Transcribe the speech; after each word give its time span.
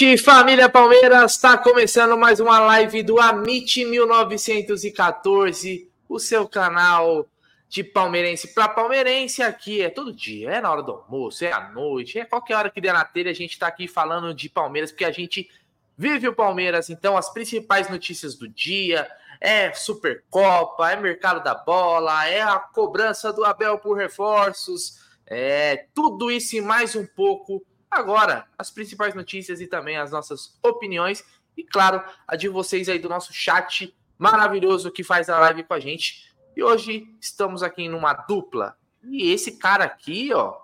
Noite, 0.00 0.16
família 0.16 0.66
Palmeiras. 0.66 1.32
Está 1.32 1.58
começando 1.58 2.16
mais 2.16 2.40
uma 2.40 2.58
live 2.58 3.02
do 3.02 3.20
Amit 3.20 3.84
1914, 3.84 5.90
o 6.08 6.18
seu 6.18 6.48
canal 6.48 7.26
de 7.68 7.84
palmeirense 7.84 8.54
para 8.54 8.66
palmeirense. 8.66 9.42
Aqui 9.42 9.82
é 9.82 9.90
todo 9.90 10.10
dia, 10.10 10.52
é 10.52 10.60
na 10.60 10.72
hora 10.72 10.82
do 10.82 10.92
almoço, 10.92 11.44
é 11.44 11.52
à 11.52 11.68
noite, 11.68 12.18
é 12.18 12.24
qualquer 12.24 12.56
hora 12.56 12.70
que 12.70 12.80
der 12.80 12.94
na 12.94 13.04
telha. 13.04 13.30
A 13.30 13.34
gente 13.34 13.50
está 13.50 13.66
aqui 13.66 13.86
falando 13.86 14.32
de 14.32 14.48
Palmeiras 14.48 14.90
porque 14.90 15.04
a 15.04 15.12
gente 15.12 15.50
vive 15.98 16.26
o 16.26 16.34
Palmeiras. 16.34 16.88
Então, 16.88 17.14
as 17.14 17.30
principais 17.30 17.90
notícias 17.90 18.34
do 18.34 18.48
dia 18.48 19.06
é 19.38 19.70
Supercopa, 19.74 20.90
é 20.90 20.96
mercado 20.96 21.44
da 21.44 21.54
bola, 21.54 22.26
é 22.26 22.40
a 22.40 22.58
cobrança 22.58 23.34
do 23.34 23.44
Abel 23.44 23.76
por 23.76 23.98
reforços, 23.98 24.98
é 25.26 25.84
tudo 25.94 26.30
isso 26.30 26.56
e 26.56 26.62
mais 26.62 26.96
um 26.96 27.04
pouco 27.04 27.62
Agora, 27.90 28.46
as 28.56 28.70
principais 28.70 29.14
notícias 29.14 29.60
e 29.60 29.66
também 29.66 29.96
as 29.96 30.12
nossas 30.12 30.56
opiniões. 30.62 31.24
E 31.56 31.64
claro, 31.64 32.02
a 32.26 32.36
de 32.36 32.48
vocês 32.48 32.88
aí 32.88 32.98
do 32.98 33.08
nosso 33.08 33.32
chat 33.32 33.94
maravilhoso 34.16 34.90
que 34.90 35.02
faz 35.02 35.28
a 35.28 35.38
live 35.38 35.64
com 35.64 35.74
a 35.74 35.80
gente. 35.80 36.32
E 36.54 36.62
hoje 36.62 37.08
estamos 37.20 37.62
aqui 37.62 37.88
numa 37.88 38.12
dupla. 38.12 38.76
E 39.02 39.32
esse 39.32 39.56
cara 39.56 39.84
aqui, 39.84 40.32
ó, 40.32 40.56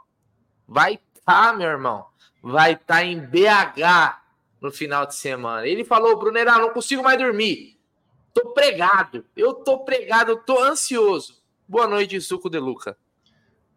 vai 0.69 0.94
estar, 0.94 1.50
tá, 1.50 1.52
meu 1.52 1.69
irmão, 1.69 2.06
vai 2.42 2.74
estar 2.74 2.97
tá 2.97 3.04
em 3.04 3.19
BH 3.19 4.20
no 4.60 4.70
final 4.70 5.06
de 5.06 5.14
semana. 5.14 5.66
Ele 5.66 5.84
falou, 5.84 6.19
Brunerá, 6.19 6.58
não 6.58 6.70
consigo 6.70 7.02
mais 7.02 7.19
dormir. 7.19 7.78
Tô 8.34 8.50
pregado. 8.50 9.24
Eu 9.34 9.54
tô 9.54 9.80
pregado, 9.80 10.36
tô 10.36 10.62
ansioso. 10.62 11.42
Boa 11.66 11.86
noite, 11.86 12.20
Suco 12.20 12.50
de 12.50 12.58
Luca. 12.58 12.97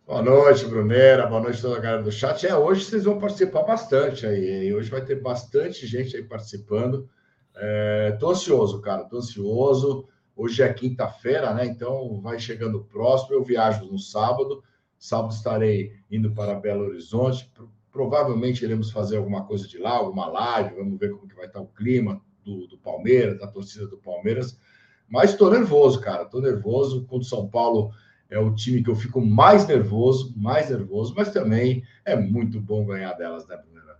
Boa 0.10 0.24
noite, 0.24 0.66
Brunera. 0.66 1.28
Boa 1.28 1.40
noite 1.40 1.62
toda 1.62 1.78
a 1.78 1.80
galera 1.80 2.02
do 2.02 2.12
chat. 2.12 2.44
É, 2.48 2.58
hoje 2.58 2.84
vocês 2.84 3.04
vão 3.04 3.20
participar 3.20 3.62
bastante 3.62 4.26
aí. 4.26 4.74
Hoje 4.74 4.90
vai 4.90 5.06
ter 5.06 5.22
bastante 5.22 5.86
gente 5.86 6.18
aí 6.18 6.24
participando. 6.24 7.08
É, 7.56 8.18
tô 8.20 8.32
ansioso, 8.32 8.82
cara. 8.82 9.04
Tô 9.04 9.18
ansioso. 9.18 10.08
Hoje 10.36 10.64
é 10.64 10.74
quinta-feira, 10.74 11.54
né? 11.54 11.68
Então 11.68 12.20
vai 12.22 12.40
chegando 12.40 12.84
próximo. 12.86 13.36
Eu 13.36 13.44
viajo 13.44 13.86
no 13.86 14.00
sábado. 14.00 14.64
Sábado 14.98 15.32
estarei 15.32 15.94
indo 16.10 16.32
para 16.32 16.60
Belo 16.60 16.86
Horizonte. 16.86 17.48
Provavelmente 17.92 18.66
iremos 18.66 18.90
fazer 18.90 19.18
alguma 19.18 19.46
coisa 19.46 19.68
de 19.68 19.78
lá, 19.78 19.92
alguma 19.92 20.26
live. 20.26 20.78
Vamos 20.78 20.98
ver 20.98 21.12
como 21.12 21.28
que 21.28 21.36
vai 21.36 21.46
estar 21.46 21.62
o 21.62 21.68
clima 21.68 22.20
do, 22.44 22.66
do 22.66 22.80
Palmeiras, 22.80 23.38
da 23.38 23.46
torcida 23.46 23.86
do 23.86 24.00
Palmeiras. 24.00 24.60
Mas 25.08 25.34
estou 25.34 25.52
nervoso, 25.52 26.02
cara. 26.02 26.24
Estou 26.24 26.42
nervoso. 26.42 27.06
Quando 27.08 27.24
São 27.26 27.48
Paulo 27.48 27.92
é 28.30 28.38
o 28.38 28.54
time 28.54 28.84
que 28.84 28.90
eu 28.90 28.96
fico 28.96 29.20
mais 29.20 29.68
nervoso, 29.68 30.34
mais 30.38 30.70
nervoso, 30.70 31.14
mas 31.16 31.32
também 31.32 31.84
é 32.06 32.16
muito 32.16 32.60
bom 32.60 32.86
ganhar 32.86 33.14
delas, 33.14 33.48
né, 33.48 33.58
Brunera? 33.58 33.98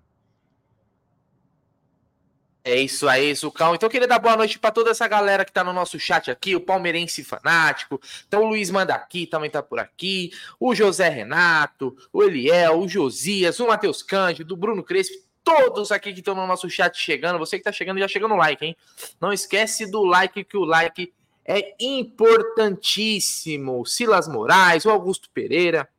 É 2.64 2.76
isso 2.76 3.08
aí, 3.08 3.34
Zucão. 3.34 3.74
Então 3.74 3.88
eu 3.88 3.92
queria 3.92 4.08
dar 4.08 4.20
boa 4.20 4.38
noite 4.38 4.60
para 4.60 4.70
toda 4.70 4.92
essa 4.92 5.08
galera 5.08 5.44
que 5.44 5.52
tá 5.52 5.64
no 5.64 5.74
nosso 5.74 6.00
chat 6.00 6.30
aqui, 6.30 6.56
o 6.56 6.62
palmeirense 6.62 7.24
fanático. 7.24 8.00
Então 8.28 8.44
o 8.44 8.50
Luiz 8.50 8.70
manda 8.70 8.94
aqui, 8.94 9.26
também 9.26 9.50
tá 9.50 9.64
por 9.64 9.80
aqui. 9.80 10.32
O 10.60 10.76
José 10.76 11.10
Renato, 11.10 11.98
o 12.14 12.22
Eliel, 12.22 12.80
o 12.80 12.88
Josias, 12.88 13.60
o 13.60 13.68
Matheus 13.68 14.04
Cândido, 14.04 14.54
o 14.54 14.58
Bruno 14.58 14.84
Crespo, 14.84 15.16
todos 15.44 15.92
aqui 15.92 16.14
que 16.14 16.20
estão 16.20 16.36
no 16.36 16.46
nosso 16.46 16.70
chat 16.70 16.96
chegando. 16.96 17.40
Você 17.40 17.58
que 17.58 17.64
tá 17.64 17.72
chegando, 17.72 18.00
já 18.00 18.08
chega 18.08 18.28
no 18.28 18.36
like, 18.36 18.64
hein? 18.64 18.76
Não 19.20 19.34
esquece 19.34 19.90
do 19.90 20.04
like, 20.04 20.44
que 20.44 20.58
o 20.58 20.64
like 20.64 21.12
é 21.50 21.76
importantíssimo. 21.80 23.84
Silas 23.84 24.28
Moraes, 24.28 24.86
o 24.86 24.92
Augusto 24.92 25.32
Pereira, 25.34 25.90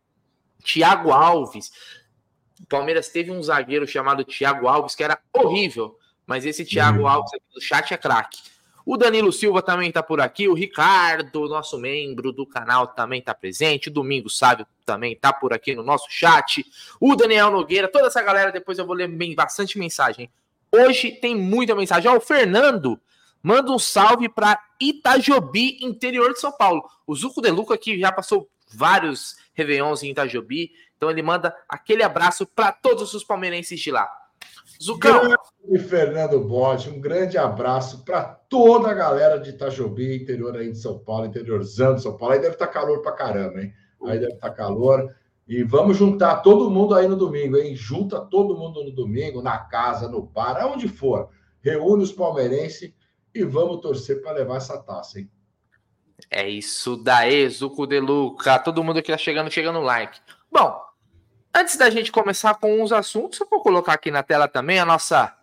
Thiago 0.62 1.11
Alves. 1.11 1.72
O 2.61 2.66
Palmeiras 2.66 3.09
teve 3.09 3.33
um 3.33 3.43
zagueiro 3.43 3.84
chamado 3.84 4.25
Thiago 4.25 4.69
Alves 4.69 4.94
que 4.94 5.03
era 5.03 5.19
horrível, 5.33 5.99
mas 6.25 6.47
esse 6.47 6.65
Thiago 6.65 7.00
uhum. 7.00 7.09
Alves 7.09 7.34
aqui 7.34 7.44
do 7.53 7.61
chat 7.61 7.93
é 7.93 7.97
craque. 7.97 8.38
O 8.87 8.97
Danilo 8.97 9.33
Silva 9.33 9.61
também 9.61 9.88
está 9.88 10.05
por 10.05 10.21
aqui, 10.21 10.47
o 10.47 10.55
Ricardo, 10.55 11.49
nosso 11.49 11.77
membro 11.78 12.31
do 12.32 12.47
canal, 12.47 12.87
também 12.87 13.19
está 13.19 13.34
presente. 13.34 13.88
O 13.88 13.93
Domingo 13.93 14.31
Sábio 14.31 14.65
também 14.87 15.15
está 15.15 15.32
por 15.32 15.53
aqui 15.53 15.75
no 15.75 15.82
nosso 15.82 16.06
chat. 16.09 16.65
O 17.00 17.17
Daniel 17.17 17.50
Nogueira, 17.50 17.88
toda 17.88 18.06
essa 18.06 18.22
galera, 18.22 18.53
depois 18.53 18.78
eu 18.78 18.87
vou 18.87 18.94
ler 18.94 19.09
bem, 19.09 19.34
bastante 19.34 19.81
mensagem. 19.81 20.31
Hoje 20.71 21.11
tem 21.11 21.34
muita 21.34 21.75
mensagem. 21.75 22.09
Ó, 22.09 22.17
o 22.17 22.21
Fernando 22.21 23.00
Manda 23.43 23.73
um 23.73 23.78
salve 23.78 24.28
para 24.28 24.61
Itajobi, 24.81 25.78
interior 25.83 26.33
de 26.33 26.41
São 26.41 26.53
Paulo. 26.53 26.83
O 27.06 27.15
Zuco 27.15 27.41
de 27.41 27.51
Luca 27.51 27.75
aqui 27.75 27.99
já 27.99 28.12
passou 28.12 28.49
vários 28.69 29.37
Réveillons 29.55 30.03
em 30.03 30.11
Itajobi, 30.11 30.71
então 30.97 31.11
ele 31.11 31.23
manda 31.23 31.55
aquele 31.69 32.03
abraço 32.03 32.47
para 32.47 32.71
todos 32.71 33.15
os 33.15 33.25
palmeirenses 33.25 33.81
de 33.81 33.91
lá. 33.91 34.09
Zucão. 34.83 35.21
Grande 35.65 35.89
Fernando 35.89 36.41
Botti, 36.41 36.89
um 36.89 37.00
grande 37.00 37.37
abraço 37.37 38.05
para 38.05 38.23
toda 38.23 38.91
a 38.91 38.95
galera 38.95 39.39
de 39.39 39.50
Itajobi, 39.50 40.23
interior 40.23 40.56
aí 40.56 40.71
de 40.71 40.79
São 40.79 40.99
Paulo, 40.99 41.27
interiorzão 41.27 41.95
de 41.95 42.03
São 42.03 42.17
Paulo. 42.17 42.34
Aí 42.34 42.41
deve 42.41 42.55
estar 42.55 42.67
tá 42.67 42.73
calor 42.73 43.03
para 43.03 43.12
caramba, 43.12 43.61
hein? 43.61 43.73
Aí 44.05 44.19
deve 44.19 44.33
estar 44.33 44.50
tá 44.50 44.55
calor. 44.55 45.15
E 45.47 45.62
vamos 45.62 45.97
juntar 45.97 46.37
todo 46.37 46.71
mundo 46.71 46.95
aí 46.95 47.09
no 47.09 47.17
domingo, 47.17 47.56
hein? 47.56 47.75
Junta 47.75 48.21
todo 48.21 48.56
mundo 48.56 48.84
no 48.84 48.93
domingo, 48.93 49.43
na 49.43 49.59
casa, 49.59 50.09
no 50.09 50.23
bar, 50.23 50.56
aonde 50.56 50.89
for. 50.89 51.29
Reúne 51.61 52.03
os 52.03 52.12
palmeirenses 52.12 52.93
e 53.35 53.45
vamos 53.45 53.81
torcer 53.81 54.23
para 54.23 54.33
levar 54.33 54.57
essa 54.57 54.79
taça, 54.79 55.21
hein? 55.21 55.31
É 56.31 56.49
isso 56.49 56.97
daí, 56.97 57.49
Zuco 57.49 57.87
de 57.87 58.01
Luca. 58.01 58.59
Todo 58.59 58.85
mundo 58.85 59.03
que 59.03 59.11
tá 59.11 59.19
chegando, 59.19 59.51
chegando 59.51 59.81
no 59.81 59.85
like. 59.85 60.21
Bom, 60.51 60.81
antes 61.55 61.77
da 61.77 61.89
gente 61.89 62.13
começar 62.13 62.55
com 62.55 62.83
os 62.83 62.93
assuntos, 62.93 63.41
eu 63.41 63.49
vou 63.49 63.63
colocar 63.63 63.95
aqui 63.95 64.11
na 64.11 64.23
tela 64.23 64.47
também 64.47 64.79
a 64.79 64.85
nossa 64.85 65.35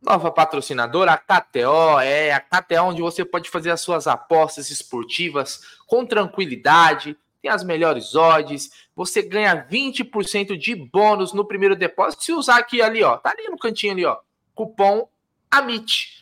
nova 0.00 0.30
patrocinadora, 0.30 1.12
a 1.12 1.18
KTO. 1.18 2.00
É 2.00 2.32
a 2.32 2.40
KTO 2.40 2.84
onde 2.84 3.02
você 3.02 3.24
pode 3.24 3.50
fazer 3.50 3.70
as 3.70 3.80
suas 3.80 4.06
apostas 4.06 4.70
esportivas 4.70 5.60
com 5.86 6.04
tranquilidade. 6.04 7.16
Tem 7.40 7.50
as 7.50 7.64
melhores 7.64 8.14
odds. 8.14 8.70
Você 8.94 9.22
ganha 9.22 9.66
20% 9.68 10.56
de 10.56 10.74
bônus 10.74 11.32
no 11.32 11.44
primeiro 11.44 11.76
depósito. 11.76 12.24
Se 12.24 12.32
usar 12.32 12.58
aqui 12.58 12.80
ali, 12.80 13.02
ó, 13.02 13.16
tá 13.16 13.30
ali 13.30 13.48
no 13.48 13.58
cantinho 13.58 13.92
ali, 13.92 14.04
ó, 14.04 14.18
cupom 14.54 15.08
AMIT. 15.50 16.21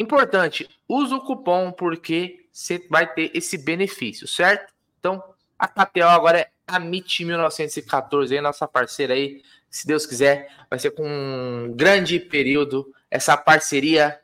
Importante, 0.00 0.66
use 0.88 1.12
o 1.12 1.20
cupom 1.20 1.70
porque 1.70 2.46
você 2.50 2.82
vai 2.88 3.06
ter 3.12 3.30
esse 3.34 3.58
benefício, 3.58 4.26
certo? 4.26 4.72
Então, 4.98 5.22
a 5.58 5.68
KTO 5.68 6.04
agora 6.04 6.40
é 6.40 6.50
a 6.66 6.76
MIT 6.76 7.26
1914, 7.26 8.34
aí, 8.34 8.40
nossa 8.40 8.66
parceira 8.66 9.12
aí. 9.12 9.42
Se 9.68 9.86
Deus 9.86 10.06
quiser, 10.06 10.50
vai 10.70 10.78
ser 10.78 10.92
com 10.92 11.06
um 11.06 11.70
grande 11.76 12.18
período 12.18 12.90
essa 13.10 13.36
parceria 13.36 14.18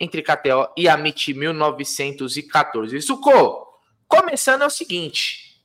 entre 0.00 0.22
KTO 0.22 0.72
e 0.74 0.88
a 0.88 0.94
MIT 0.94 1.34
1914. 1.34 3.02
Suco, 3.02 3.78
começando 4.08 4.62
é 4.62 4.66
o 4.66 4.70
seguinte. 4.70 5.62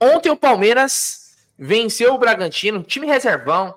Ontem 0.00 0.30
o 0.30 0.36
Palmeiras 0.36 1.36
venceu 1.58 2.14
o 2.14 2.18
Bragantino, 2.18 2.84
time 2.84 3.08
reservão. 3.08 3.74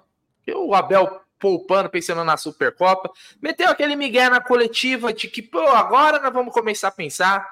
O 0.47 0.75
Abel 0.75 1.22
poupando, 1.43 1.89
pensando 1.89 2.23
na 2.23 2.37
Supercopa. 2.37 3.11
Meteu 3.41 3.67
aquele 3.67 3.97
migué 3.97 4.29
na 4.29 4.39
coletiva 4.39 5.11
de 5.11 5.27
que, 5.27 5.41
pô, 5.41 5.59
agora 5.59 6.17
nós 6.21 6.31
vamos 6.31 6.53
começar 6.53 6.87
a 6.87 6.91
pensar. 6.91 7.45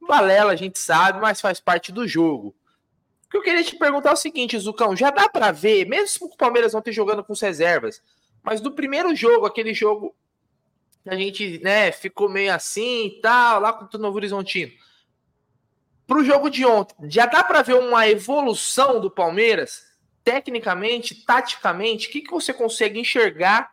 Balela, 0.00 0.52
a 0.52 0.56
gente 0.56 0.78
sabe, 0.78 1.20
mas 1.20 1.42
faz 1.42 1.60
parte 1.60 1.92
do 1.92 2.08
jogo. 2.08 2.56
O 3.26 3.30
que 3.30 3.36
eu 3.36 3.42
queria 3.42 3.62
te 3.62 3.76
perguntar 3.76 4.10
é 4.10 4.12
o 4.14 4.16
seguinte, 4.16 4.58
Zucão, 4.58 4.96
já 4.96 5.10
dá 5.10 5.28
para 5.28 5.52
ver, 5.52 5.86
mesmo 5.86 6.26
com 6.26 6.34
o 6.34 6.38
Palmeiras 6.38 6.72
não 6.72 6.80
ter 6.80 6.92
jogando 6.92 7.22
com 7.22 7.34
reservas, 7.34 8.00
mas 8.42 8.62
do 8.62 8.72
primeiro 8.72 9.14
jogo, 9.14 9.44
aquele 9.44 9.74
jogo 9.74 10.16
que 11.02 11.10
a 11.10 11.16
gente, 11.16 11.58
né, 11.62 11.92
ficou 11.92 12.30
meio 12.30 12.54
assim 12.54 13.08
e 13.08 13.20
tal, 13.20 13.60
lá 13.60 13.74
com 13.74 13.94
o 13.94 14.00
Novo 14.00 14.16
Horizontino. 14.16 14.72
Pro 16.06 16.24
jogo 16.24 16.48
de 16.48 16.64
ontem, 16.64 16.94
já 17.10 17.26
dá 17.26 17.44
para 17.44 17.60
ver 17.60 17.74
uma 17.74 18.08
evolução 18.08 19.00
do 19.00 19.10
Palmeiras? 19.10 19.84
Tecnicamente, 20.24 21.24
taticamente, 21.24 22.08
o 22.08 22.10
que, 22.10 22.22
que 22.22 22.30
você 22.30 22.52
consegue 22.52 22.98
enxergar 22.98 23.72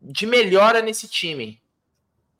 de 0.00 0.26
melhora 0.26 0.80
nesse 0.80 1.06
time? 1.06 1.60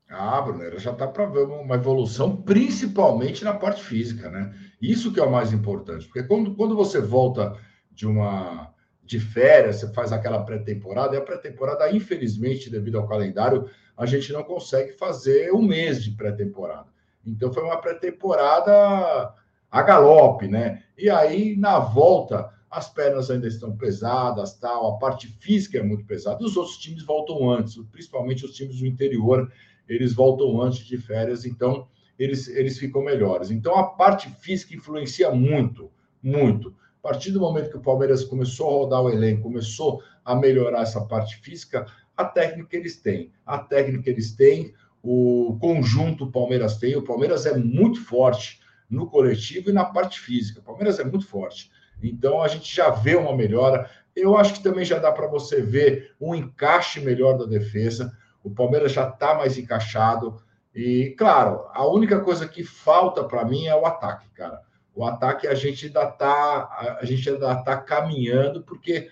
Ah, 0.09 0.41
Brunera, 0.41 0.79
já 0.79 0.93
está 0.93 1.07
para 1.07 1.27
ver 1.27 1.41
uma 1.41 1.75
evolução, 1.75 2.37
principalmente 2.37 3.45
na 3.45 3.53
parte 3.53 3.83
física, 3.83 4.31
né? 4.31 4.55
Isso 4.81 5.13
que 5.13 5.21
é 5.21 5.23
o 5.23 5.31
mais 5.31 5.53
importante, 5.53 6.07
porque 6.07 6.23
quando, 6.23 6.55
quando 6.55 6.77
você 6.77 7.01
volta 7.01 7.59
de 7.91 8.07
uma 8.07 8.73
de 9.03 9.21
férias, 9.21 9.77
você 9.77 9.93
faz 9.93 10.13
aquela 10.13 10.45
pré-temporada, 10.45 11.15
e 11.15 11.19
a 11.19 11.23
pré-temporada, 11.23 11.89
infelizmente, 11.93 12.69
devido 12.69 12.99
ao 12.99 13.07
calendário, 13.07 13.71
a 13.97 14.05
gente 14.05 14.33
não 14.33 14.43
consegue 14.43 14.93
fazer 14.93 15.53
um 15.53 15.63
mês 15.63 16.03
de 16.03 16.11
pré-temporada. 16.11 16.89
Então 17.25 17.53
foi 17.53 17.63
uma 17.63 17.81
pré-temporada 17.81 19.33
a 19.71 19.83
galope, 19.83 20.49
né? 20.49 20.83
E 20.97 21.09
aí, 21.09 21.57
na 21.57 21.79
volta, 21.79 22.53
as 22.77 22.91
pernas 22.91 23.31
ainda 23.31 23.49
estão 23.49 23.75
pesadas, 23.75 24.53
tal, 24.59 24.95
a 24.95 24.99
parte 24.99 25.29
física 25.41 25.79
é 25.79 25.83
muito 25.83 26.05
pesada. 26.05 26.45
Os 26.45 26.59
outros 26.59 26.77
times 26.77 27.03
voltam 27.03 27.51
antes, 27.51 27.75
principalmente 27.91 28.45
os 28.45 28.55
times 28.55 28.81
do 28.81 28.87
interior, 28.87 29.51
eles 29.89 30.13
voltam 30.13 30.61
antes 30.61 30.85
de 30.85 30.99
férias, 30.99 31.47
então 31.47 31.89
eles, 32.19 32.49
eles 32.49 32.79
ficam 32.79 33.03
melhores. 33.03 33.51
Então 33.51 33.75
a 33.79 33.85
parte 33.85 34.29
física 34.29 34.77
influencia 34.77 35.31
muito, 35.31 35.91
muito. 36.23 36.77
partir 37.01 37.31
do 37.31 37.41
momento 37.41 37.71
que 37.71 37.79
o 37.79 37.83
Palmeiras 37.83 38.23
começou 38.25 38.69
a 38.69 38.73
rodar 38.73 39.03
o 39.03 39.09
elenco, 39.09 39.45
começou 39.45 40.03
a 40.23 40.35
melhorar 40.37 40.83
essa 40.83 41.01
parte 41.01 41.37
física, 41.37 41.87
a 42.15 42.27
técnica 42.27 42.77
eles 42.77 43.01
têm. 43.01 43.33
A 43.47 43.57
técnica 43.57 44.11
eles 44.11 44.33
têm, 44.33 44.75
o 45.03 45.57
conjunto 45.59 46.25
o 46.25 46.31
Palmeiras 46.31 46.77
tem. 46.77 46.95
O 46.95 47.03
Palmeiras 47.03 47.47
é 47.47 47.57
muito 47.57 48.05
forte 48.05 48.61
no 48.91 49.07
coletivo 49.07 49.71
e 49.71 49.73
na 49.73 49.87
parte 49.87 50.21
física. 50.21 50.61
O 50.61 50.63
Palmeiras 50.63 50.99
é 50.99 51.05
muito 51.05 51.27
forte. 51.27 51.71
Então 52.03 52.43
a 52.43 52.49
gente 52.49 52.75
já 52.75 52.91
vê 52.91 53.15
uma 53.17 53.35
melhora. 53.35 53.89
Eu 54.15 54.37
acho 54.37 54.55
que 54.55 54.63
também 54.63 54.85
já 54.85 54.99
dá 54.99 55.13
para 55.13 55.27
você 55.27 55.61
ver 55.61 56.15
um 56.21 56.35
encaixe 56.35 57.01
melhor 57.01 57.37
da 57.37 57.45
defesa. 57.45 58.17
O 58.43 58.51
Palmeiras 58.51 58.93
já 58.93 59.09
está 59.09 59.35
mais 59.35 59.59
encaixado. 59.59 60.41
E, 60.75 61.15
claro, 61.19 61.67
a 61.73 61.87
única 61.87 62.21
coisa 62.21 62.47
que 62.47 62.63
falta 62.63 63.25
para 63.25 63.45
mim 63.45 63.67
é 63.67 63.75
o 63.75 63.87
ataque, 63.87 64.29
cara. 64.31 64.61
O 64.95 65.05
ataque 65.05 65.47
a 65.47 65.55
gente 65.55 65.87
ainda 65.87 66.05
está 66.05 66.97
a 67.01 67.05
gente 67.05 67.29
ainda 67.29 67.53
está 67.53 67.77
caminhando, 67.77 68.63
porque 68.63 69.09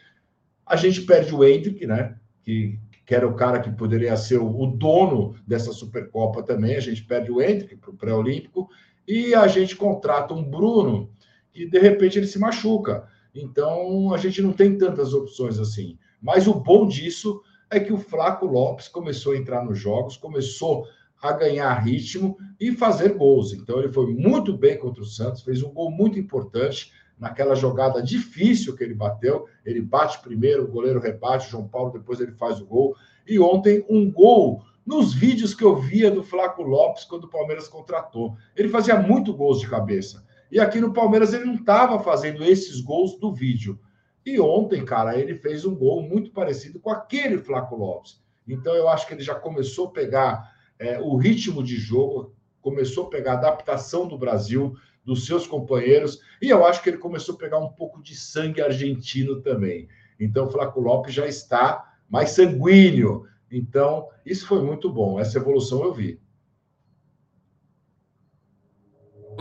a 0.64 0.76
gente 0.76 1.02
perde 1.02 1.34
o 1.34 1.44
Hendrick, 1.44 1.86
né? 1.86 2.16
Que, 2.42 2.78
que 3.04 3.14
era 3.14 3.28
o 3.28 3.34
cara 3.34 3.60
que 3.60 3.70
poderia 3.70 4.16
ser 4.16 4.38
o, 4.38 4.60
o 4.60 4.66
dono 4.66 5.36
dessa 5.46 5.72
Supercopa 5.72 6.42
também. 6.42 6.76
A 6.76 6.80
gente 6.80 7.04
perde 7.04 7.30
o 7.30 7.40
Hendrick 7.40 7.76
para 7.76 7.90
o 7.90 7.96
pré-olímpico 7.96 8.68
e 9.06 9.34
a 9.34 9.46
gente 9.46 9.76
contrata 9.76 10.32
um 10.32 10.42
Bruno 10.42 11.10
que 11.54 11.64
de 11.64 11.78
repente 11.78 12.18
ele 12.18 12.26
se 12.26 12.38
machuca. 12.38 13.08
Então 13.34 14.12
a 14.12 14.18
gente 14.18 14.42
não 14.42 14.52
tem 14.52 14.76
tantas 14.76 15.14
opções 15.14 15.58
assim. 15.58 15.96
Mas 16.20 16.46
o 16.46 16.54
bom 16.54 16.86
disso 16.86 17.40
é 17.70 17.78
que 17.78 17.92
o 17.92 17.98
Flaco 17.98 18.44
Lopes 18.44 18.88
começou 18.88 19.32
a 19.32 19.36
entrar 19.36 19.64
nos 19.64 19.78
jogos, 19.78 20.16
começou 20.16 20.86
a 21.22 21.32
ganhar 21.32 21.72
ritmo 21.74 22.36
e 22.60 22.72
fazer 22.72 23.14
gols. 23.14 23.52
Então 23.52 23.78
ele 23.78 23.92
foi 23.92 24.12
muito 24.12 24.56
bem 24.56 24.76
contra 24.76 25.02
o 25.02 25.06
Santos, 25.06 25.42
fez 25.42 25.62
um 25.62 25.72
gol 25.72 25.90
muito 25.90 26.18
importante 26.18 26.92
naquela 27.18 27.54
jogada 27.54 28.02
difícil 28.02 28.76
que 28.76 28.82
ele 28.82 28.94
bateu. 28.94 29.46
Ele 29.64 29.80
bate 29.80 30.20
primeiro, 30.20 30.64
o 30.64 30.70
goleiro 30.70 31.00
rebate, 31.00 31.46
o 31.46 31.50
João 31.50 31.68
Paulo 31.68 31.92
depois 31.92 32.20
ele 32.20 32.32
faz 32.32 32.60
o 32.60 32.66
gol. 32.66 32.96
E 33.26 33.38
ontem 33.38 33.84
um 33.88 34.10
gol 34.10 34.62
nos 34.84 35.14
vídeos 35.14 35.54
que 35.54 35.64
eu 35.64 35.76
via 35.76 36.10
do 36.10 36.22
Flaco 36.22 36.62
Lopes 36.62 37.04
quando 37.04 37.24
o 37.24 37.30
Palmeiras 37.30 37.68
contratou. 37.68 38.36
Ele 38.54 38.68
fazia 38.68 38.98
muito 38.98 39.32
gols 39.32 39.60
de 39.60 39.68
cabeça. 39.68 40.24
E 40.50 40.60
aqui 40.60 40.80
no 40.80 40.92
Palmeiras 40.92 41.32
ele 41.32 41.44
não 41.44 41.54
estava 41.54 41.98
fazendo 42.00 42.44
esses 42.44 42.80
gols 42.80 43.18
do 43.18 43.32
vídeo. 43.32 43.78
E 44.24 44.40
ontem, 44.40 44.84
cara, 44.84 45.18
ele 45.18 45.34
fez 45.34 45.64
um 45.64 45.74
gol 45.74 46.02
muito 46.02 46.30
parecido 46.30 46.78
com 46.80 46.90
aquele 46.90 47.38
Flaco 47.38 47.76
Lopes. 47.76 48.22
Então 48.46 48.74
eu 48.74 48.88
acho 48.88 49.06
que 49.06 49.14
ele 49.14 49.22
já 49.22 49.34
começou 49.34 49.88
a 49.88 49.90
pegar 49.90 50.54
é, 50.78 50.98
o 51.00 51.16
ritmo 51.16 51.62
de 51.62 51.76
jogo, 51.76 52.34
começou 52.60 53.06
a 53.06 53.10
pegar 53.10 53.32
a 53.32 53.38
adaptação 53.38 54.08
do 54.08 54.16
Brasil, 54.16 54.74
dos 55.04 55.26
seus 55.26 55.46
companheiros, 55.46 56.20
e 56.40 56.48
eu 56.48 56.64
acho 56.64 56.82
que 56.82 56.88
ele 56.88 56.96
começou 56.96 57.34
a 57.34 57.38
pegar 57.38 57.58
um 57.58 57.68
pouco 57.68 58.02
de 58.02 58.16
sangue 58.16 58.62
argentino 58.62 59.42
também. 59.42 59.88
Então 60.18 60.46
o 60.46 60.50
Flaco 60.50 60.80
Lopes 60.80 61.12
já 61.12 61.26
está 61.26 61.94
mais 62.08 62.30
sanguíneo. 62.30 63.26
Então, 63.50 64.08
isso 64.24 64.46
foi 64.46 64.62
muito 64.62 64.90
bom. 64.90 65.20
Essa 65.20 65.38
evolução 65.38 65.84
eu 65.84 65.92
vi. 65.92 66.20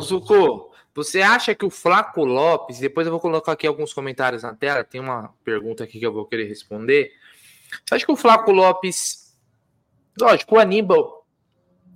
Zuko, 0.02 0.72
você 0.94 1.22
acha 1.22 1.56
que 1.56 1.66
o 1.66 1.70
Flaco 1.70 2.24
Lopes, 2.24 2.80
depois 2.80 3.08
eu 3.08 3.12
vou 3.12 3.20
colocar 3.20 3.54
aqui 3.54 3.66
alguns 3.66 3.94
comentários 3.94 4.44
na 4.44 4.54
tela, 4.54 4.84
tem 4.84 5.02
uma 5.02 5.34
pergunta 5.44 5.84
aqui 5.84 6.00
que 6.00 6.06
eu 6.06 6.14
vou 6.14 6.26
querer 6.26 6.48
responder. 6.48 7.12
Você 7.86 7.96
acha 7.96 8.06
que 8.06 8.12
o 8.12 8.16
Flaco 8.16 8.52
Lopes, 8.52 9.36
lógico, 10.20 10.56
o 10.56 10.60
Aníbal, 10.60 11.26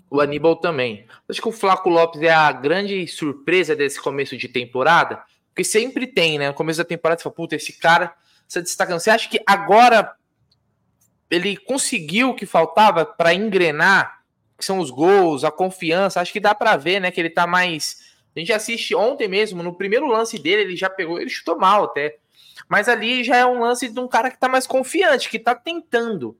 o 0.09 0.19
Aníbal 0.19 0.55
também. 0.55 1.05
Você 1.05 1.33
acha 1.33 1.41
que 1.41 1.47
o 1.47 1.51
Flaco 1.51 1.89
Lopes 1.89 2.21
é 2.21 2.31
a 2.31 2.51
grande 2.51 3.07
surpresa 3.07 3.75
desse 3.75 4.01
começo 4.01 4.35
de 4.37 4.47
temporada? 4.47 5.23
Porque 5.49 5.63
sempre 5.63 6.07
tem, 6.07 6.37
né? 6.39 6.47
No 6.47 6.53
começo 6.53 6.77
da 6.77 6.85
temporada 6.85 7.19
você 7.19 7.23
fala, 7.23 7.35
puta, 7.35 7.55
esse 7.55 7.73
cara 7.73 8.13
está 8.47 8.61
destacando. 8.61 8.99
Você 8.99 9.09
acha 9.09 9.29
que 9.29 9.41
agora 9.45 10.15
ele 11.29 11.57
conseguiu 11.57 12.29
o 12.29 12.35
que 12.35 12.45
faltava 12.45 13.05
para 13.05 13.33
engrenar, 13.33 14.16
que 14.57 14.65
são 14.65 14.79
os 14.79 14.89
gols, 14.89 15.43
a 15.43 15.51
confiança? 15.51 16.19
Acho 16.19 16.33
que 16.33 16.39
dá 16.39 16.55
para 16.55 16.75
ver, 16.77 16.99
né, 16.99 17.11
que 17.11 17.21
ele 17.21 17.29
tá 17.29 17.45
mais 17.45 18.07
a 18.37 18.39
gente 18.39 18.53
assiste 18.53 18.93
ontem 18.93 19.27
mesmo, 19.27 19.63
no 19.63 19.73
primeiro 19.73 20.05
lance 20.05 20.37
dele, 20.37 20.61
ele 20.61 20.75
já 20.75 20.89
pegou, 20.89 21.19
ele 21.19 21.29
chutou 21.29 21.57
mal 21.57 21.85
até. 21.85 22.17
Mas 22.69 22.87
ali 22.87 23.23
já 23.23 23.35
é 23.35 23.45
um 23.45 23.59
lance 23.59 23.89
de 23.89 23.99
um 23.99 24.07
cara 24.07 24.29
que 24.29 24.37
tá 24.37 24.47
mais 24.47 24.67
confiante, 24.67 25.29
que 25.29 25.39
tá 25.39 25.55
tentando. 25.55 26.37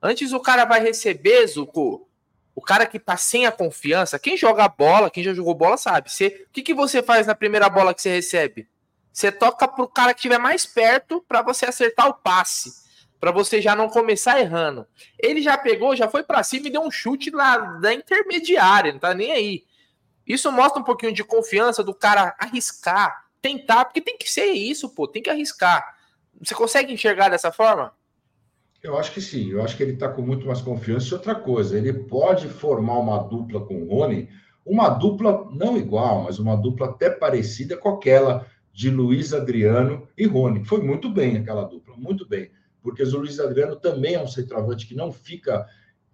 Antes 0.00 0.32
o 0.32 0.38
cara 0.38 0.64
vai 0.64 0.80
receber, 0.80 1.44
Zuko, 1.48 2.08
o 2.54 2.60
cara 2.60 2.86
que 2.86 2.98
tá 2.98 3.16
sem 3.16 3.44
a 3.44 3.50
confiança, 3.50 4.20
quem 4.20 4.36
joga 4.36 4.68
bola, 4.68 5.10
quem 5.10 5.24
já 5.24 5.34
jogou 5.34 5.52
bola 5.52 5.76
sabe. 5.76 6.08
O 6.08 6.52
que, 6.52 6.62
que 6.62 6.74
você 6.74 7.02
faz 7.02 7.26
na 7.26 7.34
primeira 7.34 7.68
bola 7.68 7.92
que 7.92 8.02
você 8.02 8.10
recebe? 8.10 8.68
Você 9.12 9.32
toca 9.32 9.66
pro 9.66 9.88
cara 9.88 10.14
que 10.14 10.20
estiver 10.20 10.38
mais 10.38 10.64
perto 10.64 11.24
para 11.26 11.42
você 11.42 11.66
acertar 11.66 12.06
o 12.08 12.14
passe, 12.14 12.81
para 13.22 13.30
você 13.30 13.62
já 13.62 13.76
não 13.76 13.88
começar 13.88 14.40
errando. 14.40 14.84
Ele 15.16 15.40
já 15.40 15.56
pegou, 15.56 15.94
já 15.94 16.08
foi 16.08 16.24
para 16.24 16.42
cima 16.42 16.66
e 16.66 16.70
deu 16.72 16.82
um 16.82 16.90
chute 16.90 17.30
lá 17.30 17.56
da 17.56 17.94
intermediária, 17.94 18.90
não 18.90 18.98
tá 18.98 19.14
nem 19.14 19.30
aí. 19.30 19.62
Isso 20.26 20.50
mostra 20.50 20.80
um 20.80 20.84
pouquinho 20.84 21.12
de 21.12 21.22
confiança 21.22 21.84
do 21.84 21.94
cara 21.94 22.34
arriscar, 22.36 23.26
tentar, 23.40 23.84
porque 23.84 24.00
tem 24.00 24.18
que 24.18 24.28
ser 24.28 24.46
isso, 24.46 24.92
pô, 24.92 25.06
tem 25.06 25.22
que 25.22 25.30
arriscar. 25.30 25.96
Você 26.42 26.52
consegue 26.52 26.92
enxergar 26.92 27.28
dessa 27.28 27.52
forma? 27.52 27.92
Eu 28.82 28.98
acho 28.98 29.12
que 29.12 29.20
sim, 29.20 29.52
eu 29.52 29.62
acho 29.62 29.76
que 29.76 29.84
ele 29.84 29.92
está 29.92 30.08
com 30.08 30.22
muito 30.22 30.44
mais 30.44 30.60
confiança. 30.60 31.06
E 31.06 31.14
outra 31.14 31.36
coisa, 31.36 31.78
ele 31.78 31.92
pode 31.92 32.48
formar 32.48 32.98
uma 32.98 33.18
dupla 33.18 33.64
com 33.64 33.84
o 33.84 33.88
Rony, 33.88 34.28
uma 34.66 34.88
dupla 34.88 35.48
não 35.52 35.76
igual, 35.76 36.24
mas 36.24 36.40
uma 36.40 36.56
dupla 36.56 36.88
até 36.88 37.08
parecida 37.08 37.76
com 37.76 37.88
aquela 37.88 38.44
de 38.72 38.90
Luiz 38.90 39.32
Adriano 39.32 40.08
e 40.18 40.26
Rony. 40.26 40.64
Foi 40.64 40.82
muito 40.82 41.08
bem 41.08 41.36
aquela 41.36 41.62
dupla, 41.62 41.94
muito 41.96 42.26
bem. 42.26 42.50
Porque 42.82 43.02
o 43.02 43.18
Luiz 43.18 43.38
Adriano 43.38 43.76
também 43.76 44.14
é 44.14 44.22
um 44.22 44.26
centroavante 44.26 44.86
que 44.86 44.94
não 44.94 45.12
fica 45.12 45.66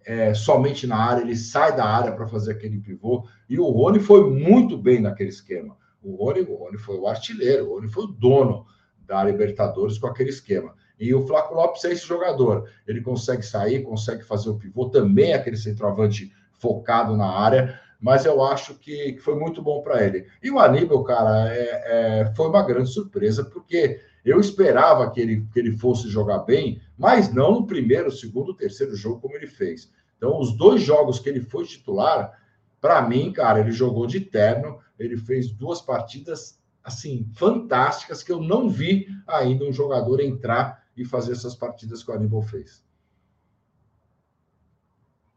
é, 0.05 0.33
somente 0.33 0.87
na 0.87 0.97
área, 0.97 1.21
ele 1.21 1.35
sai 1.35 1.75
da 1.75 1.85
área 1.85 2.11
para 2.11 2.27
fazer 2.27 2.53
aquele 2.53 2.79
pivô. 2.79 3.27
E 3.49 3.59
o 3.59 3.69
Rony 3.69 3.99
foi 3.99 4.29
muito 4.29 4.77
bem 4.77 4.99
naquele 5.01 5.29
esquema. 5.29 5.77
O 6.01 6.15
Rony, 6.15 6.41
o 6.41 6.55
Rony 6.55 6.77
foi 6.77 6.97
o 6.97 7.07
artilheiro, 7.07 7.69
o 7.69 7.75
Rony 7.75 7.89
foi 7.89 8.05
o 8.05 8.07
dono 8.07 8.65
da 9.05 9.23
Libertadores 9.23 9.97
com 9.97 10.07
aquele 10.07 10.29
esquema. 10.29 10.73
E 10.99 11.13
o 11.13 11.25
Flaco 11.25 11.53
Lopes 11.53 11.83
é 11.85 11.91
esse 11.91 12.05
jogador. 12.05 12.69
Ele 12.87 13.01
consegue 13.01 13.43
sair, 13.43 13.83
consegue 13.83 14.23
fazer 14.23 14.49
o 14.49 14.57
pivô, 14.57 14.89
também 14.89 15.31
é 15.31 15.35
aquele 15.35 15.57
centroavante 15.57 16.31
focado 16.59 17.15
na 17.15 17.29
área, 17.29 17.79
mas 17.99 18.25
eu 18.25 18.43
acho 18.43 18.75
que, 18.75 19.13
que 19.13 19.19
foi 19.19 19.35
muito 19.35 19.61
bom 19.61 19.81
para 19.81 20.05
ele. 20.05 20.27
E 20.43 20.51
o 20.51 20.59
Aníbal, 20.59 21.03
cara, 21.03 21.53
é, 21.53 22.21
é, 22.21 22.33
foi 22.35 22.47
uma 22.47 22.63
grande 22.63 22.89
surpresa, 22.89 23.43
porque 23.45 23.99
eu 24.29 24.39
esperava 24.39 25.09
que 25.11 25.19
ele, 25.19 25.47
que 25.51 25.59
ele 25.59 25.77
fosse 25.77 26.09
jogar 26.09 26.39
bem, 26.39 26.81
mas 26.97 27.33
não 27.33 27.51
no 27.51 27.67
primeiro, 27.67 28.11
segundo, 28.11 28.53
terceiro 28.53 28.95
jogo 28.95 29.21
como 29.21 29.35
ele 29.35 29.47
fez. 29.47 29.91
Então, 30.17 30.39
os 30.39 30.55
dois 30.55 30.81
jogos 30.81 31.19
que 31.19 31.29
ele 31.29 31.41
foi 31.41 31.65
titular, 31.65 32.37
para 32.81 33.01
mim, 33.01 33.31
cara, 33.31 33.59
ele 33.59 33.71
jogou 33.71 34.05
de 34.05 34.19
terno, 34.19 34.79
ele 34.97 35.17
fez 35.17 35.49
duas 35.49 35.81
partidas 35.81 36.59
assim 36.83 37.29
fantásticas 37.35 38.23
que 38.23 38.31
eu 38.31 38.41
não 38.41 38.69
vi 38.69 39.07
ainda 39.27 39.65
um 39.65 39.71
jogador 39.71 40.19
entrar 40.19 40.83
e 40.95 41.05
fazer 41.05 41.33
essas 41.33 41.55
partidas 41.55 42.03
que 42.03 42.11
o 42.11 42.13
Aníbal 42.13 42.41
fez. 42.41 42.83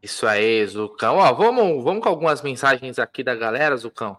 Isso 0.01 0.27
aí, 0.27 0.65
Zucão. 0.67 1.17
Ó, 1.17 1.33
vamos, 1.33 1.81
vamos 1.81 2.03
com 2.03 2.09
algumas 2.09 2.41
mensagens 2.41 2.99
aqui 2.99 3.23
da 3.23 3.33
galera, 3.33 3.77
Zucão, 3.77 4.17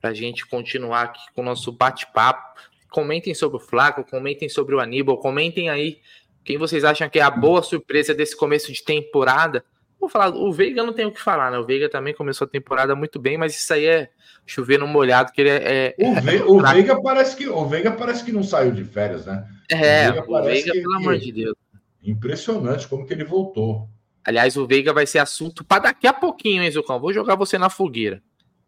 para 0.00 0.10
a 0.10 0.14
gente 0.14 0.46
continuar 0.46 1.02
aqui 1.02 1.20
com 1.34 1.42
o 1.42 1.44
nosso 1.44 1.70
bate-papo. 1.70 2.58
Comentem 2.90 3.34
sobre 3.34 3.56
o 3.56 3.60
Flaco, 3.60 4.04
comentem 4.04 4.48
sobre 4.48 4.74
o 4.74 4.80
Aníbal, 4.80 5.18
comentem 5.18 5.68
aí 5.68 6.00
quem 6.44 6.58
vocês 6.58 6.84
acham 6.84 7.08
que 7.08 7.18
é 7.18 7.22
a 7.22 7.30
boa 7.30 7.62
surpresa 7.62 8.14
desse 8.14 8.36
começo 8.36 8.72
de 8.72 8.82
temporada. 8.82 9.64
Vou 10.00 10.08
falar, 10.08 10.34
o 10.34 10.50
Veiga 10.50 10.82
não 10.82 10.92
tem 10.92 11.04
o 11.04 11.12
que 11.12 11.20
falar, 11.20 11.50
né? 11.50 11.58
O 11.58 11.66
Veiga 11.66 11.88
também 11.88 12.14
começou 12.14 12.46
a 12.46 12.48
temporada 12.48 12.94
muito 12.94 13.20
bem, 13.20 13.36
mas 13.36 13.54
isso 13.54 13.72
aí 13.72 13.84
é 13.84 14.10
chover 14.46 14.78
no 14.78 14.86
molhado, 14.86 15.30
que 15.30 15.40
ele 15.40 15.50
é. 15.50 15.94
é 15.98 16.08
o, 16.08 16.16
é 16.16 16.20
Ve 16.20 16.36
é 16.38 16.44
o 16.44 16.60
Veiga 16.60 17.02
parece 17.02 17.36
que 17.36 17.46
o 17.46 17.66
Veiga 17.66 17.92
parece 17.92 18.24
que 18.24 18.32
não 18.32 18.42
saiu 18.42 18.72
de 18.72 18.82
férias, 18.82 19.26
né? 19.26 19.46
É, 19.70 20.08
o 20.08 20.12
Veiga, 20.14 20.32
o 20.32 20.42
Veiga 20.42 20.72
pelo 20.72 20.96
amor 20.96 21.18
de 21.18 21.30
Deus. 21.30 21.54
Impressionante 22.02 22.88
como 22.88 23.06
que 23.06 23.12
ele 23.12 23.24
voltou. 23.24 23.88
Aliás, 24.24 24.56
o 24.56 24.66
Veiga 24.66 24.92
vai 24.92 25.06
ser 25.06 25.18
assunto 25.18 25.64
para 25.64 25.82
daqui 25.84 26.06
a 26.06 26.12
pouquinho, 26.12 26.62
hein, 26.62 26.70
Zucão? 26.70 26.98
Vou 26.98 27.12
jogar 27.12 27.36
você 27.36 27.58
na 27.58 27.68
fogueira. 27.68 28.22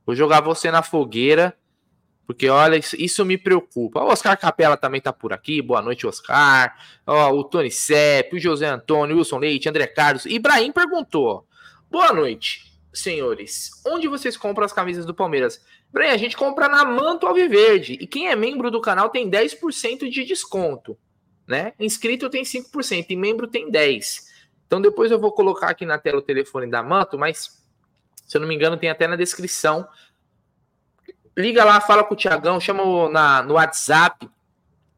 Vou 0.05 0.15
jogar 0.15 0.41
você 0.41 0.71
na 0.71 0.83
fogueira 0.83 1.55
porque, 2.27 2.49
olha, 2.49 2.81
isso, 2.99 3.25
me 3.25 3.37
preocupa. 3.37 4.01
O 4.01 4.09
Oscar 4.09 4.39
Capela 4.39 4.77
também 4.77 5.01
tá 5.01 5.13
por 5.13 5.33
aqui. 5.33 5.61
Boa 5.61 5.83
noite, 5.83 6.07
Oscar. 6.07 6.77
Ó, 7.07 7.31
o 7.33 7.45
Tony 7.45 7.71
Sepp, 7.71 8.35
o 8.35 8.39
José 8.39 8.67
Antônio, 8.67 9.17
Wilson 9.17 9.39
Leite, 9.39 9.69
André 9.69 9.87
Carlos. 9.87 10.25
Ibrahim 10.27 10.73
perguntou: 10.73 11.47
Boa 11.91 12.13
noite, 12.13 12.73
senhores. 12.93 13.71
Onde 13.85 14.07
vocês 14.07 14.37
compram 14.37 14.65
as 14.65 14.73
camisas 14.73 15.05
do 15.05 15.13
Palmeiras? 15.13 15.61
Ibrahim, 15.91 16.11
a 16.11 16.17
gente 16.17 16.37
compra 16.37 16.69
na 16.69 16.85
Manto 16.85 17.27
Alviverde. 17.27 17.99
E 18.01 18.07
quem 18.07 18.29
é 18.29 18.37
membro 18.37 18.71
do 18.71 18.81
canal 18.81 19.11
tem 19.11 19.29
10% 19.29 20.09
de 20.09 20.25
desconto. 20.25 20.97
Né? 21.47 21.73
Inscrito 21.79 22.31
tem 22.31 22.45
5% 22.45 23.07
e 23.11 23.17
membro 23.17 23.47
tem 23.49 23.71
10%. 23.71 24.33
Então 24.67 24.81
depois 24.81 25.11
eu 25.11 25.21
vou 25.21 25.33
colocar 25.33 25.69
aqui 25.69 25.85
na 25.85 25.99
tela 25.99 26.19
o 26.19 26.23
telefone 26.23 26.67
da 26.67 26.83
Manto, 26.83 27.19
mas 27.19 27.63
se 28.27 28.39
eu 28.39 28.41
não 28.41 28.49
me 28.49 28.55
engano, 28.55 28.79
tem 28.79 28.89
até 28.89 29.07
na 29.07 29.17
descrição 29.17 29.87
liga 31.37 31.65
lá, 31.65 31.81
fala 31.81 32.05
com 32.05 32.15
o 32.15 32.17
Tiagão, 32.17 32.61
chama 32.61 33.09
na, 33.09 33.43
no 33.43 33.55
WhatsApp 33.55 34.29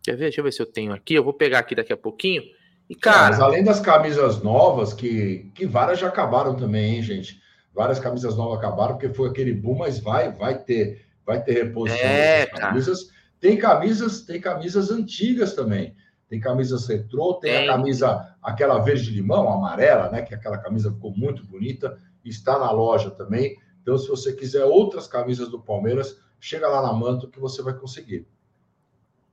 Quer 0.04 0.16
ver? 0.16 0.24
Deixa 0.24 0.40
eu 0.40 0.44
ver 0.44 0.52
se 0.52 0.60
eu 0.60 0.66
tenho 0.66 0.92
aqui. 0.92 1.14
Eu 1.14 1.24
vou 1.24 1.32
pegar 1.32 1.60
aqui 1.60 1.74
daqui 1.74 1.92
a 1.92 1.96
pouquinho. 1.96 2.42
E, 2.88 2.94
cara. 2.94 3.30
Mas 3.30 3.40
além 3.40 3.64
das 3.64 3.80
camisas 3.80 4.42
novas, 4.42 4.92
que, 4.92 5.50
que 5.54 5.64
várias 5.64 5.98
já 5.98 6.08
acabaram 6.08 6.54
também, 6.54 6.96
hein, 6.96 7.02
gente? 7.02 7.40
Várias 7.74 7.98
camisas 7.98 8.36
novas 8.36 8.58
acabaram, 8.58 8.98
porque 8.98 9.14
foi 9.14 9.30
aquele 9.30 9.54
boom, 9.54 9.78
mas 9.78 9.98
vai, 9.98 10.30
vai 10.30 10.58
ter, 10.58 11.06
vai 11.24 11.42
ter 11.42 11.54
reposição 11.54 12.06
é, 12.06 12.46
camisas. 12.46 13.08
Tem 13.40 13.56
camisas, 13.56 14.20
tem 14.20 14.38
camisas 14.38 14.90
antigas 14.90 15.54
também. 15.54 15.96
Tem 16.28 16.38
camisas 16.38 16.86
retrô, 16.86 17.34
tem, 17.34 17.52
tem, 17.52 17.68
a 17.68 17.72
camisa, 17.72 18.36
aquela 18.42 18.78
verde 18.80 19.10
limão, 19.10 19.48
amarela, 19.48 20.10
né? 20.10 20.20
Que 20.20 20.34
aquela 20.34 20.58
camisa 20.58 20.92
ficou 20.92 21.16
muito 21.16 21.46
bonita, 21.46 21.96
está 22.22 22.58
na 22.58 22.70
loja 22.70 23.10
também. 23.10 23.56
Então, 23.84 23.98
se 23.98 24.08
você 24.08 24.32
quiser 24.32 24.64
outras 24.64 25.06
camisas 25.06 25.50
do 25.50 25.60
Palmeiras, 25.60 26.18
chega 26.40 26.66
lá 26.66 26.80
na 26.80 26.90
Manto 26.90 27.28
que 27.28 27.38
você 27.38 27.60
vai 27.60 27.74
conseguir. 27.74 28.26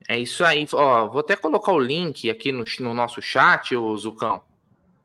É 0.10 0.20
isso 0.20 0.44
aí. 0.44 0.68
Ó, 0.74 1.08
vou 1.08 1.22
até 1.22 1.38
colocar 1.38 1.72
o 1.72 1.80
link 1.80 2.30
aqui 2.30 2.52
no, 2.52 2.66
no 2.82 2.94
nosso 2.94 3.22
chat, 3.22 3.74
o 3.74 3.96
Zucão. 3.96 4.42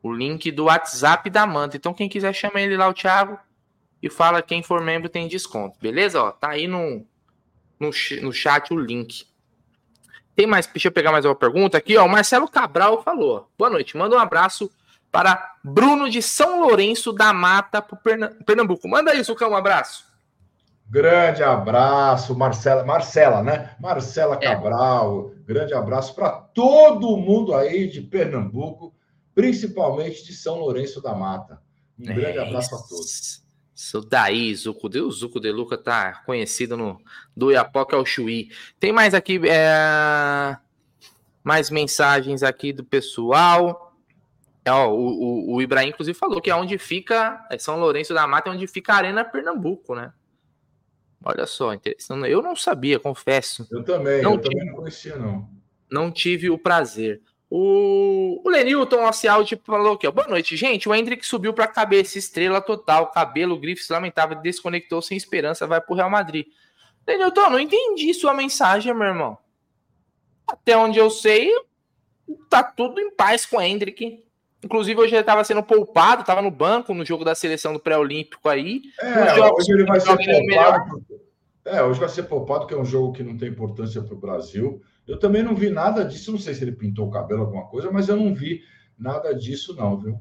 O 0.03 0.11
link 0.11 0.51
do 0.51 0.65
WhatsApp 0.65 1.29
da 1.29 1.47
Manta. 1.47 1.77
Então, 1.77 1.93
quem 1.93 2.09
quiser, 2.09 2.33
chama 2.33 2.59
ele 2.59 2.75
lá, 2.75 2.89
o 2.89 2.93
Thiago, 2.93 3.39
e 4.03 4.09
fala 4.09 4.41
quem 4.41 4.61
for 4.61 4.81
membro 4.81 5.07
tem 5.07 5.29
desconto. 5.29 5.79
Beleza? 5.79 6.21
Ó, 6.21 6.31
tá 6.31 6.49
aí 6.49 6.67
no, 6.67 7.05
no, 7.79 7.89
no 8.21 8.33
chat 8.33 8.73
o 8.73 8.77
link. 8.77 9.25
Tem 10.35 10.45
mais? 10.45 10.67
Deixa 10.67 10.89
eu 10.89 10.91
pegar 10.91 11.13
mais 11.13 11.23
uma 11.23 11.35
pergunta 11.35 11.77
aqui. 11.77 11.95
Ó, 11.95 12.05
o 12.05 12.09
Marcelo 12.09 12.49
Cabral 12.49 13.01
falou: 13.01 13.49
Boa 13.57 13.69
noite, 13.69 13.95
manda 13.95 14.13
um 14.13 14.19
abraço 14.19 14.69
para 15.17 15.55
Bruno 15.63 16.07
de 16.07 16.21
São 16.21 16.61
Lourenço 16.61 17.11
da 17.11 17.33
Mata, 17.33 17.81
Pernambuco. 18.45 18.87
Manda 18.87 19.09
aí, 19.09 19.23
Zucão, 19.23 19.49
um 19.49 19.55
abraço. 19.55 20.05
Grande 20.87 21.41
abraço, 21.41 22.37
Marcela, 22.37 22.85
Marcela, 22.85 23.41
né? 23.41 23.75
Marcela 23.79 24.35
é. 24.35 24.45
Cabral, 24.45 25.31
é. 25.31 25.39
grande 25.43 25.73
abraço 25.73 26.13
para 26.13 26.29
todo 26.29 27.17
mundo 27.17 27.55
aí 27.55 27.87
de 27.87 27.99
Pernambuco, 27.99 28.93
principalmente 29.33 30.23
de 30.23 30.33
São 30.33 30.59
Lourenço 30.59 31.01
da 31.01 31.15
Mata. 31.15 31.59
Um 31.99 32.11
é, 32.11 32.13
grande 32.13 32.37
abraço 32.37 32.75
a 32.75 32.77
todos. 32.77 33.43
Isso 33.75 34.01
daí, 34.01 34.53
Zuco 34.53 34.87
de, 34.87 35.01
o 35.01 35.11
Zuco 35.11 35.39
de 35.39 35.51
Luca 35.51 35.79
tá 35.79 36.21
conhecido 36.27 36.77
no 36.77 37.01
do 37.35 37.49
Iapoca 37.49 37.95
ao 37.95 38.05
Chuí. 38.05 38.51
Tem 38.79 38.91
mais 38.91 39.15
aqui, 39.15 39.41
é, 39.49 40.55
mais 41.43 41.71
mensagens 41.71 42.43
aqui 42.43 42.71
do 42.71 42.83
pessoal. 42.83 43.86
É, 44.67 44.71
ó, 44.71 44.89
o, 44.89 44.95
o, 44.97 45.55
o 45.55 45.61
Ibrahim, 45.61 45.87
inclusive, 45.87 46.17
falou 46.17 46.41
que 46.41 46.49
é 46.49 46.55
onde 46.55 46.77
fica, 46.77 47.47
é 47.49 47.57
São 47.57 47.79
Lourenço 47.79 48.13
da 48.13 48.27
Mata, 48.27 48.49
é 48.49 48.51
onde 48.51 48.67
fica 48.67 48.91
a 48.91 48.97
Arena 48.97 49.23
Pernambuco, 49.23 49.95
né? 49.95 50.11
Olha 51.23 51.45
só, 51.45 51.73
interessante. 51.73 52.29
Eu 52.29 52.41
não 52.41 52.53
sabia, 52.53 52.99
confesso. 52.99 53.65
Eu 53.71 53.81
também, 53.81 54.21
não 54.21 54.33
eu 54.33 54.41
tive, 54.41 54.55
também 54.55 54.67
não 54.67 54.75
conhecia, 54.75 55.15
não. 55.15 55.49
Não 55.89 56.11
tive 56.11 56.49
o 56.49 56.57
prazer. 56.57 57.21
O, 57.49 58.41
o 58.43 58.49
Lenilton 58.49 59.09
tipo, 59.45 59.67
falou 59.67 59.93
aqui, 59.93 60.05
ó. 60.05 60.11
Boa 60.11 60.27
noite, 60.27 60.57
gente. 60.57 60.89
O 60.89 60.93
Hendrick 60.93 61.25
subiu 61.25 61.53
para 61.53 61.63
a 61.63 61.69
cabeça, 61.69 62.17
estrela 62.17 62.59
total, 62.59 63.09
cabelo, 63.09 63.57
grifes 63.57 63.87
lamentável, 63.87 64.41
desconectou 64.41 65.01
sem 65.01 65.15
esperança, 65.15 65.65
vai 65.65 65.79
pro 65.79 65.95
Real 65.95 66.09
Madrid. 66.09 66.45
Lenilton, 67.07 67.51
não 67.51 67.59
entendi 67.59 68.13
sua 68.13 68.33
mensagem, 68.33 68.93
meu 68.93 69.07
irmão. 69.07 69.37
Até 70.45 70.75
onde 70.75 70.99
eu 70.99 71.09
sei, 71.09 71.49
tá 72.49 72.61
tudo 72.61 72.99
em 72.99 73.15
paz 73.15 73.45
com 73.45 73.55
o 73.55 73.61
Hendrick. 73.61 74.26
Inclusive, 74.63 74.99
hoje 74.99 75.13
ele 75.13 75.21
estava 75.21 75.43
sendo 75.43 75.61
poupado, 75.61 76.21
estava 76.21 76.41
no 76.41 76.49
banco 76.49 76.93
no 76.93 77.05
jogo 77.05 77.23
da 77.23 77.35
seleção 77.35 77.73
do 77.73 77.79
pré-olímpico 77.79 78.49
aí. 78.49 78.81
É, 78.99 79.39
hoje 79.51 79.71
ele 79.71 79.85
vai 79.85 79.99
ser 79.99 80.17
poupado. 80.17 81.05
É, 81.63 81.83
hoje 81.83 81.99
vai 81.99 82.09
ser 82.09 82.23
poupado, 82.23 82.65
que 82.65 82.73
é 82.73 82.77
um 82.77 82.85
jogo 82.85 83.13
que 83.13 83.23
não 83.23 83.37
tem 83.37 83.49
importância 83.49 84.01
para 84.01 84.13
o 84.13 84.19
Brasil. 84.19 84.81
Eu 85.07 85.19
também 85.19 85.43
não 85.43 85.55
vi 85.55 85.69
nada 85.69 86.03
disso, 86.03 86.31
não 86.31 86.39
sei 86.39 86.53
se 86.53 86.63
ele 86.63 86.71
pintou 86.71 87.07
o 87.07 87.11
cabelo, 87.11 87.41
alguma 87.41 87.67
coisa, 87.67 87.91
mas 87.91 88.09
eu 88.09 88.15
não 88.15 88.33
vi 88.33 88.63
nada 88.97 89.33
disso, 89.33 89.75
não, 89.75 89.97
viu? 89.97 90.19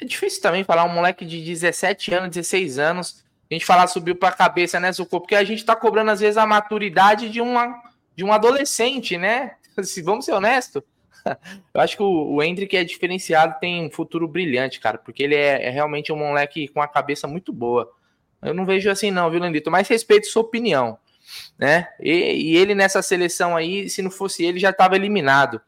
É 0.00 0.04
difícil 0.04 0.42
também 0.42 0.64
falar 0.64 0.84
um 0.84 0.92
moleque 0.92 1.24
de 1.24 1.42
17 1.42 2.14
anos, 2.14 2.30
16 2.30 2.78
anos, 2.78 3.24
a 3.50 3.54
gente 3.54 3.66
falar 3.66 3.86
subiu 3.86 4.16
para 4.16 4.30
a 4.30 4.36
cabeça, 4.36 4.80
né, 4.80 4.90
Zucco? 4.90 5.20
Porque 5.20 5.34
a 5.34 5.44
gente 5.44 5.58
está 5.58 5.76
cobrando, 5.76 6.10
às 6.10 6.20
vezes, 6.20 6.36
a 6.36 6.46
maturidade 6.46 7.28
de, 7.28 7.40
uma, 7.40 7.74
de 8.16 8.24
um 8.24 8.32
adolescente, 8.32 9.16
né? 9.16 9.52
Se 9.82 10.02
vamos 10.02 10.24
ser 10.24 10.32
honestos. 10.32 10.82
Eu 11.74 11.80
acho 11.80 11.96
que 11.96 12.02
o, 12.02 12.34
o 12.34 12.42
Hendrick 12.42 12.76
é 12.76 12.84
diferenciado, 12.84 13.58
tem 13.60 13.86
um 13.86 13.90
futuro 13.90 14.28
brilhante, 14.28 14.80
cara, 14.80 14.98
porque 14.98 15.22
ele 15.22 15.34
é, 15.34 15.66
é, 15.66 15.70
realmente 15.70 16.12
um 16.12 16.16
moleque 16.16 16.68
com 16.68 16.80
a 16.80 16.88
cabeça 16.88 17.26
muito 17.26 17.52
boa. 17.52 17.90
Eu 18.42 18.52
não 18.52 18.66
vejo 18.66 18.90
assim, 18.90 19.10
não, 19.10 19.30
viu, 19.30 19.40
Landito? 19.40 19.70
Mas 19.70 19.88
respeito 19.88 20.26
sua 20.26 20.42
opinião, 20.42 20.98
né? 21.58 21.88
E, 21.98 22.10
e, 22.10 22.56
ele 22.56 22.74
nessa 22.74 23.00
seleção 23.00 23.56
aí, 23.56 23.88
se 23.88 24.02
não 24.02 24.10
fosse 24.10 24.44
ele, 24.44 24.58
já 24.58 24.70
estava 24.70 24.96
eliminado. 24.96 25.60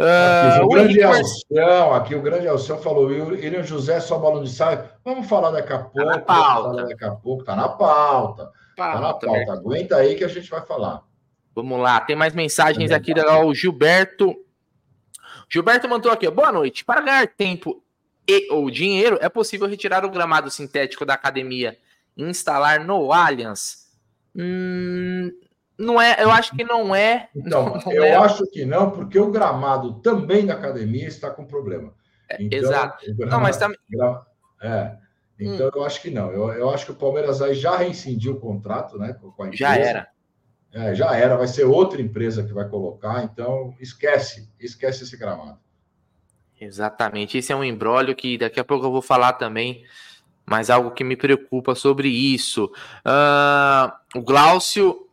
Uh, 0.00 0.64
o, 0.64 0.68
grande 0.68 1.02
Alcião, 1.02 1.94
aqui 1.94 2.14
o 2.14 2.22
grande 2.22 2.48
Alcião 2.48 2.78
falou, 2.78 3.06
William 3.06 3.62
José 3.62 4.00
só 4.00 4.18
balão 4.18 4.42
de 4.42 4.50
saio. 4.50 4.82
Vamos 5.04 5.28
falar 5.28 5.50
daqui 5.50 5.72
a 5.72 5.78
pouco. 5.78 5.98
Tá 5.98 6.04
na 6.04 6.18
pauta. 6.18 6.84
Daqui 6.86 7.04
a 7.04 7.10
pouco, 7.10 7.44
tá 7.44 7.54
na 7.54 7.68
pauta. 7.68 8.50
pauta 8.76 8.94
tá 8.94 9.00
na 9.00 9.12
pauta. 9.12 9.26
Né? 9.26 9.50
Aguenta 9.50 9.96
aí 9.96 10.14
que 10.14 10.24
a 10.24 10.28
gente 10.28 10.48
vai 10.48 10.64
falar. 10.64 11.02
Vamos 11.54 11.78
lá, 11.78 12.00
tem 12.00 12.16
mais 12.16 12.34
mensagens 12.34 12.90
aqui 12.90 13.12
do 13.12 13.54
Gilberto 13.54 14.34
Gilberto 15.52 15.86
mandou 15.86 16.10
aqui, 16.10 16.30
boa 16.30 16.50
noite. 16.50 16.82
Para 16.82 17.02
ganhar 17.02 17.26
tempo 17.26 17.84
e 18.26 18.50
ou 18.50 18.70
dinheiro, 18.70 19.18
é 19.20 19.28
possível 19.28 19.68
retirar 19.68 20.02
o 20.02 20.10
gramado 20.10 20.50
sintético 20.50 21.04
da 21.04 21.12
academia 21.12 21.76
e 22.16 22.22
instalar 22.22 22.82
no 22.82 23.12
Allianz? 23.12 23.86
Hum, 24.34 25.30
não 25.76 26.00
é, 26.00 26.16
eu 26.22 26.30
acho 26.30 26.56
que 26.56 26.64
não 26.64 26.94
é. 26.94 27.28
Então, 27.36 27.78
não, 27.84 27.92
eu 27.92 28.02
é. 28.02 28.14
acho 28.14 28.46
que 28.46 28.64
não, 28.64 28.92
porque 28.92 29.18
o 29.18 29.30
gramado 29.30 30.00
também 30.00 30.46
da 30.46 30.54
academia 30.54 31.06
está 31.06 31.28
com 31.28 31.44
problema. 31.44 31.92
É, 32.30 32.42
então, 32.42 32.58
Exato. 32.58 33.04
Gramado, 33.14 33.30
não, 33.30 33.40
mas 33.42 33.58
também. 33.58 33.78
É. 34.62 34.96
Então, 35.38 35.66
hum. 35.66 35.72
eu 35.74 35.84
acho 35.84 36.00
que 36.00 36.10
não. 36.10 36.30
Eu, 36.30 36.50
eu 36.52 36.70
acho 36.70 36.86
que 36.86 36.92
o 36.92 36.96
Palmeiras 36.96 37.42
aí 37.42 37.52
já 37.52 37.76
reincidiu 37.76 38.36
o 38.36 38.40
contrato, 38.40 38.96
né? 38.96 39.12
Com 39.20 39.42
a 39.42 39.48
empresa. 39.48 39.56
Já 39.58 39.76
era. 39.76 40.08
É, 40.72 40.94
já 40.94 41.14
era, 41.14 41.36
vai 41.36 41.46
ser 41.46 41.64
outra 41.64 42.00
empresa 42.00 42.42
que 42.42 42.52
vai 42.52 42.66
colocar, 42.66 43.22
então 43.24 43.74
esquece, 43.78 44.48
esquece 44.58 45.04
esse 45.04 45.16
gramado. 45.18 45.58
Exatamente, 46.58 47.36
esse 47.36 47.52
é 47.52 47.56
um 47.56 47.64
embrólio 47.64 48.16
que 48.16 48.38
daqui 48.38 48.58
a 48.58 48.64
pouco 48.64 48.86
eu 48.86 48.92
vou 48.92 49.02
falar 49.02 49.34
também, 49.34 49.84
mas 50.46 50.70
algo 50.70 50.92
que 50.92 51.04
me 51.04 51.14
preocupa 51.14 51.74
sobre 51.74 52.08
isso. 52.08 52.72
Uh, 53.04 54.18
o 54.18 54.22
Glaucio 54.22 55.08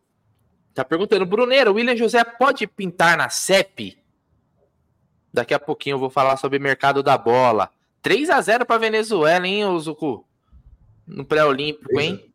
tá 0.74 0.86
perguntando, 0.86 1.26
Bruneiro, 1.26 1.74
William 1.74 1.96
José 1.96 2.24
pode 2.24 2.66
pintar 2.66 3.18
na 3.18 3.28
CEP? 3.28 3.98
Daqui 5.34 5.54
a 5.54 5.60
pouquinho 5.60 5.96
eu 5.96 6.00
vou 6.00 6.10
falar 6.10 6.38
sobre 6.38 6.58
mercado 6.58 7.04
da 7.04 7.18
bola. 7.18 7.70
3 8.02 8.30
a 8.30 8.40
0 8.40 8.66
para 8.66 8.80
Venezuela, 8.80 9.46
hein, 9.46 9.66
Ozuku? 9.66 10.26
No 11.06 11.26
pré-olímpico, 11.26 12.00
hein? 12.00 12.32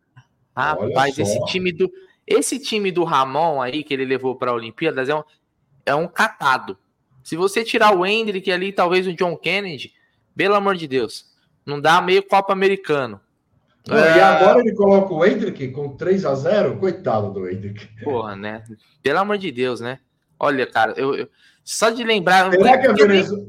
Rapaz, 0.54 1.18
esse 1.18 1.42
time 1.46 1.72
do 1.72 1.90
esse 2.26 2.58
time 2.58 2.90
do 2.90 3.04
Ramon 3.04 3.60
aí, 3.60 3.82
que 3.84 3.92
ele 3.92 4.04
levou 4.04 4.36
para 4.36 4.50
a 4.50 4.54
Olimpíadas, 4.54 5.08
é 5.08 5.14
um, 5.14 5.22
é 5.86 5.94
um 5.94 6.08
catado. 6.08 6.78
Se 7.22 7.36
você 7.36 7.64
tirar 7.64 7.96
o 7.96 8.04
Hendrick 8.04 8.50
ali, 8.50 8.72
talvez 8.72 9.06
o 9.06 9.14
John 9.14 9.36
Kennedy, 9.36 9.92
pelo 10.36 10.54
amor 10.54 10.76
de 10.76 10.86
Deus, 10.86 11.26
não 11.64 11.80
dá 11.80 12.00
meio 12.00 12.22
Copa 12.22 12.52
Americano. 12.52 13.20
É... 13.88 14.18
E 14.18 14.20
agora 14.20 14.60
ele 14.60 14.74
coloca 14.74 15.12
o 15.12 15.24
Hendrick 15.24 15.68
com 15.68 15.94
3 15.94 16.24
a 16.24 16.34
0 16.34 16.78
Coitado 16.78 17.32
do 17.32 17.48
Hendrick. 17.48 17.86
Porra, 18.02 18.34
né? 18.34 18.64
Pelo 19.02 19.18
amor 19.18 19.36
de 19.36 19.50
Deus, 19.50 19.80
né? 19.80 20.00
Olha, 20.38 20.66
cara, 20.66 20.94
eu, 20.96 21.14
eu 21.14 21.28
só 21.62 21.90
de 21.90 22.02
lembrar. 22.02 22.50
Será 22.50 22.78
que, 22.78 22.86
a 22.86 22.92
Venezuela... 22.92 23.48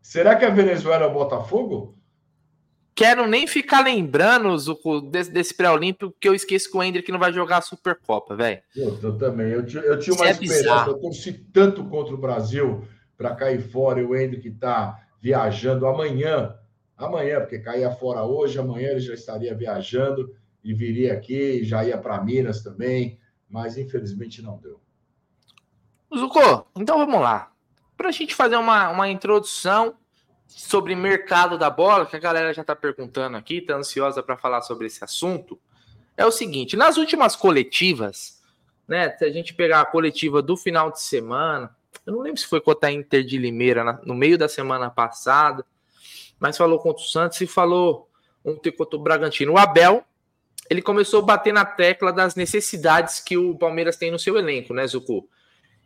Será 0.00 0.36
que 0.36 0.44
a 0.44 0.50
Venezuela 0.50 1.04
é 1.04 1.06
o 1.06 1.12
Botafogo? 1.12 1.97
Quero 2.98 3.28
nem 3.28 3.46
ficar 3.46 3.84
lembrando 3.84 4.58
Zuko, 4.58 5.00
desse, 5.00 5.30
desse 5.30 5.54
pré-olímpico, 5.54 6.12
que 6.20 6.28
eu 6.28 6.34
esqueço 6.34 6.68
que 6.68 6.76
o 6.76 6.82
Hendrick 6.82 7.12
não 7.12 7.18
vai 7.18 7.32
jogar 7.32 7.58
a 7.58 7.62
Supercopa, 7.62 8.34
velho. 8.34 8.60
Eu, 8.74 8.98
eu, 9.00 9.16
também. 9.16 9.52
Eu, 9.52 9.60
eu 9.60 9.98
tinha 10.00 10.16
uma 10.16 10.28
Isso 10.28 10.42
é 10.42 10.44
esperança. 10.44 10.86
É 10.86 10.88
eu 10.90 10.98
torci 10.98 11.32
tanto 11.32 11.84
contra 11.84 12.12
o 12.12 12.18
Brasil 12.18 12.84
para 13.16 13.36
cair 13.36 13.60
fora 13.60 14.00
e 14.00 14.04
o 14.04 14.16
Hendrick 14.16 14.50
tá 14.50 15.00
viajando 15.20 15.86
amanhã. 15.86 16.56
Amanhã, 16.96 17.38
porque 17.38 17.60
caía 17.60 17.92
fora 17.92 18.24
hoje, 18.24 18.58
amanhã 18.58 18.88
ele 18.88 18.98
já 18.98 19.14
estaria 19.14 19.54
viajando 19.54 20.34
e 20.64 20.74
viria 20.74 21.12
aqui, 21.12 21.62
já 21.62 21.84
ia 21.84 21.96
para 21.96 22.20
Minas 22.20 22.64
também, 22.64 23.20
mas 23.48 23.78
infelizmente 23.78 24.42
não 24.42 24.58
deu. 24.58 24.80
Zuko, 26.12 26.66
então 26.76 26.98
vamos 26.98 27.20
lá. 27.20 27.52
Para 27.96 28.08
a 28.08 28.12
gente 28.12 28.34
fazer 28.34 28.56
uma, 28.56 28.90
uma 28.90 29.08
introdução 29.08 29.94
sobre 30.48 30.96
mercado 30.96 31.56
da 31.56 31.70
bola, 31.70 32.06
que 32.06 32.16
a 32.16 32.18
galera 32.18 32.52
já 32.52 32.62
está 32.62 32.74
perguntando 32.74 33.36
aqui, 33.36 33.58
está 33.58 33.76
ansiosa 33.76 34.22
para 34.22 34.36
falar 34.36 34.62
sobre 34.62 34.86
esse 34.86 35.04
assunto, 35.04 35.58
é 36.16 36.26
o 36.26 36.32
seguinte: 36.32 36.76
nas 36.76 36.96
últimas 36.96 37.36
coletivas, 37.36 38.42
né? 38.88 39.10
Se 39.16 39.24
a 39.24 39.30
gente 39.30 39.52
pegar 39.54 39.82
a 39.82 39.86
coletiva 39.86 40.40
do 40.40 40.56
final 40.56 40.90
de 40.90 41.00
semana, 41.00 41.76
eu 42.06 42.12
não 42.14 42.20
lembro 42.20 42.40
se 42.40 42.46
foi 42.46 42.60
contra 42.60 42.88
a 42.88 42.92
Inter 42.92 43.22
de 43.22 43.36
Limeira 43.36 44.00
no 44.02 44.14
meio 44.14 44.38
da 44.38 44.48
semana 44.48 44.88
passada, 44.88 45.64
mas 46.40 46.56
falou 46.56 46.78
contra 46.78 47.02
o 47.02 47.06
Santos 47.06 47.38
e 47.42 47.46
falou 47.46 48.08
ontem 48.42 48.72
contra 48.72 48.96
o 48.96 49.02
Bragantino. 49.02 49.52
O 49.52 49.58
Abel, 49.58 50.02
ele 50.70 50.80
começou 50.80 51.20
a 51.20 51.26
bater 51.26 51.52
na 51.52 51.66
tecla 51.66 52.12
das 52.12 52.34
necessidades 52.34 53.20
que 53.20 53.36
o 53.36 53.56
Palmeiras 53.56 53.96
tem 53.96 54.10
no 54.10 54.18
seu 54.18 54.38
elenco, 54.38 54.72
né, 54.72 54.86
Zucu? 54.86 55.28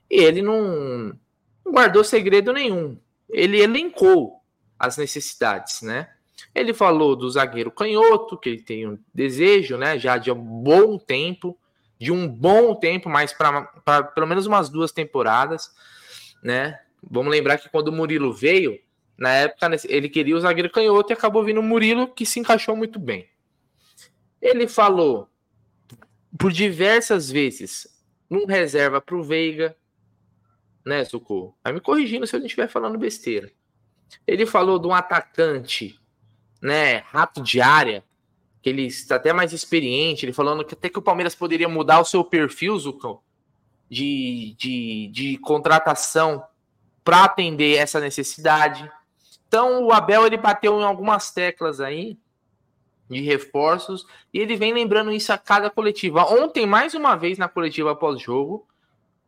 E 0.08 0.20
ele 0.20 0.42
não, 0.42 1.18
não 1.64 1.72
guardou 1.72 2.04
segredo 2.04 2.52
nenhum. 2.52 2.96
Ele 3.28 3.60
elencou 3.60 4.41
as 4.82 4.96
necessidades, 4.96 5.80
né? 5.80 6.10
Ele 6.52 6.74
falou 6.74 7.14
do 7.14 7.30
zagueiro 7.30 7.70
canhoto, 7.70 8.36
que 8.36 8.48
ele 8.48 8.62
tem 8.62 8.88
um 8.88 8.98
desejo, 9.14 9.78
né? 9.78 9.96
Já 9.96 10.18
de 10.18 10.28
um 10.32 10.34
bom 10.34 10.98
tempo, 10.98 11.56
de 12.00 12.10
um 12.10 12.26
bom 12.26 12.74
tempo, 12.74 13.08
mas 13.08 13.32
para 13.32 14.02
pelo 14.12 14.26
menos 14.26 14.44
umas 14.44 14.68
duas 14.68 14.90
temporadas, 14.90 15.72
né? 16.42 16.80
Vamos 17.00 17.30
lembrar 17.30 17.58
que 17.58 17.68
quando 17.68 17.88
o 17.88 17.92
Murilo 17.92 18.32
veio, 18.32 18.76
na 19.16 19.30
época 19.30 19.70
ele 19.88 20.08
queria 20.08 20.36
o 20.36 20.40
zagueiro 20.40 20.68
canhoto 20.68 21.12
e 21.12 21.14
acabou 21.14 21.44
vindo 21.44 21.60
o 21.60 21.62
Murilo, 21.62 22.08
que 22.08 22.26
se 22.26 22.40
encaixou 22.40 22.74
muito 22.74 22.98
bem. 22.98 23.28
Ele 24.40 24.66
falou 24.66 25.28
por 26.36 26.50
diversas 26.50 27.30
vezes 27.30 27.86
um 28.28 28.46
reserva 28.46 29.00
para 29.00 29.14
o 29.14 29.22
Veiga, 29.22 29.76
né, 30.84 31.04
Zucco? 31.04 31.56
Vai 31.62 31.72
me 31.72 31.80
corrigindo 31.80 32.26
se 32.26 32.34
eu 32.34 32.40
não 32.40 32.46
estiver 32.46 32.68
falando 32.68 32.98
besteira. 32.98 33.52
Ele 34.26 34.46
falou 34.46 34.78
de 34.78 34.86
um 34.86 34.94
atacante, 34.94 35.98
né, 36.60 36.98
rato 36.98 37.42
de 37.42 37.60
área, 37.60 38.04
que 38.62 38.70
ele 38.70 38.86
está 38.86 39.16
até 39.16 39.32
mais 39.32 39.52
experiente. 39.52 40.24
Ele 40.24 40.32
falando 40.32 40.64
que 40.64 40.74
até 40.74 40.88
que 40.88 40.98
o 40.98 41.02
Palmeiras 41.02 41.34
poderia 41.34 41.68
mudar 41.68 42.00
o 42.00 42.04
seu 42.04 42.24
perfil, 42.24 42.78
Zucco, 42.78 43.22
de, 43.90 44.54
de, 44.56 45.08
de 45.12 45.38
contratação 45.38 46.42
para 47.04 47.24
atender 47.24 47.76
essa 47.76 48.00
necessidade. 48.00 48.90
Então 49.48 49.84
o 49.84 49.92
Abel 49.92 50.26
ele 50.26 50.36
bateu 50.36 50.80
em 50.80 50.84
algumas 50.84 51.30
teclas 51.30 51.80
aí 51.80 52.16
de 53.10 53.20
reforços 53.20 54.06
e 54.32 54.38
ele 54.38 54.56
vem 54.56 54.72
lembrando 54.72 55.12
isso 55.12 55.32
a 55.32 55.38
cada 55.38 55.68
coletiva. 55.68 56.24
Ontem, 56.24 56.64
mais 56.64 56.94
uma 56.94 57.16
vez 57.16 57.36
na 57.36 57.48
coletiva 57.48 57.94
pós-jogo, 57.94 58.66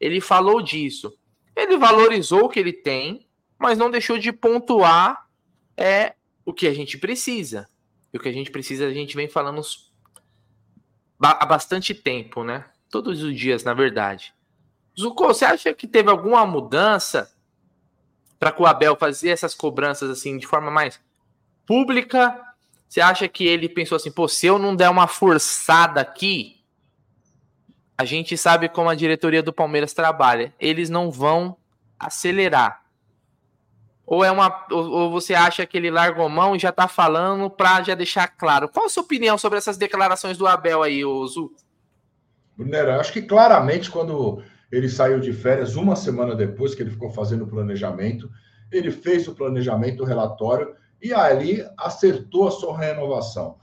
ele 0.00 0.20
falou 0.20 0.62
disso. 0.62 1.12
Ele 1.54 1.76
valorizou 1.76 2.44
o 2.44 2.48
que 2.48 2.58
ele 2.58 2.72
tem, 2.72 3.26
mas 3.58 3.78
não 3.78 3.90
deixou 3.90 4.18
de 4.18 4.32
pontuar 4.32 5.26
é 5.76 6.14
o 6.44 6.52
que 6.52 6.66
a 6.66 6.74
gente 6.74 6.98
precisa. 6.98 7.68
E 8.12 8.16
o 8.16 8.20
que 8.20 8.28
a 8.28 8.32
gente 8.32 8.50
precisa, 8.50 8.86
a 8.86 8.92
gente 8.92 9.16
vem 9.16 9.28
falando 9.28 9.60
há 11.20 11.46
bastante 11.46 11.94
tempo, 11.94 12.44
né? 12.44 12.64
Todos 12.90 13.22
os 13.22 13.36
dias, 13.36 13.64
na 13.64 13.74
verdade. 13.74 14.34
Zuko, 14.98 15.26
você 15.26 15.44
acha 15.44 15.74
que 15.74 15.88
teve 15.88 16.10
alguma 16.10 16.46
mudança 16.46 17.32
para 18.38 18.54
o 18.60 18.66
Abel 18.66 18.96
fazer 18.96 19.30
essas 19.30 19.54
cobranças 19.54 20.10
assim 20.10 20.38
de 20.38 20.46
forma 20.46 20.70
mais 20.70 21.00
pública? 21.66 22.40
Você 22.88 23.00
acha 23.00 23.26
que 23.26 23.44
ele 23.44 23.68
pensou 23.68 23.96
assim, 23.96 24.12
pô, 24.12 24.28
se 24.28 24.46
eu 24.46 24.58
não 24.58 24.76
der 24.76 24.88
uma 24.88 25.08
forçada 25.08 26.00
aqui, 26.00 26.62
a 27.98 28.04
gente 28.04 28.36
sabe 28.36 28.68
como 28.68 28.88
a 28.88 28.94
diretoria 28.94 29.42
do 29.42 29.52
Palmeiras 29.52 29.92
trabalha. 29.92 30.54
Eles 30.60 30.90
não 30.90 31.10
vão 31.10 31.56
acelerar. 31.98 32.83
Ou 34.06 34.22
é 34.22 34.30
uma 34.30 34.66
ou 34.70 35.10
você 35.10 35.34
acha 35.34 35.64
que 35.64 35.76
ele 35.76 35.90
largou 35.90 36.28
mão 36.28 36.54
e 36.54 36.58
já 36.58 36.70
tá 36.70 36.86
falando 36.86 37.48
para 37.48 37.82
já 37.82 37.94
deixar 37.94 38.28
claro. 38.28 38.68
Qual 38.68 38.86
a 38.86 38.88
sua 38.88 39.02
opinião 39.02 39.38
sobre 39.38 39.58
essas 39.58 39.76
declarações 39.78 40.36
do 40.36 40.46
Abel 40.46 40.82
aí, 40.82 41.02
Zu? 41.26 41.50
Brunero, 42.56 42.92
acho 42.92 43.12
que 43.12 43.22
claramente 43.22 43.90
quando 43.90 44.42
ele 44.70 44.88
saiu 44.88 45.20
de 45.20 45.32
férias 45.32 45.74
uma 45.74 45.96
semana 45.96 46.34
depois 46.34 46.74
que 46.74 46.82
ele 46.82 46.90
ficou 46.90 47.10
fazendo 47.10 47.44
o 47.44 47.48
planejamento, 47.48 48.30
ele 48.70 48.90
fez 48.90 49.26
o 49.26 49.34
planejamento, 49.34 50.02
o 50.02 50.06
relatório 50.06 50.74
e 51.00 51.12
ali 51.12 51.66
acertou 51.76 52.48
a 52.48 52.50
sua 52.50 52.78
renovação. 52.78 53.58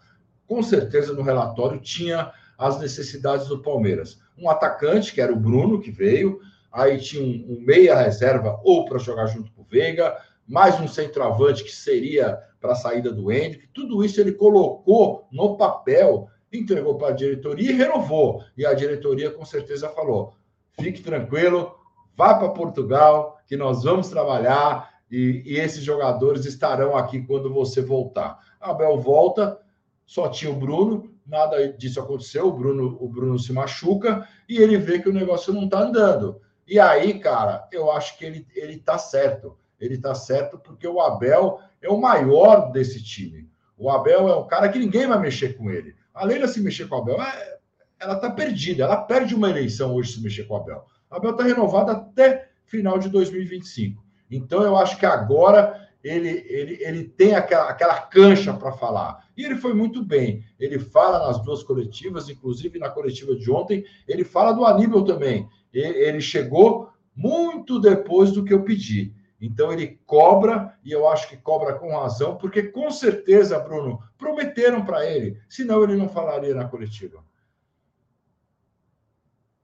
Com 0.47 0.61
certeza 0.61 1.13
no 1.13 1.21
relatório 1.21 1.79
tinha 1.79 2.31
as 2.57 2.79
necessidades 2.79 3.47
do 3.47 3.61
Palmeiras. 3.61 4.19
Um 4.37 4.49
atacante, 4.49 5.13
que 5.13 5.21
era 5.21 5.33
o 5.33 5.39
Bruno, 5.39 5.81
que 5.81 5.91
veio, 5.91 6.39
aí 6.71 6.99
tinha 6.99 7.23
um, 7.23 7.57
um 7.57 7.65
meia 7.65 7.95
reserva 7.95 8.59
ou 8.63 8.85
para 8.85 8.99
jogar 8.99 9.27
junto 9.27 9.51
com 9.51 9.61
o 9.61 9.65
Veiga, 9.65 10.15
mais 10.51 10.77
um 10.81 10.87
centroavante 10.87 11.63
que 11.63 11.71
seria 11.71 12.37
para 12.59 12.73
a 12.73 12.75
saída 12.75 13.09
do 13.09 13.31
Hendrick. 13.31 13.69
Tudo 13.73 14.03
isso 14.03 14.19
ele 14.19 14.33
colocou 14.33 15.25
no 15.31 15.55
papel, 15.55 16.27
entregou 16.51 16.97
para 16.97 17.07
a 17.07 17.15
diretoria 17.15 17.71
e 17.71 17.73
renovou. 17.73 18.43
E 18.57 18.65
a 18.65 18.73
diretoria 18.73 19.31
com 19.31 19.45
certeza 19.45 19.87
falou: 19.87 20.33
fique 20.77 21.01
tranquilo, 21.01 21.73
vá 22.17 22.33
para 22.33 22.49
Portugal, 22.49 23.39
que 23.47 23.55
nós 23.55 23.83
vamos 23.83 24.09
trabalhar 24.09 24.91
e, 25.09 25.41
e, 25.45 25.57
esses 25.57 25.83
jogadores 25.85 26.45
estarão 26.45 26.97
aqui 26.97 27.21
quando 27.21 27.53
você 27.53 27.81
voltar. 27.81 28.37
Abel 28.59 28.99
volta, 28.99 29.57
só 30.05 30.27
tinha 30.27 30.51
o 30.51 30.55
Bruno, 30.55 31.15
nada 31.25 31.71
disso 31.71 32.01
aconteceu, 32.01 32.47
o 32.47 32.51
Bruno, 32.51 32.97
o 32.99 33.07
Bruno 33.07 33.39
se 33.39 33.53
machuca 33.53 34.27
e 34.49 34.57
ele 34.57 34.77
vê 34.77 34.99
que 34.99 35.07
o 35.07 35.13
negócio 35.13 35.53
não 35.53 35.63
está 35.63 35.79
andando. 35.79 36.41
E 36.67 36.77
aí, 36.77 37.19
cara, 37.19 37.69
eu 37.71 37.89
acho 37.89 38.17
que 38.17 38.25
ele, 38.25 38.47
ele 38.53 38.77
tá 38.77 38.97
certo. 38.97 39.57
Ele 39.81 39.97
tá 39.97 40.13
certo 40.13 40.59
porque 40.59 40.87
o 40.87 41.01
Abel 41.01 41.59
é 41.81 41.89
o 41.89 41.99
maior 41.99 42.71
desse 42.71 43.03
time. 43.03 43.49
O 43.77 43.89
Abel 43.89 44.29
é 44.29 44.35
um 44.35 44.47
cara 44.47 44.69
que 44.69 44.77
ninguém 44.77 45.07
vai 45.07 45.19
mexer 45.19 45.57
com 45.57 45.71
ele. 45.71 45.95
A 46.13 46.23
Leila 46.23 46.47
se 46.47 46.61
mexer 46.61 46.87
com 46.87 46.95
o 46.95 46.99
Abel, 46.99 47.19
é, 47.19 47.57
ela 47.99 48.15
tá 48.15 48.29
perdida. 48.29 48.83
Ela 48.83 48.97
perde 48.97 49.33
uma 49.33 49.49
eleição 49.49 49.95
hoje 49.95 50.13
se 50.13 50.21
mexer 50.21 50.43
com 50.43 50.53
o 50.53 50.57
Abel. 50.57 50.85
O 51.09 51.15
Abel 51.15 51.35
tá 51.35 51.43
renovado 51.43 51.91
até 51.91 52.49
final 52.65 52.99
de 52.99 53.09
2025. 53.09 54.01
Então, 54.29 54.61
eu 54.61 54.77
acho 54.77 54.97
que 54.97 55.05
agora 55.05 55.89
ele, 56.03 56.45
ele, 56.47 56.77
ele 56.81 57.03
tem 57.03 57.35
aquela, 57.35 57.69
aquela 57.69 57.99
cancha 58.01 58.53
para 58.53 58.71
falar. 58.71 59.27
E 59.35 59.43
ele 59.43 59.55
foi 59.55 59.73
muito 59.73 60.03
bem. 60.03 60.43
Ele 60.59 60.79
fala 60.79 61.27
nas 61.27 61.43
duas 61.43 61.63
coletivas, 61.63 62.29
inclusive 62.29 62.79
na 62.79 62.89
coletiva 62.89 63.35
de 63.35 63.49
ontem, 63.51 63.83
ele 64.07 64.23
fala 64.23 64.51
do 64.51 64.65
Aníbal 64.65 65.03
também. 65.03 65.49
Ele 65.73 66.21
chegou 66.21 66.89
muito 67.15 67.79
depois 67.79 68.31
do 68.31 68.43
que 68.43 68.53
eu 68.53 68.63
pedi. 68.63 69.13
Então 69.41 69.73
ele 69.73 69.99
cobra, 70.05 70.77
e 70.83 70.91
eu 70.91 71.09
acho 71.09 71.27
que 71.27 71.35
cobra 71.35 71.73
com 71.73 71.97
razão, 71.97 72.37
porque 72.37 72.61
com 72.61 72.91
certeza, 72.91 73.57
Bruno, 73.57 74.03
prometeram 74.15 74.85
para 74.85 75.03
ele, 75.03 75.41
senão 75.49 75.83
ele 75.83 75.95
não 75.95 76.07
falaria 76.07 76.53
na 76.53 76.67
coletiva. 76.67 77.25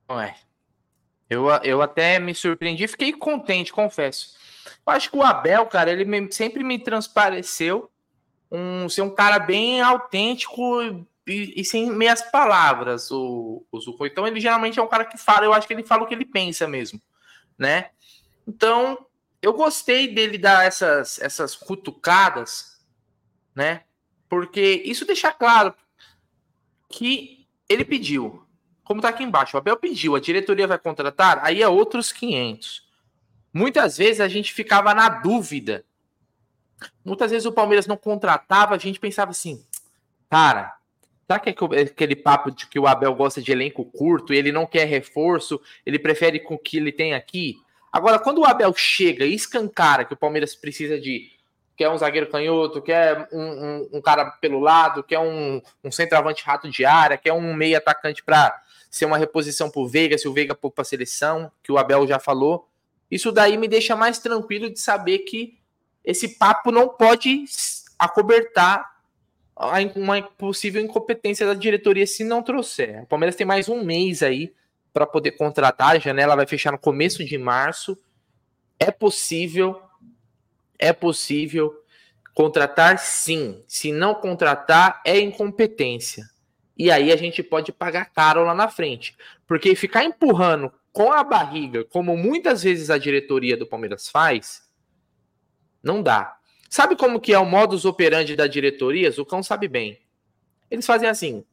Ué, 0.09 0.35
eu, 1.29 1.47
eu 1.63 1.81
até 1.81 2.17
me 2.17 2.33
surpreendi, 2.33 2.87
fiquei 2.87 3.13
contente, 3.13 3.71
confesso. 3.71 4.35
Eu 4.85 4.93
acho 4.93 5.11
que 5.11 5.17
o 5.17 5.23
Abel, 5.23 5.67
cara, 5.67 5.91
ele 5.91 6.05
me, 6.05 6.31
sempre 6.31 6.63
me 6.63 6.79
transpareceu 6.79 7.91
um, 8.51 8.89
ser 8.89 9.01
um 9.01 9.13
cara 9.13 9.37
bem 9.37 9.81
autêntico 9.81 10.81
e, 11.27 11.61
e, 11.61 11.65
sem 11.65 11.91
meias 11.91 12.21
palavras, 12.31 13.11
o, 13.11 13.63
o. 13.71 14.05
Então, 14.07 14.25
ele 14.25 14.39
geralmente 14.39 14.79
é 14.79 14.81
um 14.81 14.87
cara 14.87 15.05
que 15.05 15.17
fala, 15.17 15.45
eu 15.45 15.53
acho 15.53 15.67
que 15.67 15.73
ele 15.73 15.83
fala 15.83 16.03
o 16.03 16.07
que 16.07 16.15
ele 16.15 16.25
pensa 16.25 16.67
mesmo, 16.67 16.99
né? 17.57 17.91
Então, 18.47 18.97
eu 19.41 19.54
gostei 19.54 20.13
dele 20.13 20.38
dar 20.38 20.65
essas, 20.65 21.19
essas 21.19 21.56
cutucadas, 21.56 22.80
né? 23.56 23.84
Porque 24.30 24.82
isso 24.86 25.06
deixa 25.06 25.32
claro 25.32 25.73
que 26.89 27.47
ele 27.69 27.86
pediu. 27.86 28.43
Como 28.84 29.02
tá 29.02 29.10
aqui 29.10 29.23
embaixo, 29.23 29.56
o 29.56 29.60
Abel 29.60 29.78
pediu, 29.78 30.15
a 30.15 30.19
diretoria 30.19 30.67
vai 30.67 30.80
contratar, 30.80 31.39
aí 31.43 31.62
é 31.62 31.67
outros 31.67 32.12
500. 32.12 32.88
Muitas 33.54 33.97
vezes 33.97 34.21
a 34.21 34.28
gente 34.28 34.54
ficava 34.54 34.93
na 34.93 35.10
dúvida. 35.10 35.86
Muitas 37.04 37.32
vezes 37.32 37.45
o 37.45 37.52
Palmeiras 37.52 37.88
não 37.88 37.97
contratava, 37.97 38.76
a 38.76 38.78
gente 38.78 39.00
pensava 39.00 39.32
assim, 39.32 39.65
cara, 40.30 40.78
Sabe 41.28 41.54
que 41.54 41.65
aquele 41.76 42.15
papo 42.15 42.50
de 42.50 42.65
que 42.67 42.80
o 42.80 42.88
Abel 42.88 43.13
gosta 43.13 43.41
de 43.41 43.52
elenco 43.52 43.84
curto 43.84 44.34
ele 44.34 44.50
não 44.50 44.65
quer 44.65 44.86
reforço, 44.86 45.60
ele 45.86 46.00
prefere 46.00 46.39
com 46.39 46.56
o 46.56 46.58
que 46.58 46.78
ele 46.78 46.91
tem 46.91 47.13
aqui? 47.13 47.58
Agora, 47.91 48.19
quando 48.19 48.39
o 48.39 48.45
Abel 48.45 48.73
chega 48.76 49.26
e 49.26 49.34
escancara 49.34 50.06
que 50.06 50.13
o 50.13 50.17
Palmeiras 50.17 50.56
precisa 50.56 51.00
de 51.00 51.32
quer 51.76 51.89
um 51.89 51.97
zagueiro 51.97 52.28
canhoto, 52.28 52.82
quer 52.82 53.28
um, 53.32 53.39
um, 53.39 53.89
um 53.93 54.02
cara 54.02 54.26
pelo 54.41 54.60
lado, 54.60 55.04
quer 55.04 55.19
um, 55.19 55.62
um 55.84 55.91
centroavante 55.91 56.43
rato 56.43 56.69
de 56.69 56.84
área, 56.84 57.17
quer 57.17 57.32
um 57.34 57.54
meio 57.54 57.78
atacante 57.78 58.23
para 58.23 58.60
ser 58.89 59.06
uma 59.06 59.17
reposição 59.17 59.69
para 59.69 59.82
o 59.82 59.88
Veiga, 59.88 60.17
se 60.17 60.28
o 60.28 60.34
Veiga 60.34 60.58
for 60.60 60.71
para 60.71 60.82
a 60.82 60.86
seleção, 60.86 61.52
que 61.62 61.71
o 61.71 61.78
Abel 61.78 62.08
já 62.08 62.19
falou. 62.19 62.67
Isso 63.12 63.32
daí 63.32 63.58
me 63.58 63.67
deixa 63.67 63.95
mais 63.95 64.17
tranquilo 64.17 64.69
de 64.71 64.80
saber 64.80 65.19
que 65.19 65.60
esse 66.04 66.30
papo 66.38 66.71
não 66.71 66.89
pode 66.89 67.45
acobertar 68.00 68.97
uma 69.95 70.21
possível 70.21 70.82
incompetência 70.82 71.45
da 71.45 71.54
diretoria 71.54 72.08
se 72.08 72.23
não 72.23 72.41
trouxer. 72.41 73.04
O 73.04 73.08
Palmeiras 73.08 73.36
tem 73.36 73.45
mais 73.45 73.69
um 73.69 73.84
mês 73.84 74.23
aí 74.23 74.54
para 74.97 75.05
poder 75.05 75.33
contratar, 75.33 75.95
a 75.95 75.99
janela 75.99 76.36
vai 76.36 76.47
fechar 76.47 76.71
no 76.71 76.79
começo 76.79 77.23
de 77.23 77.38
março. 77.38 77.95
É 78.79 78.89
possível, 78.89 79.79
é 80.79 80.91
possível 80.91 81.71
contratar 82.33 82.97
sim. 82.97 83.63
Se 83.67 83.91
não 83.91 84.15
contratar, 84.15 84.99
é 85.05 85.19
incompetência. 85.19 86.27
E 86.75 86.89
aí 86.89 87.12
a 87.12 87.15
gente 87.15 87.43
pode 87.43 87.71
pagar 87.71 88.05
caro 88.05 88.43
lá 88.43 88.55
na 88.55 88.69
frente. 88.69 89.15
Porque 89.45 89.75
ficar 89.75 90.03
empurrando 90.03 90.73
com 90.91 91.12
a 91.12 91.23
barriga, 91.23 91.86
como 91.86 92.17
muitas 92.17 92.63
vezes 92.63 92.89
a 92.89 92.97
diretoria 92.97 93.55
do 93.55 93.67
Palmeiras 93.67 94.10
faz, 94.10 94.63
não 95.83 96.01
dá. 96.01 96.39
Sabe 96.71 96.95
como 96.95 97.21
que 97.21 97.33
é 97.33 97.38
o 97.38 97.45
modus 97.45 97.86
operandi 97.86 98.36
da 98.36 98.47
diretoria? 98.47 99.13
O 99.15 99.25
cão 99.25 99.43
sabe 99.43 99.67
bem. 99.67 99.99
Eles 100.71 100.88
fazem 100.88 101.07
assim: 101.07 101.45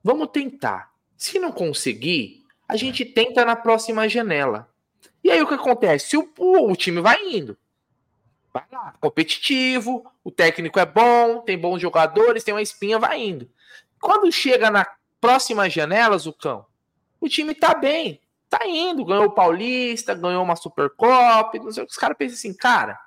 vamos 0.00 0.28
tentar. 0.28 0.92
Se 1.16 1.40
não 1.40 1.50
conseguir, 1.50 2.37
a 2.68 2.76
gente 2.76 3.04
tenta 3.04 3.44
na 3.44 3.56
próxima 3.56 4.08
janela. 4.08 4.68
E 5.24 5.30
aí 5.30 5.40
o 5.42 5.46
que 5.46 5.54
acontece? 5.54 6.16
O, 6.16 6.30
o, 6.38 6.70
o 6.70 6.76
time 6.76 7.00
vai 7.00 7.18
indo. 7.24 7.56
Vai 8.52 8.64
lá, 8.70 8.94
competitivo, 9.00 10.04
o 10.22 10.30
técnico 10.30 10.78
é 10.78 10.86
bom, 10.86 11.40
tem 11.40 11.58
bons 11.58 11.80
jogadores, 11.80 12.44
tem 12.44 12.54
uma 12.54 12.62
espinha, 12.62 12.98
vai 12.98 13.20
indo. 13.20 13.48
Quando 14.00 14.30
chega 14.30 14.70
na 14.70 14.86
próxima 15.20 15.68
janela, 15.68 16.18
Zucão, 16.18 16.66
o 17.20 17.28
time 17.28 17.54
tá 17.54 17.74
bem, 17.74 18.20
tá 18.48 18.66
indo, 18.66 19.04
ganhou 19.04 19.26
o 19.26 19.32
Paulista, 19.32 20.14
ganhou 20.14 20.42
uma 20.42 20.56
Supercopa, 20.56 21.58
não 21.58 21.70
sei 21.70 21.82
o 21.82 21.86
que 21.86 21.92
os 21.92 21.98
caras 21.98 22.16
pensam 22.16 22.36
assim, 22.36 22.54
cara, 22.54 22.98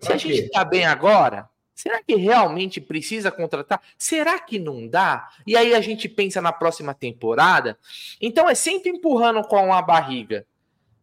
se 0.00 0.12
a 0.12 0.16
gente 0.16 0.50
tá 0.50 0.64
bem 0.64 0.84
agora, 0.84 1.48
será 1.80 2.02
que 2.02 2.14
realmente 2.16 2.80
precisa 2.80 3.30
contratar? 3.30 3.80
Será 3.96 4.38
que 4.38 4.58
não 4.58 4.86
dá? 4.88 5.28
E 5.46 5.56
aí 5.56 5.74
a 5.74 5.80
gente 5.80 6.08
pensa 6.08 6.40
na 6.40 6.52
próxima 6.52 6.94
temporada. 6.94 7.78
Então 8.20 8.48
é 8.48 8.54
sempre 8.54 8.90
empurrando 8.90 9.42
com 9.42 9.72
a 9.72 9.82
barriga. 9.82 10.46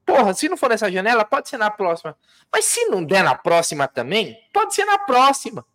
Porra, 0.06 0.34
se 0.34 0.50
não 0.50 0.58
for 0.58 0.70
nessa 0.70 0.92
janela, 0.92 1.26
pode 1.26 1.50
ser 1.50 1.58
na 1.58 1.72
próxima. 1.72 2.18
Mas 2.52 2.66
se 2.66 2.86
não 2.86 3.04
der 3.04 3.24
na 3.24 3.36
próxima 3.36 3.88
também, 3.88 4.38
pode 4.54 4.76
ser 4.76 4.86
na 4.86 5.00
próxima. 5.00 5.66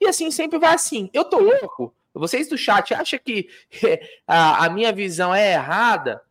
E 0.00 0.06
assim 0.06 0.30
sempre 0.30 0.58
vai 0.58 0.74
assim. 0.74 1.08
Eu 1.12 1.24
tô 1.24 1.38
louco 1.38 1.94
vocês 2.14 2.48
do 2.48 2.56
chat 2.56 2.94
acham 2.94 3.18
que 3.18 3.48
a, 4.26 4.66
a 4.66 4.70
minha 4.70 4.92
visão 4.92 5.34
é 5.34 5.54
errada? 5.54 6.22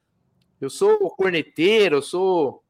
Eu 0.60 0.70
sou 0.70 0.98
corneteiro, 1.12 1.98
eu 1.98 2.02
sou 2.02 2.64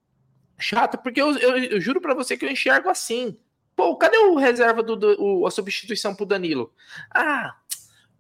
chato, 0.58 0.98
porque 0.98 1.22
eu, 1.22 1.38
eu, 1.38 1.58
eu 1.58 1.82
juro 1.82 2.02
para 2.02 2.16
você 2.16 2.36
que 2.36 2.44
eu 2.44 2.50
enxergo 2.50 2.90
assim. 2.90 3.38
Pô, 3.76 3.96
cadê 3.98 4.18
o 4.18 4.36
reserva 4.36 4.84
do, 4.84 4.96
do 4.96 5.16
o, 5.22 5.48
a 5.48 5.52
substituição 5.52 6.14
pro 6.14 6.26
Danilo? 6.26 6.72
Ah, 7.14 7.56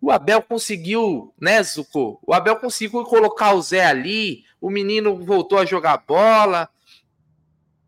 o 0.01 0.11
Abel 0.11 0.41
conseguiu, 0.41 1.33
né, 1.39 1.63
Zuko? 1.63 2.19
O 2.25 2.33
Abel 2.33 2.57
conseguiu 2.57 3.03
colocar 3.03 3.53
o 3.53 3.61
Zé 3.61 3.85
ali, 3.85 4.43
o 4.59 4.69
menino 4.69 5.23
voltou 5.23 5.57
a 5.59 5.65
jogar 5.65 6.03
bola, 6.05 6.69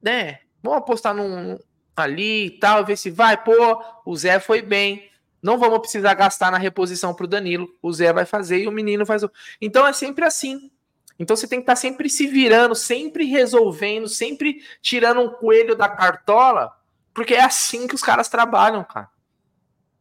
né? 0.01 0.39
Vamos 0.63 0.79
apostar 0.79 1.13
num 1.13 1.59
ali 1.95 2.45
e 2.45 2.51
tal, 2.51 2.85
ver 2.85 2.97
se 2.97 3.09
vai. 3.09 3.41
Pô, 3.43 3.83
o 4.05 4.15
Zé 4.15 4.39
foi 4.39 4.61
bem. 4.61 5.09
Não 5.41 5.57
vamos 5.57 5.79
precisar 5.79 6.13
gastar 6.13 6.51
na 6.51 6.57
reposição 6.57 7.13
para 7.13 7.25
o 7.25 7.27
Danilo. 7.27 7.69
O 7.81 7.91
Zé 7.91 8.11
vai 8.13 8.25
fazer 8.25 8.59
e 8.59 8.67
o 8.67 8.71
menino 8.71 9.05
faz 9.05 9.23
o. 9.23 9.31
Então 9.61 9.85
é 9.85 9.93
sempre 9.93 10.25
assim. 10.25 10.71
Então 11.19 11.35
você 11.35 11.47
tem 11.47 11.59
que 11.59 11.63
estar 11.63 11.73
tá 11.73 11.81
sempre 11.81 12.09
se 12.09 12.27
virando, 12.27 12.75
sempre 12.75 13.25
resolvendo, 13.25 14.07
sempre 14.07 14.61
tirando 14.81 15.21
um 15.21 15.29
coelho 15.29 15.75
da 15.75 15.87
cartola, 15.87 16.71
porque 17.15 17.33
é 17.33 17.43
assim 17.43 17.87
que 17.87 17.95
os 17.95 18.01
caras 18.01 18.27
trabalham, 18.27 18.83
cara. 18.83 19.09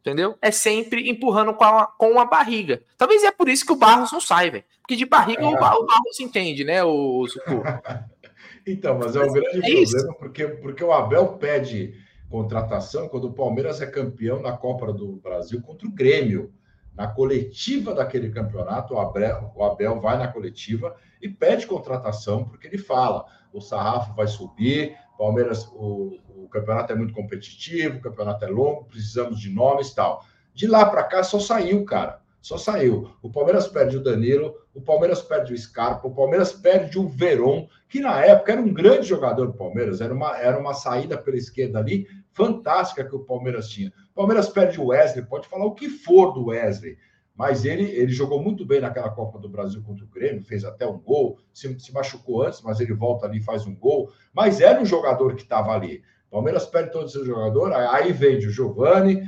Entendeu? 0.01 0.37
É 0.43 0.51
sempre 0.51 1.09
empurrando 1.09 1.55
com 1.55 1.65
a, 1.65 1.87
com 1.87 2.21
a 2.21 2.27
barriga. 2.27 2.83
Talvez 2.99 3.23
é 3.23 3.31
por 3.31 3.49
isso 3.49 3.65
que 3.65 3.73
o 3.73 3.77
Barros 3.77 4.13
não 4.13 4.21
sai, 4.21 4.51
velho. 4.51 4.65
Porque 4.83 4.97
de 4.97 5.07
barriga 5.07 5.43
é. 5.43 5.47
o, 5.47 5.53
Barros 5.53 6.21
entende, 6.21 6.63
né, 6.63 6.85
o, 6.85 7.23
o 7.23 7.27
Então, 8.67 8.99
mas 8.99 9.17
é 9.17 9.23
um 9.23 9.33
grande 9.33 9.59
é 9.59 9.83
problema, 9.83 10.15
porque, 10.19 10.47
porque 10.47 10.85
o 10.85 10.93
Abel 10.93 11.39
pede 11.39 11.95
contratação 12.29 13.09
quando 13.09 13.29
o 13.29 13.33
Palmeiras 13.33 13.81
é 13.81 13.87
campeão 13.87 14.43
na 14.43 14.53
Copa 14.53 14.93
do 14.93 15.13
Brasil 15.17 15.63
contra 15.63 15.87
o 15.87 15.93
Grêmio. 15.93 16.53
Na 16.95 17.09
coletiva 17.09 17.95
daquele 17.95 18.31
campeonato, 18.31 18.95
o 18.95 18.99
Abel, 18.99 19.53
o 19.55 19.65
Abel 19.65 20.01
vai 20.01 20.19
na 20.19 20.29
coletiva 20.29 20.95
e 21.21 21.29
pede 21.29 21.67
contratação, 21.67 22.45
porque 22.45 22.67
ele 22.67 22.79
fala: 22.79 23.25
o 23.53 23.61
sarrafo 23.61 24.15
vai 24.15 24.27
subir, 24.27 24.97
Palmeiras, 25.17 25.67
o, 25.73 26.19
o 26.45 26.49
campeonato 26.49 26.93
é 26.93 26.97
muito 26.97 27.13
competitivo, 27.13 27.99
o 27.99 28.01
campeonato 28.01 28.45
é 28.45 28.49
longo, 28.49 28.85
precisamos 28.85 29.41
de 29.41 29.51
nomes 29.51 29.89
e 29.89 29.95
tal. 29.95 30.25
De 30.55 30.67
lá 30.67 30.87
para 30.87 31.03
cá 31.03 31.23
só 31.23 31.41
saiu, 31.41 31.85
cara. 31.85 32.23
Só 32.41 32.59
saiu. 32.59 33.11
O 33.23 33.31
Palmeiras 33.31 33.67
perde 33.67 33.97
o 33.97 34.03
Danilo, 34.03 34.55
o 34.75 34.81
Palmeiras 34.81 35.23
perde 35.23 35.55
o 35.55 35.59
Scarpa, 35.59 36.07
o 36.07 36.15
Palmeiras 36.15 36.53
perde 36.53 36.99
o 36.99 37.09
Veron, 37.09 37.67
que 37.89 38.01
na 38.01 38.23
época 38.23 38.53
era 38.53 38.61
um 38.61 38.73
grande 38.73 39.07
jogador 39.07 39.47
do 39.47 39.55
Palmeiras, 39.55 40.03
era 40.03 40.13
uma, 40.13 40.37
era 40.37 40.59
uma 40.59 40.75
saída 40.75 41.17
pela 41.17 41.39
esquerda 41.39 41.79
ali 41.79 42.07
fantástica 42.35 43.05
que 43.05 43.17
o 43.17 43.25
Palmeiras 43.25 43.69
tinha. 43.69 43.91
O 44.13 44.15
Palmeiras 44.15 44.51
perde 44.51 44.79
o 44.79 44.89
Wesley, 44.89 45.25
pode 45.25 45.49
falar 45.49 45.65
o 45.65 45.75
que 45.75 45.89
for 45.89 46.33
do 46.33 46.47
Wesley, 46.47 46.99
mas 47.35 47.65
ele, 47.65 47.85
ele 47.85 48.13
jogou 48.13 48.43
muito 48.43 48.65
bem 48.65 48.81
naquela 48.81 49.11
Copa 49.11 49.39
do 49.39 49.49
Brasil 49.49 49.83
contra 49.83 50.05
o 50.05 50.09
Grêmio, 50.09 50.45
fez 50.45 50.65
até 50.65 50.87
um 50.87 50.99
gol, 50.99 51.39
se, 51.53 51.81
se 51.81 51.93
machucou 51.93 52.43
antes, 52.43 52.61
mas 52.63 52.79
ele 52.79 52.93
volta 52.93 53.27
ali 53.27 53.39
e 53.39 53.43
faz 53.43 53.67
um 53.67 53.75
gol. 53.75 54.13
Mas 54.33 54.61
era 54.61 54.81
um 54.81 54.85
jogador 54.85 55.35
que 55.35 55.43
estava 55.43 55.73
ali. 55.73 56.03
Palmeiras 56.35 56.67
perde 56.67 56.91
todo 56.91 57.07
o 57.07 57.09
seu 57.09 57.25
jogador, 57.25 57.73
aí 57.73 58.13
vende 58.13 58.49
o 58.49 58.51
Giovani, 58.51 59.23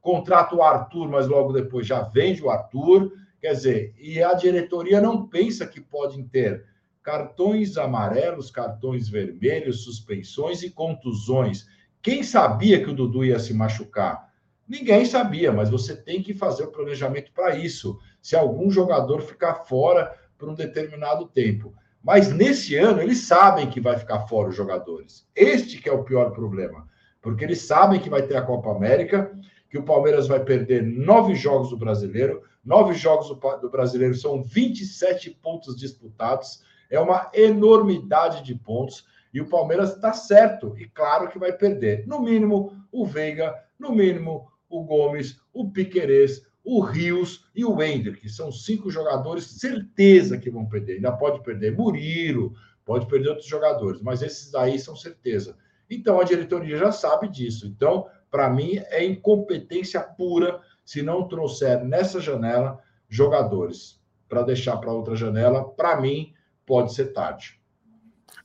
contrata 0.00 0.56
o 0.56 0.62
Arthur, 0.62 1.06
mas 1.06 1.26
logo 1.26 1.52
depois 1.52 1.86
já 1.86 2.00
vende 2.00 2.42
o 2.42 2.48
Arthur. 2.48 3.12
Quer 3.38 3.52
dizer, 3.52 3.94
e 3.98 4.22
a 4.22 4.32
diretoria 4.32 4.98
não 4.98 5.28
pensa 5.28 5.66
que 5.66 5.82
podem 5.82 6.26
ter 6.26 6.64
cartões 7.02 7.76
amarelos, 7.76 8.50
cartões 8.50 9.06
vermelhos, 9.06 9.84
suspensões 9.84 10.62
e 10.62 10.70
contusões. 10.70 11.66
Quem 12.00 12.22
sabia 12.22 12.82
que 12.82 12.88
o 12.88 12.94
Dudu 12.94 13.22
ia 13.22 13.38
se 13.38 13.52
machucar? 13.52 14.32
Ninguém 14.66 15.04
sabia, 15.04 15.52
mas 15.52 15.68
você 15.68 15.94
tem 15.94 16.22
que 16.22 16.32
fazer 16.32 16.64
o 16.64 16.72
planejamento 16.72 17.32
para 17.34 17.54
isso. 17.54 17.98
Se 18.22 18.34
algum 18.34 18.70
jogador 18.70 19.20
ficar 19.20 19.56
fora 19.66 20.18
por 20.38 20.48
um 20.48 20.54
determinado 20.54 21.26
tempo. 21.26 21.74
Mas 22.06 22.32
nesse 22.32 22.76
ano 22.76 23.02
eles 23.02 23.18
sabem 23.22 23.68
que 23.68 23.80
vai 23.80 23.98
ficar 23.98 24.28
fora 24.28 24.50
os 24.50 24.54
jogadores. 24.54 25.26
Este 25.34 25.82
que 25.82 25.88
é 25.88 25.92
o 25.92 26.04
pior 26.04 26.30
problema, 26.30 26.86
porque 27.20 27.42
eles 27.42 27.62
sabem 27.62 27.98
que 27.98 28.08
vai 28.08 28.22
ter 28.22 28.36
a 28.36 28.42
Copa 28.42 28.70
América 28.70 29.36
que 29.68 29.76
o 29.76 29.82
Palmeiras 29.82 30.28
vai 30.28 30.38
perder 30.38 30.84
nove 30.84 31.34
jogos 31.34 31.70
do 31.70 31.76
brasileiro. 31.76 32.44
Nove 32.64 32.94
jogos 32.94 33.28
do 33.60 33.68
brasileiro 33.68 34.14
são 34.14 34.40
27 34.40 35.30
pontos 35.42 35.76
disputados, 35.76 36.62
é 36.88 37.00
uma 37.00 37.28
enormidade 37.34 38.44
de 38.44 38.54
pontos. 38.54 39.04
E 39.34 39.40
o 39.40 39.48
Palmeiras 39.48 39.96
está 39.96 40.12
certo, 40.12 40.76
e 40.78 40.86
claro 40.86 41.28
que 41.28 41.40
vai 41.40 41.52
perder. 41.52 42.06
No 42.06 42.20
mínimo, 42.20 42.72
o 42.92 43.04
Veiga, 43.04 43.52
no 43.76 43.90
mínimo, 43.90 44.46
o 44.70 44.84
Gomes, 44.84 45.40
o 45.52 45.68
Piquerez, 45.72 46.46
o 46.66 46.80
Rios 46.80 47.46
e 47.54 47.64
o 47.64 47.76
Wender, 47.76 48.18
que 48.18 48.28
são 48.28 48.50
cinco 48.50 48.90
jogadores, 48.90 49.44
certeza 49.44 50.36
que 50.36 50.50
vão 50.50 50.66
perder. 50.66 50.96
Ainda 50.96 51.12
pode 51.12 51.42
perder 51.42 51.76
Murilo, 51.76 52.54
pode 52.84 53.06
perder 53.06 53.30
outros 53.30 53.46
jogadores, 53.46 54.02
mas 54.02 54.20
esses 54.20 54.54
aí 54.54 54.78
são 54.78 54.94
certeza. 54.94 55.56
Então 55.88 56.20
a 56.20 56.24
diretoria 56.24 56.76
já 56.76 56.90
sabe 56.90 57.28
disso. 57.28 57.66
Então 57.66 58.06
para 58.30 58.50
mim, 58.50 58.82
é 58.90 59.04
incompetência 59.04 60.00
pura 60.00 60.60
se 60.84 61.02
não 61.02 61.26
trouxer 61.26 61.84
nessa 61.84 62.20
janela 62.20 62.78
jogadores. 63.08 64.00
Para 64.28 64.42
deixar 64.42 64.76
para 64.76 64.92
outra 64.92 65.14
janela, 65.16 65.64
para 65.64 66.00
mim, 66.00 66.34
pode 66.66 66.92
ser 66.92 67.12
tarde. 67.12 67.60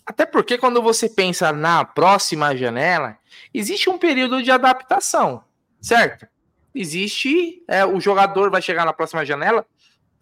Até 0.06 0.26
porque 0.26 0.58
quando 0.58 0.82
você 0.82 1.10
pensa 1.10 1.52
na 1.52 1.84
próxima 1.84 2.56
janela, 2.56 3.18
existe 3.54 3.90
um 3.90 3.98
período 3.98 4.42
de 4.42 4.52
adaptação, 4.52 5.44
certo? 5.82 6.28
Existe, 6.74 7.64
é, 7.68 7.86
o 7.86 8.00
jogador 8.00 8.50
vai 8.50 8.62
chegar 8.62 8.86
na 8.86 8.94
próxima 8.94 9.26
janela, 9.26 9.66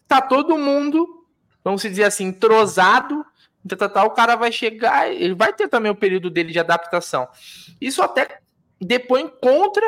tá 0.08 0.22
todo 0.22 0.58
mundo, 0.58 1.26
vamos 1.64 1.82
dizer 1.82 2.06
assim, 2.06 2.26
entrosado, 2.26 3.24
tá, 3.68 3.76
tá, 3.76 3.90
tá, 3.90 4.04
o 4.04 4.12
cara 4.12 4.36
vai 4.36 4.52
chegar, 4.52 5.12
ele 5.12 5.36
vai 5.36 5.54
ter 5.54 5.68
também 5.68 5.92
o 5.92 5.96
período 5.96 6.30
dele 6.30 6.52
de 6.52 6.60
adaptação. 6.60 7.28
Isso 7.80 8.02
até 8.02 8.40
depõe 8.82 9.28
contra 9.42 9.86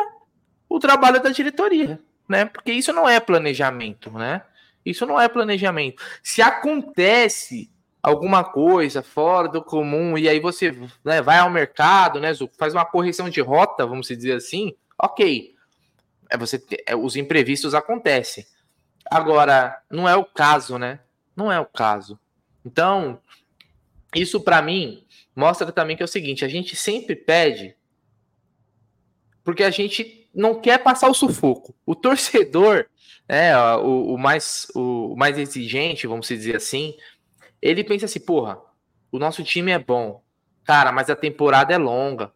o 0.69 0.79
trabalho 0.79 1.21
da 1.21 1.29
diretoria, 1.29 1.99
né? 2.27 2.45
Porque 2.45 2.71
isso 2.71 2.93
não 2.93 3.09
é 3.09 3.19
planejamento, 3.19 4.11
né? 4.11 4.43
Isso 4.85 5.05
não 5.05 5.19
é 5.19 5.27
planejamento. 5.27 6.01
Se 6.23 6.41
acontece 6.41 7.69
alguma 8.01 8.43
coisa 8.43 9.03
fora 9.03 9.47
do 9.47 9.61
comum 9.63 10.17
e 10.17 10.27
aí 10.27 10.39
você 10.39 10.75
né, 11.03 11.21
vai 11.21 11.37
ao 11.37 11.49
mercado, 11.49 12.19
né, 12.19 12.31
faz 12.57 12.73
uma 12.73 12.85
correção 12.85 13.29
de 13.29 13.41
rota, 13.41 13.85
vamos 13.85 14.07
dizer 14.07 14.33
assim, 14.33 14.73
ok. 14.97 15.50
É 16.31 16.37
você 16.37 16.63
é, 16.87 16.95
os 16.95 17.15
imprevistos 17.15 17.75
acontecem. 17.75 18.45
Agora, 19.09 19.81
não 19.89 20.07
é 20.07 20.15
o 20.15 20.23
caso, 20.23 20.77
né? 20.77 20.99
Não 21.35 21.51
é 21.51 21.59
o 21.59 21.65
caso. 21.65 22.17
Então, 22.65 23.19
isso 24.15 24.39
para 24.39 24.61
mim 24.61 25.05
mostra 25.35 25.71
também 25.71 25.97
que 25.97 26.01
é 26.01 26.05
o 26.05 26.07
seguinte: 26.07 26.45
a 26.45 26.47
gente 26.47 26.75
sempre 26.75 27.15
pede 27.15 27.75
porque 29.43 29.63
a 29.63 29.69
gente 29.69 30.29
não 30.33 30.59
quer 30.59 30.81
passar 30.81 31.09
o 31.09 31.13
sufoco. 31.13 31.75
O 31.85 31.95
torcedor, 31.95 32.85
né, 33.27 33.55
o, 33.77 34.13
o 34.13 34.17
mais, 34.17 34.67
o, 34.75 35.13
o 35.13 35.17
mais 35.17 35.37
exigente, 35.37 36.07
vamos 36.07 36.27
dizer 36.27 36.55
assim, 36.55 36.95
ele 37.61 37.83
pensa 37.83 38.05
assim, 38.05 38.19
porra, 38.19 38.59
o 39.11 39.19
nosso 39.19 39.43
time 39.43 39.71
é 39.71 39.79
bom, 39.79 40.23
cara, 40.63 40.91
mas 40.91 41.09
a 41.09 41.15
temporada 41.15 41.73
é 41.73 41.77
longa. 41.77 42.31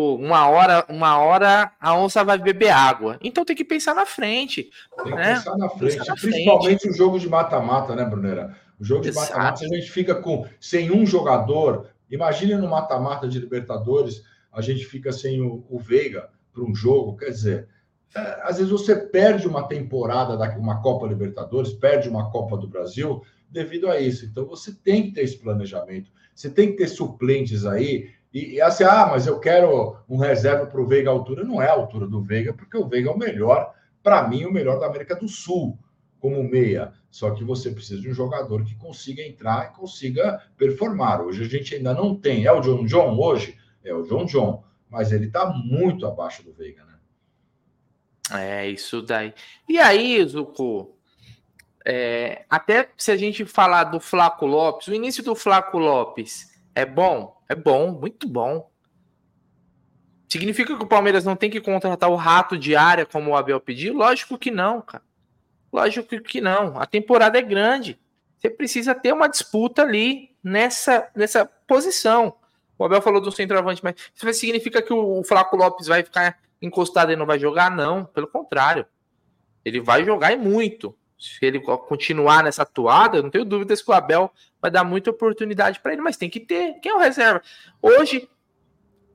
Pô, 0.00 0.14
uma 0.14 0.48
hora, 0.48 0.86
uma 0.88 1.18
hora 1.18 1.72
a 1.78 1.94
onça 1.94 2.24
vai 2.24 2.38
beber 2.38 2.70
água. 2.70 3.18
Então 3.22 3.44
tem 3.44 3.54
que 3.54 3.66
pensar 3.66 3.94
na 3.94 4.06
frente. 4.06 4.70
Tem 4.96 5.04
que 5.04 5.10
né? 5.10 5.34
pensar 5.34 5.58
na 5.58 5.68
frente. 5.68 5.98
Pensar 5.98 6.14
na 6.14 6.14
Principalmente 6.14 6.80
frente. 6.80 6.88
o 6.88 6.96
jogo 6.96 7.18
de 7.18 7.28
mata-mata, 7.28 7.94
né, 7.94 8.06
Brunera? 8.06 8.56
O 8.80 8.84
jogo 8.84 9.02
de 9.02 9.12
mata-mata, 9.12 9.62
a 9.62 9.68
gente 9.68 9.90
fica 9.90 10.14
com 10.14 10.46
sem 10.58 10.90
um 10.90 11.04
jogador. 11.04 11.90
Imagine 12.10 12.54
no 12.54 12.66
mata-mata 12.66 13.28
de 13.28 13.38
Libertadores, 13.38 14.22
a 14.50 14.62
gente 14.62 14.86
fica 14.86 15.12
sem 15.12 15.42
o, 15.42 15.66
o 15.68 15.78
Veiga 15.78 16.30
para 16.50 16.64
um 16.64 16.74
jogo. 16.74 17.18
Quer 17.18 17.28
dizer, 17.28 17.68
é, 18.16 18.40
às 18.44 18.56
vezes 18.56 18.72
você 18.72 18.96
perde 18.96 19.46
uma 19.46 19.68
temporada, 19.68 20.34
uma 20.58 20.80
Copa 20.80 21.06
Libertadores, 21.06 21.74
perde 21.74 22.08
uma 22.08 22.30
Copa 22.30 22.56
do 22.56 22.66
Brasil, 22.66 23.22
devido 23.50 23.86
a 23.86 24.00
isso. 24.00 24.24
Então 24.24 24.46
você 24.46 24.72
tem 24.72 25.02
que 25.02 25.12
ter 25.12 25.24
esse 25.24 25.36
planejamento, 25.36 26.10
você 26.34 26.48
tem 26.48 26.70
que 26.70 26.78
ter 26.78 26.88
suplentes 26.88 27.66
aí. 27.66 28.08
E, 28.32 28.54
e 28.54 28.60
assim, 28.60 28.84
ah, 28.84 29.08
mas 29.10 29.26
eu 29.26 29.40
quero 29.40 29.96
um 30.08 30.16
reserva 30.16 30.66
para 30.66 30.80
o 30.80 30.86
Veiga 30.86 31.10
à 31.10 31.12
altura. 31.12 31.44
Não 31.44 31.60
é 31.60 31.68
a 31.68 31.72
altura 31.72 32.06
do 32.06 32.22
Veiga, 32.22 32.52
porque 32.52 32.76
o 32.76 32.86
Veiga 32.86 33.10
é 33.10 33.12
o 33.12 33.18
melhor, 33.18 33.74
para 34.02 34.26
mim, 34.28 34.44
o 34.44 34.52
melhor 34.52 34.78
da 34.78 34.86
América 34.86 35.16
do 35.16 35.28
Sul, 35.28 35.78
como 36.20 36.42
meia. 36.42 36.92
Só 37.10 37.30
que 37.32 37.42
você 37.42 37.70
precisa 37.70 38.00
de 38.00 38.08
um 38.08 38.14
jogador 38.14 38.64
que 38.64 38.76
consiga 38.76 39.22
entrar 39.22 39.70
e 39.70 39.76
consiga 39.76 40.40
performar. 40.56 41.20
Hoje 41.20 41.42
a 41.42 41.48
gente 41.48 41.74
ainda 41.74 41.92
não 41.92 42.14
tem. 42.14 42.46
É 42.46 42.52
o 42.52 42.60
John 42.60 42.84
John 42.86 43.18
hoje? 43.18 43.58
É 43.84 43.92
o 43.92 44.02
John 44.02 44.24
John. 44.26 44.62
Mas 44.88 45.10
ele 45.10 45.26
está 45.26 45.46
muito 45.46 46.06
abaixo 46.06 46.42
do 46.42 46.52
Veiga, 46.52 46.84
né? 46.84 46.90
É, 48.32 48.68
isso 48.68 49.02
daí. 49.02 49.34
E 49.68 49.78
aí, 49.78 50.24
Zuko, 50.24 50.96
é, 51.84 52.44
até 52.48 52.90
se 52.96 53.10
a 53.10 53.16
gente 53.16 53.44
falar 53.44 53.84
do 53.84 53.98
Flaco 53.98 54.46
Lopes, 54.46 54.86
o 54.86 54.94
início 54.94 55.24
do 55.24 55.34
Flaco 55.34 55.78
Lopes 55.78 56.48
é 56.74 56.86
bom? 56.86 57.39
É 57.50 57.54
bom, 57.56 57.90
muito 57.90 58.28
bom. 58.28 58.70
Significa 60.28 60.76
que 60.76 60.84
o 60.84 60.86
Palmeiras 60.86 61.24
não 61.24 61.34
tem 61.34 61.50
que 61.50 61.60
contratar 61.60 62.08
o 62.08 62.14
rato 62.14 62.56
de 62.56 62.76
área 62.76 63.04
como 63.04 63.32
o 63.32 63.36
Abel 63.36 63.60
pediu? 63.60 63.92
Lógico 63.92 64.38
que 64.38 64.52
não, 64.52 64.80
cara. 64.80 65.02
Lógico 65.72 66.20
que 66.20 66.40
não. 66.40 66.78
A 66.80 66.86
temporada 66.86 67.36
é 67.36 67.42
grande. 67.42 67.98
Você 68.38 68.48
precisa 68.48 68.94
ter 68.94 69.12
uma 69.12 69.28
disputa 69.28 69.82
ali 69.82 70.30
nessa, 70.40 71.10
nessa 71.12 71.44
posição. 71.44 72.36
O 72.78 72.84
Abel 72.84 73.02
falou 73.02 73.20
do 73.20 73.32
centroavante, 73.32 73.82
mas 73.82 73.96
isso 74.14 74.32
significa 74.34 74.80
que 74.80 74.92
o 74.92 75.24
Flaco 75.24 75.56
Lopes 75.56 75.88
vai 75.88 76.04
ficar 76.04 76.38
encostado 76.62 77.10
e 77.10 77.16
não 77.16 77.26
vai 77.26 77.40
jogar? 77.40 77.68
Não, 77.68 78.04
pelo 78.04 78.28
contrário. 78.28 78.86
Ele 79.64 79.80
vai 79.80 80.04
jogar 80.04 80.32
e 80.32 80.36
muito. 80.36 80.96
Se 81.18 81.44
ele 81.44 81.58
continuar 81.58 82.44
nessa 82.44 82.62
atuada, 82.62 83.16
eu 83.16 83.24
não 83.24 83.30
tenho 83.30 83.44
dúvidas 83.44 83.82
que 83.82 83.90
o 83.90 83.94
Abel 83.94 84.32
vai 84.60 84.70
dar 84.70 84.84
muita 84.84 85.10
oportunidade 85.10 85.80
para 85.80 85.92
ele, 85.92 86.02
mas 86.02 86.16
tem 86.16 86.28
que 86.28 86.40
ter. 86.40 86.74
Quem 86.80 86.92
é 86.92 86.94
o 86.94 86.98
reserva? 86.98 87.42
Hoje, 87.80 88.28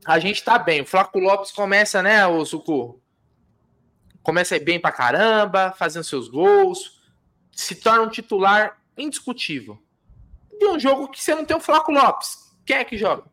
a 0.06 0.20
gente 0.20 0.44
tá 0.44 0.58
bem. 0.58 0.82
O 0.82 0.86
Flaco 0.86 1.20
Lopes 1.20 1.52
começa, 1.52 2.02
né, 2.02 2.26
o 2.26 2.44
Sucu? 2.46 3.02
Começa 4.22 4.58
bem 4.60 4.80
pra 4.80 4.92
caramba, 4.92 5.74
fazendo 5.78 6.04
seus 6.04 6.28
gols, 6.28 7.00
se 7.52 7.76
torna 7.76 8.04
um 8.04 8.10
titular 8.10 8.78
indiscutível. 8.98 9.78
De 10.60 10.66
um 10.66 10.80
jogo 10.80 11.10
que 11.10 11.22
você 11.22 11.36
não 11.36 11.46
tem 11.46 11.56
o 11.56 11.60
Flaco 11.60 11.92
Lopes. 11.92 12.38
Quem 12.66 12.78
é 12.78 12.84
que 12.84 12.98
joga? 12.98 13.24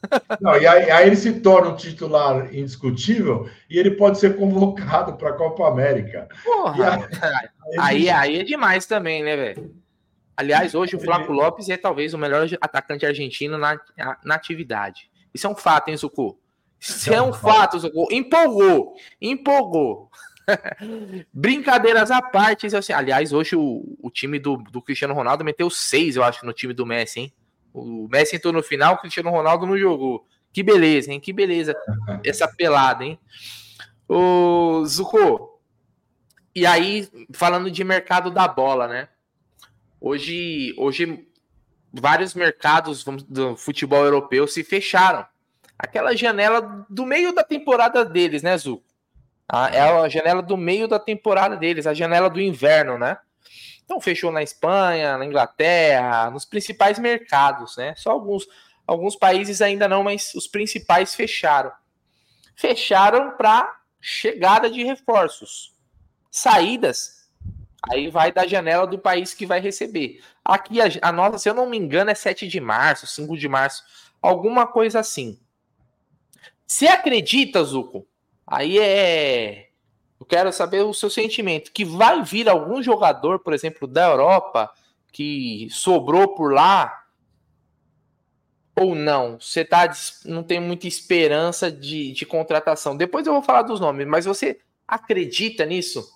Não, 0.40 0.56
e 0.56 0.66
aí, 0.66 0.90
aí, 0.90 1.06
ele 1.06 1.16
se 1.16 1.40
torna 1.40 1.70
um 1.70 1.76
titular 1.76 2.54
indiscutível 2.54 3.50
e 3.68 3.78
ele 3.78 3.90
pode 3.90 4.18
ser 4.18 4.36
convocado 4.38 5.18
para 5.18 5.30
a 5.30 5.32
Copa 5.34 5.68
América. 5.68 6.26
Porra, 6.42 7.06
aí, 7.78 8.08
aí, 8.08 8.10
aí, 8.10 8.38
é 8.38 8.42
demais 8.42 8.86
também, 8.86 9.22
né, 9.22 9.36
velho? 9.36 9.79
Aliás, 10.40 10.74
hoje 10.74 10.96
o 10.96 11.00
Flaco 11.00 11.30
Lopes 11.34 11.68
é 11.68 11.76
talvez 11.76 12.14
o 12.14 12.18
melhor 12.18 12.48
atacante 12.62 13.04
argentino 13.04 13.58
na, 13.58 13.78
na 14.24 14.34
atividade. 14.34 15.10
Isso 15.34 15.46
é 15.46 15.50
um 15.50 15.54
fato, 15.54 15.88
hein, 15.88 15.96
Zucu? 15.98 16.40
Isso 16.80 17.12
é 17.12 17.20
um 17.20 17.30
fato, 17.30 17.78
Zucu. 17.78 18.08
Empolgou, 18.10 18.94
empolgou. 19.20 20.10
Brincadeiras 21.30 22.10
à 22.10 22.22
parte, 22.22 22.74
assim, 22.74 22.94
aliás, 22.94 23.34
hoje 23.34 23.54
o, 23.54 23.98
o 24.00 24.10
time 24.10 24.38
do, 24.38 24.56
do 24.56 24.80
Cristiano 24.80 25.12
Ronaldo 25.12 25.44
meteu 25.44 25.68
seis, 25.68 26.16
eu 26.16 26.24
acho, 26.24 26.46
no 26.46 26.54
time 26.54 26.72
do 26.72 26.86
Messi, 26.86 27.20
hein? 27.20 27.32
O 27.74 28.08
Messi 28.08 28.36
entrou 28.36 28.50
no 28.50 28.62
final, 28.62 28.94
o 28.94 28.98
Cristiano 28.98 29.28
Ronaldo 29.28 29.66
não 29.66 29.76
jogou. 29.76 30.26
Que 30.54 30.62
beleza, 30.62 31.12
hein? 31.12 31.20
Que 31.20 31.34
beleza 31.34 31.74
essa 32.24 32.48
pelada, 32.48 33.04
hein? 33.04 33.18
O 34.08 34.86
Zuko. 34.86 35.60
E 36.54 36.64
aí, 36.64 37.06
falando 37.30 37.70
de 37.70 37.84
mercado 37.84 38.30
da 38.30 38.48
bola, 38.48 38.88
né? 38.88 39.08
Hoje, 40.00 40.74
hoje 40.78 41.28
vários 41.92 42.34
mercados 42.34 43.04
do 43.04 43.56
futebol 43.56 44.04
europeu 44.04 44.46
se 44.46 44.64
fecharam. 44.64 45.26
Aquela 45.78 46.14
janela 46.16 46.86
do 46.88 47.04
meio 47.04 47.34
da 47.34 47.42
temporada 47.42 48.04
deles, 48.04 48.42
né, 48.42 48.56
Zuko? 48.56 48.84
é 49.72 49.80
a 49.80 50.08
janela 50.08 50.42
do 50.42 50.56
meio 50.56 50.86
da 50.86 50.98
temporada 50.98 51.56
deles, 51.56 51.86
a 51.86 51.92
janela 51.92 52.30
do 52.30 52.40
inverno, 52.40 52.96
né? 52.96 53.18
Então 53.84 54.00
fechou 54.00 54.30
na 54.30 54.42
Espanha, 54.42 55.18
na 55.18 55.26
Inglaterra, 55.26 56.30
nos 56.30 56.44
principais 56.44 56.98
mercados, 56.98 57.76
né? 57.76 57.92
Só 57.96 58.12
alguns, 58.12 58.46
alguns 58.86 59.16
países 59.16 59.60
ainda 59.60 59.88
não, 59.88 60.04
mas 60.04 60.32
os 60.34 60.46
principais 60.46 61.14
fecharam. 61.16 61.72
Fecharam 62.54 63.36
para 63.36 63.80
chegada 64.00 64.70
de 64.70 64.84
reforços. 64.84 65.72
Saídas, 66.30 67.19
aí 67.88 68.08
vai 68.08 68.32
da 68.32 68.46
janela 68.46 68.86
do 68.86 68.98
país 68.98 69.32
que 69.32 69.46
vai 69.46 69.60
receber. 69.60 70.20
Aqui 70.44 70.80
a, 70.80 70.86
a 71.02 71.12
nossa, 71.12 71.38
se 71.38 71.48
eu 71.48 71.54
não 71.54 71.68
me 71.68 71.78
engano, 71.78 72.10
é 72.10 72.14
7 72.14 72.48
de 72.48 72.60
março, 72.60 73.06
5 73.06 73.36
de 73.36 73.48
março, 73.48 73.82
alguma 74.20 74.66
coisa 74.66 75.00
assim. 75.00 75.38
Você 76.66 76.86
acredita, 76.86 77.62
Zuko? 77.64 78.06
Aí 78.46 78.78
é 78.78 79.70
eu 80.20 80.26
quero 80.26 80.52
saber 80.52 80.82
o 80.82 80.92
seu 80.92 81.08
sentimento. 81.08 81.72
Que 81.72 81.82
vai 81.82 82.22
vir 82.22 82.48
algum 82.48 82.82
jogador, 82.82 83.38
por 83.38 83.54
exemplo, 83.54 83.88
da 83.88 84.06
Europa, 84.06 84.70
que 85.10 85.66
sobrou 85.70 86.34
por 86.34 86.52
lá, 86.52 87.04
ou 88.78 88.94
não? 88.94 89.40
Você 89.40 89.64
tá, 89.64 89.90
não 90.26 90.42
tem 90.42 90.60
muita 90.60 90.86
esperança 90.86 91.72
de, 91.72 92.12
de 92.12 92.26
contratação. 92.26 92.96
Depois 92.96 93.26
eu 93.26 93.32
vou 93.32 93.42
falar 93.42 93.62
dos 93.62 93.80
nomes, 93.80 94.06
mas 94.06 94.26
você 94.26 94.60
acredita 94.86 95.64
nisso? 95.64 96.06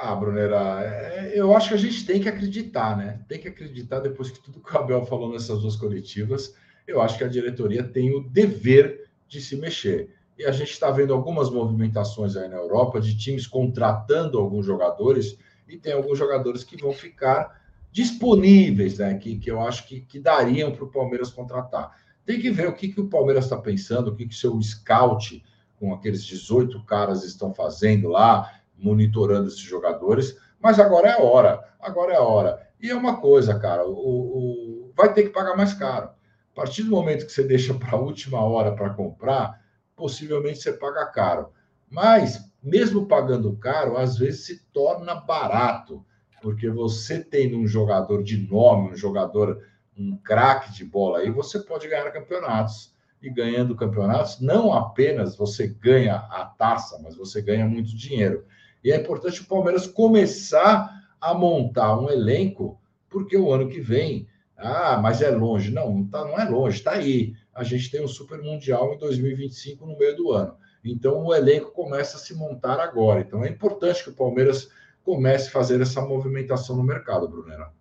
Ah, 0.00 0.14
Brunera, 0.14 0.80
é, 0.84 1.32
eu 1.34 1.56
acho 1.56 1.70
que 1.70 1.74
a 1.74 1.78
gente 1.78 2.06
tem 2.06 2.20
que 2.20 2.28
acreditar, 2.28 2.96
né? 2.96 3.20
Tem 3.26 3.40
que 3.40 3.48
acreditar 3.48 3.98
depois 3.98 4.30
que 4.30 4.38
tudo 4.38 4.60
que 4.60 4.72
o 4.72 4.78
Abel 4.78 5.04
falou 5.04 5.32
nessas 5.32 5.60
duas 5.60 5.74
coletivas. 5.74 6.54
Eu 6.86 7.02
acho 7.02 7.18
que 7.18 7.24
a 7.24 7.28
diretoria 7.28 7.82
tem 7.82 8.14
o 8.14 8.20
dever 8.20 9.08
de 9.26 9.40
se 9.40 9.56
mexer. 9.56 10.14
E 10.38 10.44
a 10.44 10.52
gente 10.52 10.70
está 10.70 10.88
vendo 10.92 11.12
algumas 11.12 11.50
movimentações 11.50 12.36
aí 12.36 12.48
na 12.48 12.58
Europa 12.58 13.00
de 13.00 13.18
times 13.18 13.44
contratando 13.44 14.38
alguns 14.38 14.64
jogadores 14.64 15.36
e 15.68 15.76
tem 15.76 15.92
alguns 15.92 16.16
jogadores 16.16 16.62
que 16.62 16.80
vão 16.80 16.92
ficar 16.92 17.60
disponíveis, 17.90 18.98
né? 18.98 19.14
Que, 19.14 19.36
que 19.36 19.50
eu 19.50 19.60
acho 19.60 19.84
que, 19.88 20.02
que 20.02 20.20
dariam 20.20 20.70
para 20.70 20.84
o 20.84 20.90
Palmeiras 20.92 21.30
contratar. 21.30 21.96
Tem 22.24 22.40
que 22.40 22.52
ver 22.52 22.68
o 22.68 22.72
que, 22.72 22.88
que 22.88 23.00
o 23.00 23.08
Palmeiras 23.08 23.44
está 23.44 23.56
pensando, 23.56 24.08
o 24.08 24.14
que, 24.14 24.28
que 24.28 24.34
seu 24.34 24.60
scout, 24.62 25.42
com 25.76 25.92
aqueles 25.92 26.24
18 26.24 26.84
caras, 26.84 27.24
estão 27.24 27.52
fazendo 27.52 28.08
lá, 28.08 28.57
monitorando 28.78 29.48
esses 29.48 29.60
jogadores. 29.60 30.36
Mas 30.60 30.78
agora 30.78 31.08
é 31.08 31.12
a 31.12 31.22
hora, 31.22 31.62
agora 31.80 32.12
é 32.12 32.16
a 32.16 32.22
hora. 32.22 32.68
E 32.80 32.90
é 32.90 32.94
uma 32.94 33.20
coisa, 33.20 33.58
cara, 33.58 33.86
o, 33.86 33.92
o 33.92 34.92
vai 34.96 35.12
ter 35.12 35.24
que 35.24 35.30
pagar 35.30 35.56
mais 35.56 35.74
caro. 35.74 36.10
A 36.52 36.54
partir 36.54 36.82
do 36.82 36.90
momento 36.90 37.26
que 37.26 37.32
você 37.32 37.44
deixa 37.44 37.72
para 37.74 37.96
a 37.96 38.00
última 38.00 38.40
hora 38.42 38.74
para 38.74 38.90
comprar, 38.90 39.60
possivelmente 39.94 40.58
você 40.58 40.72
paga 40.72 41.06
caro. 41.06 41.50
Mas, 41.88 42.52
mesmo 42.62 43.06
pagando 43.06 43.56
caro, 43.56 43.96
às 43.96 44.18
vezes 44.18 44.44
se 44.44 44.64
torna 44.72 45.14
barato, 45.14 46.04
porque 46.42 46.68
você 46.68 47.22
tendo 47.22 47.56
um 47.56 47.66
jogador 47.66 48.22
de 48.22 48.36
nome, 48.48 48.90
um 48.90 48.96
jogador, 48.96 49.60
um 49.96 50.16
craque 50.16 50.72
de 50.72 50.84
bola 50.84 51.18
aí, 51.18 51.30
você 51.30 51.60
pode 51.60 51.88
ganhar 51.88 52.10
campeonatos. 52.10 52.96
E 53.20 53.28
ganhando 53.28 53.74
campeonatos, 53.74 54.40
não 54.40 54.72
apenas 54.72 55.36
você 55.36 55.66
ganha 55.66 56.14
a 56.14 56.44
taça, 56.44 57.00
mas 57.02 57.16
você 57.16 57.42
ganha 57.42 57.66
muito 57.66 57.96
dinheiro. 57.96 58.44
E 58.82 58.92
é 58.92 58.96
importante 58.96 59.40
o 59.40 59.46
Palmeiras 59.46 59.86
começar 59.86 60.90
a 61.20 61.34
montar 61.34 61.98
um 61.98 62.10
elenco, 62.10 62.80
porque 63.08 63.36
o 63.36 63.52
ano 63.52 63.68
que 63.68 63.80
vem, 63.80 64.28
ah, 64.56 64.98
mas 65.02 65.22
é 65.22 65.30
longe. 65.30 65.70
Não, 65.70 66.04
tá, 66.04 66.24
não 66.24 66.38
é 66.38 66.48
longe, 66.48 66.78
está 66.78 66.92
aí 66.92 67.34
a 67.58 67.64
gente 67.64 67.90
tem 67.90 68.00
o 68.00 68.08
Super 68.08 68.40
Mundial 68.40 68.94
em 68.94 68.98
2025 68.98 69.84
no 69.84 69.98
meio 69.98 70.16
do 70.16 70.30
ano. 70.30 70.56
Então 70.84 71.24
o 71.24 71.34
elenco 71.34 71.72
começa 71.72 72.16
a 72.16 72.20
se 72.20 72.32
montar 72.32 72.78
agora. 72.78 73.20
Então 73.20 73.44
é 73.44 73.48
importante 73.48 74.04
que 74.04 74.10
o 74.10 74.14
Palmeiras 74.14 74.70
comece 75.02 75.48
a 75.48 75.50
fazer 75.50 75.80
essa 75.80 76.00
movimentação 76.00 76.76
no 76.76 76.84
mercado, 76.84 77.28
Brunera. 77.28 77.72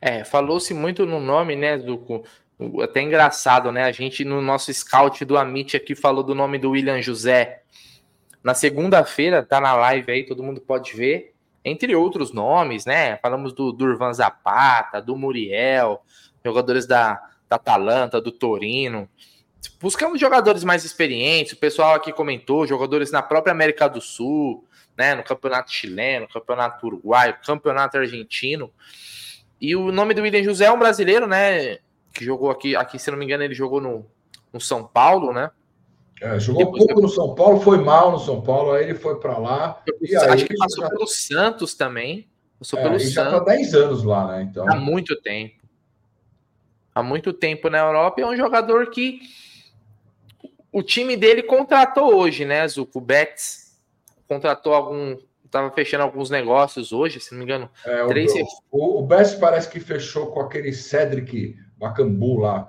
É, 0.00 0.22
falou-se 0.22 0.74
muito 0.74 1.06
no 1.06 1.18
nome, 1.18 1.56
né, 1.56 1.78
do 1.78 2.22
até 2.82 3.00
engraçado, 3.00 3.72
né? 3.72 3.84
A 3.84 3.92
gente 3.92 4.24
no 4.24 4.42
nosso 4.42 4.72
scout 4.72 5.24
do 5.24 5.38
Amit 5.38 5.76
aqui 5.76 5.94
falou 5.94 6.22
do 6.22 6.34
nome 6.34 6.58
do 6.58 6.70
William 6.70 7.00
José. 7.00 7.62
Na 8.42 8.54
segunda-feira, 8.54 9.42
tá 9.42 9.60
na 9.60 9.74
live 9.74 10.12
aí, 10.12 10.24
todo 10.24 10.42
mundo 10.42 10.60
pode 10.60 10.94
ver. 10.94 11.34
Entre 11.64 11.94
outros 11.94 12.32
nomes, 12.32 12.86
né? 12.86 13.16
Falamos 13.18 13.52
do 13.52 13.72
Durvan 13.72 14.12
Zapata, 14.12 15.02
do 15.02 15.16
Muriel, 15.16 16.02
jogadores 16.44 16.86
da, 16.86 17.14
da 17.48 17.56
Atalanta, 17.56 18.20
do 18.20 18.30
Torino. 18.30 19.08
Buscamos 19.80 20.20
jogadores 20.20 20.64
mais 20.64 20.84
experientes, 20.84 21.52
o 21.52 21.56
pessoal 21.56 21.94
aqui 21.94 22.12
comentou, 22.12 22.66
jogadores 22.66 23.10
na 23.10 23.22
própria 23.22 23.52
América 23.52 23.88
do 23.88 24.00
Sul, 24.00 24.64
né, 24.96 25.14
no 25.14 25.22
campeonato 25.22 25.72
chileno, 25.72 26.28
campeonato 26.28 26.86
uruguaio, 26.86 27.36
campeonato 27.44 27.98
argentino. 27.98 28.72
E 29.60 29.74
o 29.74 29.92
nome 29.92 30.14
do 30.14 30.22
William 30.22 30.42
José 30.42 30.66
é 30.66 30.72
um 30.72 30.78
brasileiro, 30.78 31.26
né, 31.26 31.78
que 32.12 32.24
jogou 32.24 32.50
aqui, 32.50 32.74
aqui 32.74 32.98
se 32.98 33.10
não 33.10 33.18
me 33.18 33.24
engano, 33.24 33.44
ele 33.44 33.54
jogou 33.54 33.80
no, 33.80 34.06
no 34.52 34.60
São 34.60 34.84
Paulo, 34.84 35.32
né? 35.32 35.50
É, 36.20 36.38
jogou 36.40 36.64
Depois 36.64 36.84
pouco 36.86 37.02
no 37.02 37.08
São 37.08 37.34
Paulo, 37.34 37.60
foi 37.60 37.78
mal 37.78 38.10
no 38.10 38.18
São 38.18 38.40
Paulo, 38.40 38.72
aí 38.72 38.84
ele 38.84 38.94
foi 38.94 39.18
para 39.20 39.38
lá. 39.38 39.82
e 40.00 40.16
aí, 40.16 40.28
acho 40.30 40.46
que 40.46 40.56
passou 40.56 40.88
pelo 40.88 41.06
Santos 41.06 41.74
também. 41.74 42.28
Passou 42.58 42.78
é, 42.78 42.82
pelo 42.82 42.98
Santos. 42.98 43.32
Já 43.32 43.38
tá 43.38 43.44
10 43.44 43.74
anos 43.74 44.04
lá, 44.04 44.26
né? 44.26 44.42
Então... 44.42 44.68
Há 44.68 44.76
muito 44.76 45.14
tempo. 45.20 45.56
Há 46.94 47.02
muito 47.02 47.32
tempo 47.32 47.70
na 47.70 47.78
Europa. 47.78 48.20
E 48.20 48.24
é 48.24 48.26
um 48.26 48.36
jogador 48.36 48.90
que 48.90 49.20
o 50.72 50.82
time 50.82 51.16
dele 51.16 51.42
contratou 51.42 52.14
hoje, 52.14 52.44
né, 52.44 52.66
Zuko? 52.66 52.98
O 52.98 53.02
Betis 53.02 53.76
contratou 54.26 54.74
algum. 54.74 55.16
Tava 55.50 55.70
fechando 55.70 56.02
alguns 56.02 56.28
negócios 56.28 56.92
hoje, 56.92 57.20
se 57.20 57.32
não 57.32 57.38
me 57.38 57.44
engano. 57.44 57.70
É, 57.86 58.04
três... 58.06 58.32
o, 58.70 58.98
o, 58.98 58.98
o 58.98 59.06
Betis 59.06 59.34
parece 59.34 59.70
que 59.70 59.80
fechou 59.80 60.26
com 60.26 60.40
aquele 60.40 60.72
Cedric 60.72 61.56
Bacambu 61.78 62.40
lá. 62.40 62.68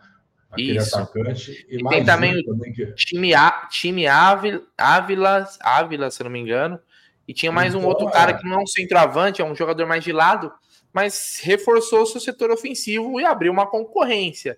Aquele 0.52 0.78
Isso. 0.78 0.96
atacante. 0.96 1.66
E, 1.70 1.78
e 1.78 1.90
tem 1.90 2.04
também 2.04 2.40
o 2.40 2.44
também 2.44 2.74
que... 2.74 2.86
time, 2.94 3.34
a, 3.34 3.68
time 3.70 4.08
Ávila, 4.08 4.62
Ávila, 4.78 5.48
Ávila, 5.60 6.12
se 6.12 6.24
não 6.24 6.32
me 6.32 6.40
engano. 6.40 6.80
E 7.28 7.34
tinha 7.34 7.52
mais 7.52 7.76
então, 7.76 7.86
um 7.86 7.88
outro 7.88 8.10
cara 8.10 8.32
é. 8.32 8.34
que 8.34 8.44
não 8.44 8.60
é 8.60 8.64
um 8.64 8.68
centroavante, 8.68 9.42
é 9.42 9.46
um 9.46 9.54
jogador 9.54 9.86
mais 9.86 10.04
de 10.04 10.12
lado, 10.12 10.52
mas 10.92 11.40
reforçou 11.44 12.02
o 12.02 12.06
seu 12.06 12.20
setor 12.20 12.50
ofensivo 12.50 13.22
e 13.22 13.26
abriu 13.26 13.52
uma 13.52 13.68
concorrência. 13.68 14.58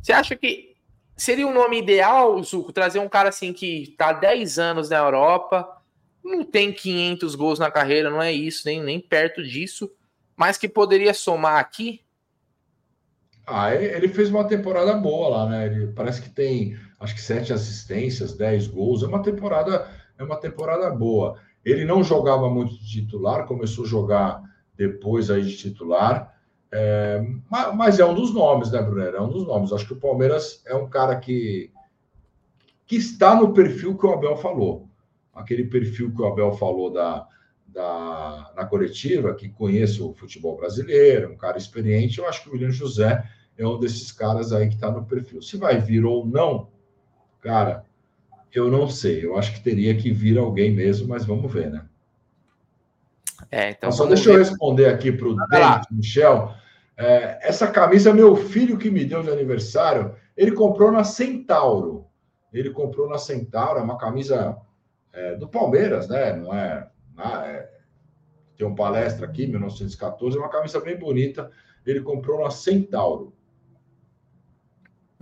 Você 0.00 0.12
acha 0.12 0.36
que 0.36 0.76
seria 1.16 1.46
um 1.48 1.52
nome 1.52 1.78
ideal, 1.78 2.40
Zuco, 2.44 2.72
trazer 2.72 3.00
um 3.00 3.08
cara 3.08 3.30
assim 3.30 3.52
que 3.52 3.92
tá 3.98 4.12
10 4.12 4.56
anos 4.56 4.88
na 4.88 4.98
Europa, 4.98 5.68
não 6.22 6.44
tem 6.44 6.72
500 6.72 7.34
gols 7.34 7.58
na 7.58 7.72
carreira, 7.72 8.08
não 8.08 8.22
é 8.22 8.32
isso, 8.32 8.62
nem, 8.66 8.80
nem 8.80 9.00
perto 9.00 9.42
disso, 9.42 9.90
mas 10.36 10.56
que 10.56 10.68
poderia 10.68 11.12
somar 11.12 11.58
aqui? 11.58 12.05
Ah, 13.46 13.72
ele 13.72 14.08
fez 14.08 14.28
uma 14.28 14.42
temporada 14.44 14.92
boa 14.94 15.28
lá, 15.28 15.48
né? 15.48 15.66
Ele 15.66 15.86
parece 15.88 16.20
que 16.20 16.28
tem, 16.28 16.76
acho 16.98 17.14
que 17.14 17.20
sete 17.20 17.52
assistências, 17.52 18.36
10 18.36 18.66
gols. 18.66 19.04
É 19.04 19.06
uma 19.06 19.22
temporada, 19.22 19.88
é 20.18 20.24
uma 20.24 20.36
temporada 20.36 20.90
boa. 20.90 21.38
Ele 21.64 21.84
não 21.84 22.02
jogava 22.02 22.50
muito 22.50 22.76
de 22.76 23.02
titular, 23.02 23.46
começou 23.46 23.84
a 23.84 23.88
jogar 23.88 24.42
depois 24.76 25.30
aí 25.30 25.44
de 25.44 25.56
titular. 25.56 26.34
É, 26.72 27.24
mas 27.48 28.00
é 28.00 28.04
um 28.04 28.14
dos 28.14 28.34
nomes, 28.34 28.72
né, 28.72 28.82
Brunner? 28.82 29.14
É 29.14 29.20
um 29.20 29.28
dos 29.28 29.46
nomes. 29.46 29.72
Acho 29.72 29.86
que 29.86 29.92
o 29.92 30.00
Palmeiras 30.00 30.62
é 30.66 30.74
um 30.74 30.88
cara 30.88 31.14
que, 31.14 31.70
que 32.84 32.96
está 32.96 33.36
no 33.36 33.54
perfil 33.54 33.96
que 33.96 34.06
o 34.06 34.12
Abel 34.12 34.36
falou. 34.36 34.88
Aquele 35.32 35.64
perfil 35.64 36.12
que 36.12 36.20
o 36.20 36.26
Abel 36.26 36.50
falou 36.52 36.92
da, 36.92 37.28
da, 37.64 38.52
na 38.56 38.64
coletiva, 38.64 39.34
que 39.34 39.48
conhece 39.48 40.02
o 40.02 40.12
futebol 40.14 40.56
brasileiro, 40.56 41.32
um 41.32 41.36
cara 41.36 41.58
experiente. 41.58 42.18
Eu 42.18 42.28
acho 42.28 42.42
que 42.42 42.48
o 42.48 42.52
William 42.52 42.72
José 42.72 43.22
é 43.58 43.66
um 43.66 43.78
desses 43.78 44.12
caras 44.12 44.52
aí 44.52 44.68
que 44.68 44.74
está 44.74 44.90
no 44.90 45.04
perfil. 45.04 45.40
Se 45.40 45.56
vai 45.56 45.78
vir 45.78 46.04
ou 46.04 46.26
não, 46.26 46.68
cara, 47.40 47.84
eu 48.52 48.70
não 48.70 48.88
sei. 48.88 49.24
Eu 49.24 49.38
acho 49.38 49.52
que 49.54 49.60
teria 49.60 49.94
que 49.94 50.10
vir 50.10 50.38
alguém 50.38 50.70
mesmo, 50.70 51.08
mas 51.08 51.24
vamos 51.24 51.52
ver, 51.52 51.70
né? 51.70 51.86
É, 53.50 53.70
então 53.70 53.92
só 53.92 54.06
deixa 54.06 54.30
ver. 54.30 54.36
eu 54.36 54.38
responder 54.38 54.86
aqui 54.86 55.12
para 55.12 55.28
o 55.28 55.36
David 55.36 55.86
Michel. 55.90 56.54
É, 56.96 57.38
essa 57.46 57.66
camisa, 57.66 58.12
meu 58.12 58.34
filho 58.34 58.78
que 58.78 58.90
me 58.90 59.04
deu 59.04 59.22
de 59.22 59.30
aniversário, 59.30 60.14
ele 60.36 60.52
comprou 60.52 60.90
na 60.90 61.04
Centauro. 61.04 62.06
Ele 62.52 62.70
comprou 62.70 63.08
na 63.08 63.18
Centauro, 63.18 63.78
é 63.78 63.82
uma 63.82 63.98
camisa 63.98 64.56
é, 65.12 65.34
do 65.34 65.46
Palmeiras, 65.46 66.08
né? 66.08 66.32
Não 66.34 66.54
é, 66.54 66.88
não 67.14 67.24
é, 67.24 67.70
Tem 68.56 68.66
um 68.66 68.74
palestra 68.74 69.26
aqui, 69.26 69.46
1914, 69.46 70.36
é 70.36 70.40
uma 70.40 70.48
camisa 70.48 70.80
bem 70.80 70.96
bonita. 70.98 71.50
Ele 71.84 72.00
comprou 72.00 72.42
na 72.42 72.50
Centauro. 72.50 73.35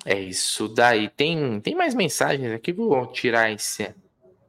É 0.04 0.18
isso 0.18 0.68
daí. 0.68 1.08
Tem, 1.08 1.60
tem 1.60 1.74
mais 1.74 1.94
mensagens 1.94 2.52
aqui. 2.52 2.72
Vou 2.72 3.06
tirar 3.06 3.50
esse, 3.50 3.94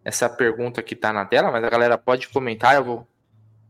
essa 0.03 0.29
pergunta 0.29 0.83
que 0.83 0.93
está 0.93 1.13
na 1.13 1.25
tela, 1.25 1.51
mas 1.51 1.63
a 1.63 1.69
galera 1.69 1.97
pode 1.97 2.27
comentar. 2.29 2.75
Eu 2.75 2.83
vou 2.83 3.07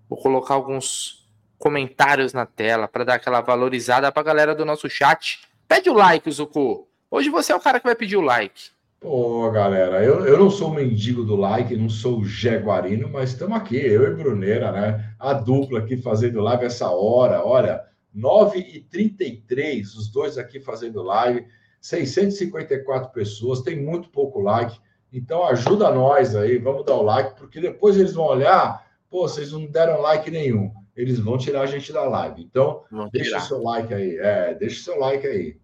Vou 0.08 0.20
colocar 0.20 0.54
alguns 0.54 1.28
comentários 1.58 2.32
na 2.32 2.46
tela 2.46 2.88
para 2.88 3.04
dar 3.04 3.16
aquela 3.16 3.42
valorizada 3.42 4.12
para 4.12 4.22
a 4.22 4.26
galera 4.26 4.56
do 4.56 4.66
nosso 4.66 4.90
chat. 4.90 5.42
Pede 5.68 5.90
o 5.90 5.94
like, 5.94 6.30
Zuko. 6.30 6.88
Hoje 7.10 7.30
você 7.30 7.52
é 7.52 7.56
o 7.56 7.60
cara 7.60 7.80
que 7.80 7.88
vai 7.88 7.96
pedir 7.96 8.18
o 8.18 8.22
like. 8.22 8.70
Pô, 9.00 9.50
galera, 9.52 10.04
eu, 10.04 10.26
eu 10.26 10.38
não 10.38 10.50
sou 10.50 10.70
o 10.70 10.74
mendigo 10.74 11.24
do 11.24 11.36
like, 11.36 11.76
não 11.76 11.90
sou 11.90 12.20
o 12.20 12.26
jaguarino, 12.26 13.10
mas 13.10 13.32
estamos 13.32 13.58
aqui, 13.58 13.78
eu 13.78 14.12
e 14.12 14.16
Bruneira, 14.16 14.72
né? 14.72 15.14
A 15.20 15.34
dupla 15.34 15.80
aqui 15.80 15.98
fazendo 15.98 16.42
live 16.42 16.66
essa 16.66 16.90
hora, 16.90 17.44
olha, 17.44 17.84
9h33, 18.16 19.84
os 19.84 20.08
dois 20.08 20.38
aqui 20.38 20.60
fazendo 20.60 21.04
live, 21.04 21.46
654 21.88 23.12
pessoas, 23.12 23.62
tem 23.62 23.80
muito 23.80 24.10
pouco 24.10 24.40
like, 24.40 24.80
então 25.12 25.46
ajuda 25.46 25.92
nós 25.92 26.36
aí, 26.36 26.58
vamos 26.58 26.86
dar 26.86 26.96
o 26.96 27.04
like, 27.04 27.38
porque 27.38 27.60
depois 27.62 27.98
eles 27.98 28.14
vão 28.14 28.26
olhar 28.26 28.86
pô, 29.16 29.22
vocês 29.30 29.54
não 29.54 29.66
deram 29.66 30.02
like 30.02 30.30
nenhum. 30.30 30.74
Eles 30.94 31.20
vão 31.20 31.38
tirar 31.38 31.62
a 31.62 31.66
gente 31.66 31.94
da 31.94 32.04
live. 32.04 32.42
Então, 32.42 32.84
deixa 33.14 33.38
o 33.38 33.42
seu 33.42 33.64
like 33.64 33.94
aí. 33.94 34.18
É, 34.18 34.54
deixa 34.54 34.82
o 34.82 34.84
seu 34.84 35.00
like 35.00 35.26
aí. 35.26 35.58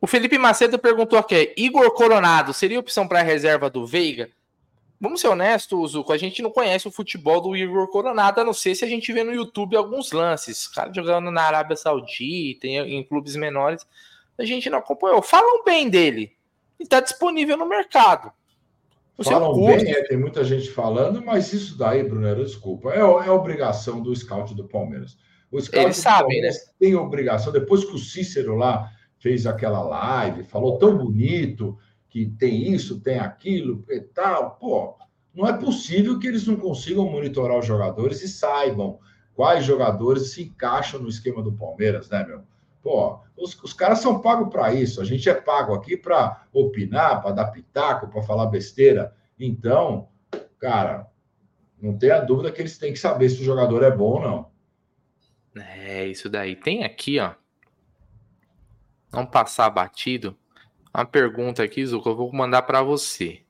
O 0.00 0.06
Felipe 0.06 0.38
Macedo 0.38 0.78
perguntou 0.78 1.18
aqui: 1.18 1.52
Igor 1.56 1.90
Coronado 1.92 2.52
seria 2.52 2.78
opção 2.78 3.08
para 3.08 3.18
a 3.18 3.24
reserva 3.24 3.68
do 3.68 3.84
Veiga? 3.84 4.30
Vamos 5.00 5.20
ser 5.20 5.26
honestos, 5.26 5.90
Zuko, 5.90 6.12
a 6.12 6.16
gente 6.16 6.40
não 6.40 6.52
conhece 6.52 6.86
o 6.86 6.92
futebol 6.92 7.40
do 7.40 7.56
Igor 7.56 7.88
Coronado, 7.88 8.40
a 8.40 8.44
não 8.44 8.52
ser 8.52 8.76
se 8.76 8.84
a 8.84 8.88
gente 8.88 9.12
vê 9.12 9.24
no 9.24 9.34
YouTube 9.34 9.74
alguns 9.74 10.12
lances. 10.12 10.66
O 10.66 10.74
cara 10.74 10.94
jogando 10.94 11.28
na 11.32 11.42
Arábia 11.42 11.76
Saudita, 11.76 12.68
em, 12.68 12.98
em 12.98 13.02
clubes 13.02 13.34
menores, 13.34 13.84
a 14.42 14.46
gente 14.46 14.68
não 14.70 14.78
acompanhou. 14.78 15.22
Falam 15.22 15.64
bem 15.64 15.88
dele. 15.88 16.32
Ele 16.78 16.86
está 16.86 17.00
disponível 17.00 17.56
no 17.56 17.68
mercado. 17.68 18.32
Falam 19.22 19.54
bem, 19.66 19.90
é, 19.90 20.02
tem 20.04 20.16
muita 20.16 20.42
gente 20.42 20.70
falando, 20.70 21.22
mas 21.22 21.52
isso 21.52 21.76
daí, 21.76 22.02
Brunero, 22.02 22.44
desculpa, 22.44 22.92
é, 22.92 23.00
é 23.00 23.30
obrigação 23.30 24.00
do 24.02 24.14
scout 24.14 24.54
do 24.54 24.64
Palmeiras. 24.64 25.16
O 25.50 25.60
scout 25.60 25.84
Eles 25.84 25.98
sabem, 25.98 26.40
né? 26.40 26.50
tem 26.78 26.94
obrigação, 26.96 27.52
depois 27.52 27.84
que 27.84 27.94
o 27.94 27.98
Cícero 27.98 28.56
lá 28.56 28.90
fez 29.18 29.46
aquela 29.46 29.82
live, 29.82 30.44
falou 30.44 30.78
tão 30.78 30.96
bonito 30.96 31.78
que 32.08 32.26
tem 32.26 32.72
isso, 32.72 33.00
tem 33.00 33.18
aquilo 33.18 33.84
e 33.88 34.00
tal, 34.00 34.56
pô, 34.56 34.96
não 35.34 35.46
é 35.46 35.52
possível 35.52 36.18
que 36.18 36.26
eles 36.26 36.46
não 36.46 36.56
consigam 36.56 37.08
monitorar 37.08 37.58
os 37.58 37.66
jogadores 37.66 38.22
e 38.22 38.28
saibam 38.28 38.98
quais 39.34 39.64
jogadores 39.64 40.32
se 40.32 40.42
encaixam 40.42 41.00
no 41.00 41.08
esquema 41.08 41.42
do 41.42 41.52
Palmeiras, 41.52 42.08
né, 42.08 42.24
meu? 42.26 42.42
Pô, 42.82 43.20
os, 43.36 43.54
os 43.62 43.72
caras 43.72 44.00
são 44.00 44.20
pagos 44.20 44.48
para 44.50 44.74
isso. 44.74 45.00
A 45.00 45.04
gente 45.04 45.28
é 45.28 45.34
pago 45.34 45.72
aqui 45.72 45.96
para 45.96 46.46
opinar, 46.52 47.22
para 47.22 47.30
dar 47.30 47.46
pitaco, 47.46 48.08
para 48.08 48.22
falar 48.22 48.46
besteira. 48.46 49.14
Então, 49.38 50.08
cara, 50.58 51.06
não 51.80 51.96
tenha 51.96 52.20
dúvida 52.20 52.50
que 52.50 52.60
eles 52.60 52.76
têm 52.76 52.92
que 52.92 52.98
saber 52.98 53.28
se 53.28 53.40
o 53.40 53.44
jogador 53.44 53.82
é 53.82 53.90
bom 53.90 54.14
ou 54.14 54.20
não. 54.20 54.52
É, 55.54 56.06
isso 56.06 56.28
daí. 56.28 56.56
Tem 56.56 56.82
aqui, 56.82 57.18
ó. 57.20 57.34
Não 59.12 59.26
passar 59.26 59.70
batido. 59.70 60.36
Uma 60.94 61.04
pergunta 61.04 61.62
aqui, 61.62 61.86
Zuko, 61.86 62.08
eu 62.08 62.16
vou 62.16 62.32
mandar 62.32 62.62
para 62.62 62.82
você. 62.82 63.42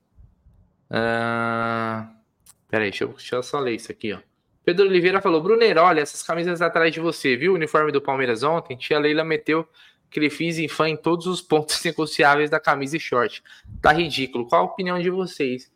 Uh... 0.90 2.22
Peraí, 2.68 2.90
deixa 2.90 3.04
eu, 3.04 3.08
deixa 3.08 3.36
eu 3.36 3.42
só 3.42 3.58
ler 3.58 3.74
isso 3.74 3.92
aqui, 3.92 4.12
ó. 4.12 4.18
Pedro 4.64 4.86
Oliveira 4.86 5.20
falou: 5.20 5.42
Bruneiro, 5.42 5.80
olha, 5.80 6.00
essas 6.00 6.22
camisas 6.22 6.62
atrás 6.62 6.92
de 6.92 7.00
você, 7.00 7.36
viu? 7.36 7.52
O 7.52 7.54
uniforme 7.56 7.90
do 7.90 8.00
Palmeiras 8.00 8.42
ontem. 8.42 8.76
Tia 8.76 8.98
Leila 8.98 9.24
meteu 9.24 9.66
que 10.10 10.20
ele 10.20 10.30
fiz 10.30 10.58
em 10.58 10.68
fã 10.68 10.88
em 10.88 10.96
todos 10.96 11.26
os 11.26 11.40
pontos 11.40 11.82
negociáveis 11.84 12.50
da 12.50 12.60
camisa 12.60 12.96
e 12.96 13.00
short. 13.00 13.42
Tá 13.80 13.92
ridículo. 13.92 14.46
Qual 14.46 14.62
a 14.62 14.64
opinião 14.64 15.00
de 15.00 15.10
vocês? 15.10 15.72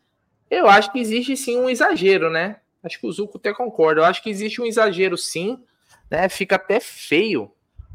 Eu 0.50 0.68
acho 0.68 0.92
que 0.92 1.00
existe 1.00 1.36
sim 1.36 1.58
um 1.58 1.68
exagero, 1.68 2.30
né? 2.30 2.56
Acho 2.82 3.00
que 3.00 3.06
o 3.06 3.12
Zuco 3.12 3.38
até 3.38 3.52
concorda. 3.52 4.02
Eu 4.02 4.04
acho 4.04 4.22
que 4.22 4.30
existe 4.30 4.60
um 4.60 4.66
exagero 4.66 5.16
sim, 5.16 5.58
né? 6.08 6.28
Fica 6.28 6.54
até 6.54 6.78
feio, 6.78 7.50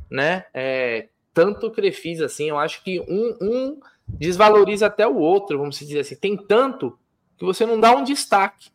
né? 0.09 0.45
É, 0.53 1.07
tanto 1.33 1.71
Crefis 1.71 2.19
assim. 2.19 2.49
Eu 2.49 2.57
acho 2.57 2.83
que 2.83 2.99
um, 2.99 3.37
um 3.39 3.79
desvaloriza 4.05 4.87
até 4.87 5.07
o 5.07 5.15
outro, 5.15 5.57
vamos 5.57 5.79
dizer 5.79 5.99
assim. 5.99 6.15
Tem 6.15 6.35
tanto 6.35 6.99
que 7.37 7.45
você 7.45 7.65
não 7.65 7.79
dá 7.79 7.95
um 7.95 8.03
destaque, 8.03 8.69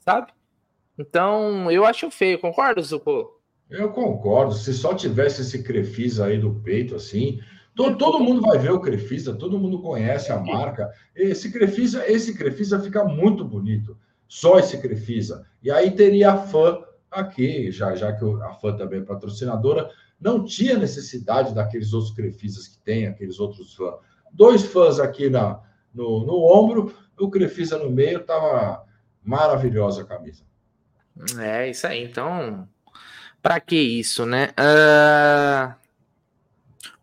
sabe? 0.00 0.33
Então, 0.98 1.70
eu 1.70 1.84
acho 1.84 2.10
feio, 2.10 2.38
concorda, 2.38 2.80
Zuko? 2.80 3.40
Eu 3.68 3.90
concordo. 3.90 4.54
Se 4.54 4.72
só 4.72 4.94
tivesse 4.94 5.42
esse 5.42 5.62
Crefisa 5.62 6.26
aí 6.26 6.38
do 6.38 6.54
peito, 6.60 6.94
assim, 6.94 7.40
todo, 7.74 7.98
todo 7.98 8.20
mundo 8.20 8.40
vai 8.40 8.58
ver 8.58 8.72
o 8.72 8.80
Crefisa, 8.80 9.34
todo 9.34 9.58
mundo 9.58 9.80
conhece 9.80 10.30
a 10.30 10.38
marca. 10.38 10.90
Esse 11.14 11.50
Crefisa, 11.50 12.08
esse 12.08 12.36
Crefisa 12.36 12.80
fica 12.80 13.04
muito 13.04 13.44
bonito. 13.44 13.98
Só 14.28 14.58
esse 14.58 14.78
Crefisa. 14.80 15.46
E 15.62 15.70
aí 15.70 15.90
teria 15.90 16.32
a 16.32 16.38
fã 16.38 16.78
aqui, 17.10 17.70
já, 17.70 17.94
já 17.94 18.12
que 18.12 18.24
a 18.42 18.54
fã 18.54 18.76
também 18.76 19.00
é 19.00 19.04
patrocinadora, 19.04 19.90
não 20.20 20.44
tinha 20.44 20.78
necessidade 20.78 21.54
daqueles 21.54 21.92
outros 21.92 22.14
Crefisas 22.14 22.68
que 22.68 22.78
tem, 22.78 23.06
aqueles 23.06 23.40
outros 23.40 23.74
fãs. 23.74 23.96
Dois 24.32 24.62
fãs 24.64 24.98
aqui 24.98 25.28
na, 25.28 25.60
no, 25.92 26.24
no 26.26 26.34
ombro, 26.44 26.94
o 27.18 27.30
Crefisa 27.30 27.78
no 27.78 27.90
meio, 27.90 28.24
tava 28.24 28.84
maravilhosa 29.22 30.02
a 30.02 30.04
camisa. 30.04 30.44
É, 31.38 31.70
isso 31.70 31.86
aí. 31.86 32.02
Então, 32.04 32.68
para 33.42 33.60
que 33.60 33.76
isso, 33.76 34.26
né? 34.26 34.50
Uh... 34.58 35.74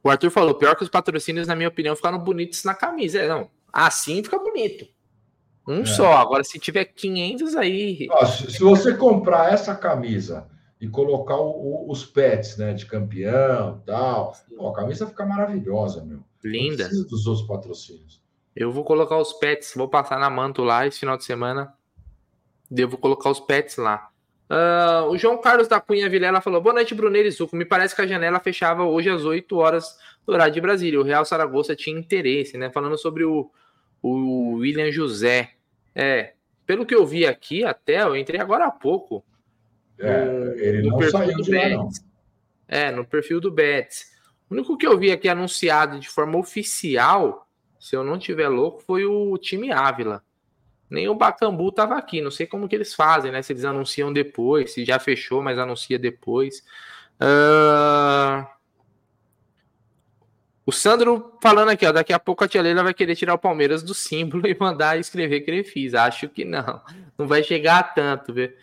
O 0.04 0.10
Arthur 0.10 0.32
falou: 0.32 0.56
pior 0.56 0.76
que 0.76 0.84
os 0.84 0.90
patrocínios, 0.90 1.48
na 1.48 1.56
minha 1.56 1.70
opinião, 1.70 1.96
ficaram 1.96 2.20
bonitos 2.20 2.64
na 2.64 2.74
camisa. 2.74 3.20
É, 3.20 3.28
não, 3.28 3.50
assim 3.72 4.24
fica 4.24 4.38
bonito. 4.38 4.88
Um 5.68 5.82
é. 5.82 5.86
só. 5.86 6.14
Agora, 6.14 6.44
se 6.44 6.60
tiver 6.60 6.86
500 6.86 7.56
aí. 7.56 8.08
se, 8.26 8.52
se, 8.52 8.60
você 8.60 8.96
comprar 8.96 9.54
essa 9.54 9.76
camisa 9.76 10.48
e 10.80 10.88
colocar 10.88 11.36
o, 11.36 11.50
o, 11.50 11.92
os 11.92 12.04
pets, 12.04 12.58
né, 12.58 12.74
de 12.74 12.86
campeão 12.88 13.82
tal, 13.86 14.36
pô, 14.58 14.70
a 14.70 14.74
camisa 14.74 15.06
fica 15.06 15.26
maravilhosa, 15.26 16.04
meu. 16.04 16.20
Linda. 16.44 16.90
Dos 16.90 17.28
outros 17.28 17.48
patrocínios. 17.48 18.20
Eu 18.56 18.72
vou 18.72 18.84
colocar 18.84 19.18
os 19.18 19.34
pets, 19.34 19.74
vou 19.76 19.88
passar 19.88 20.20
na 20.20 20.30
manto 20.30 20.64
lá 20.64 20.86
esse 20.86 21.00
final 21.00 21.16
de 21.16 21.24
semana. 21.24 21.74
Devo 22.72 22.98
colocar 22.98 23.30
os 23.30 23.42
pets 23.42 23.76
lá. 23.76 24.10
Uh, 24.50 25.10
o 25.10 25.18
João 25.18 25.38
Carlos 25.38 25.68
da 25.68 25.82
Cunha 25.82 26.10
Vilela 26.10 26.40
falou: 26.40 26.62
Boa 26.62 26.76
noite, 26.76 26.96
Bruneiro 26.96 27.28
e 27.28 27.32
Suco. 27.32 27.56
Me 27.56 27.66
parece 27.66 27.94
que 27.94 28.02
a 28.02 28.08
janela 28.08 28.40
fechava 28.40 28.84
hoje 28.84 29.10
às 29.10 29.26
8 29.26 29.58
horas 29.58 29.98
do 30.26 30.32
horário 30.32 30.54
de 30.54 30.62
Brasília. 30.62 31.00
O 31.00 31.04
Real 31.04 31.26
Saragoça 31.26 31.76
tinha 31.76 31.98
interesse, 31.98 32.58
né? 32.58 32.70
Falando 32.70 32.98
sobre 32.98 33.26
o, 33.26 33.52
o 34.02 34.54
William 34.56 34.90
José. 34.90 35.52
É, 35.94 36.34
pelo 36.66 36.86
que 36.86 36.96
eu 36.96 37.06
vi 37.06 37.26
aqui, 37.26 37.66
até 37.66 38.04
eu 38.04 38.16
entrei 38.16 38.40
agora 38.40 38.66
há 38.66 38.72
pouco. 38.72 39.24
É, 39.98 40.26
no, 40.26 40.54
ele 40.54 40.90
no 40.90 40.98
não 40.98 41.10
saiu 41.10 41.42
de 41.42 41.52
lá, 41.52 41.70
não. 41.70 41.90
É, 42.68 42.92
no 42.92 43.06
perfil 43.06 43.42
do 43.42 43.52
Betis. 43.52 44.12
O 44.50 44.54
único 44.54 44.78
que 44.78 44.88
eu 44.88 44.98
vi 44.98 45.12
aqui 45.12 45.28
anunciado 45.28 46.00
de 46.00 46.10
forma 46.10 46.38
oficial, 46.38 47.48
se 47.80 47.96
eu 47.96 48.04
não 48.04 48.18
tiver 48.18 48.48
louco, 48.48 48.82
foi 48.82 49.06
o 49.06 49.38
time 49.38 49.72
Ávila. 49.72 50.24
Nem 50.92 51.08
o 51.08 51.16
Bacambu 51.16 51.70
estava 51.70 51.96
aqui. 51.96 52.22
Não 52.22 52.30
sei 52.30 52.46
como 52.46 52.68
que 52.68 52.76
eles 52.76 52.94
fazem, 52.94 53.32
né? 53.32 53.42
Se 53.42 53.54
eles 53.54 53.64
anunciam 53.64 54.12
depois, 54.12 54.74
se 54.74 54.84
já 54.84 55.00
fechou, 55.00 55.42
mas 55.42 55.58
anuncia 55.58 55.98
depois. 55.98 56.64
Uh... 57.22 58.46
O 60.66 60.72
Sandro 60.72 61.38
falando 61.42 61.70
aqui, 61.70 61.86
ó, 61.86 61.92
daqui 61.92 62.14
a 62.14 62.20
pouco 62.20 62.44
a 62.44 62.48
tia 62.48 62.62
Leila 62.62 62.84
vai 62.84 62.94
querer 62.94 63.16
tirar 63.16 63.34
o 63.34 63.40
Palmeiras 63.40 63.82
do 63.82 63.94
símbolo 63.94 64.46
e 64.48 64.56
mandar 64.60 65.00
escrever 65.00 65.42
que 65.42 65.50
ele 65.50 65.64
fez. 65.64 65.94
Acho 65.94 66.28
que 66.28 66.44
não. 66.44 66.82
Não 67.18 67.26
vai 67.26 67.42
chegar 67.42 67.80
a 67.80 67.84
tanto, 67.84 68.34
velho. 68.34 68.54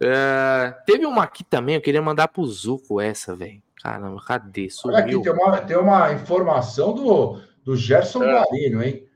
Uh... 0.00 0.74
Teve 0.86 1.04
uma 1.04 1.22
aqui 1.22 1.44
também, 1.44 1.74
eu 1.74 1.82
queria 1.82 2.00
mandar 2.00 2.28
pro 2.28 2.46
Zuco 2.46 2.98
essa, 2.98 3.36
velho. 3.36 3.62
Caramba, 3.82 4.24
cadê? 4.26 4.70
Sumiu. 4.70 4.96
Olha 4.96 5.04
aqui, 5.04 5.22
tem 5.22 5.32
uma, 5.32 5.58
tem 5.58 5.76
uma 5.76 6.12
informação 6.14 6.94
do, 6.94 7.40
do 7.62 7.76
Gerson 7.76 8.24
é. 8.24 8.32
Guarino, 8.32 8.82
hein? 8.82 9.06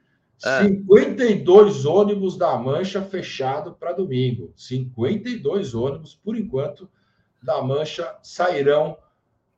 É. 0.44 0.62
52 0.62 1.84
ônibus 1.84 2.36
da 2.36 2.56
Mancha 2.56 3.02
fechado 3.02 3.74
para 3.74 3.92
domingo. 3.92 4.52
52 4.56 5.74
ônibus, 5.74 6.14
por 6.14 6.36
enquanto, 6.36 6.88
da 7.42 7.60
Mancha 7.62 8.16
sairão 8.22 8.96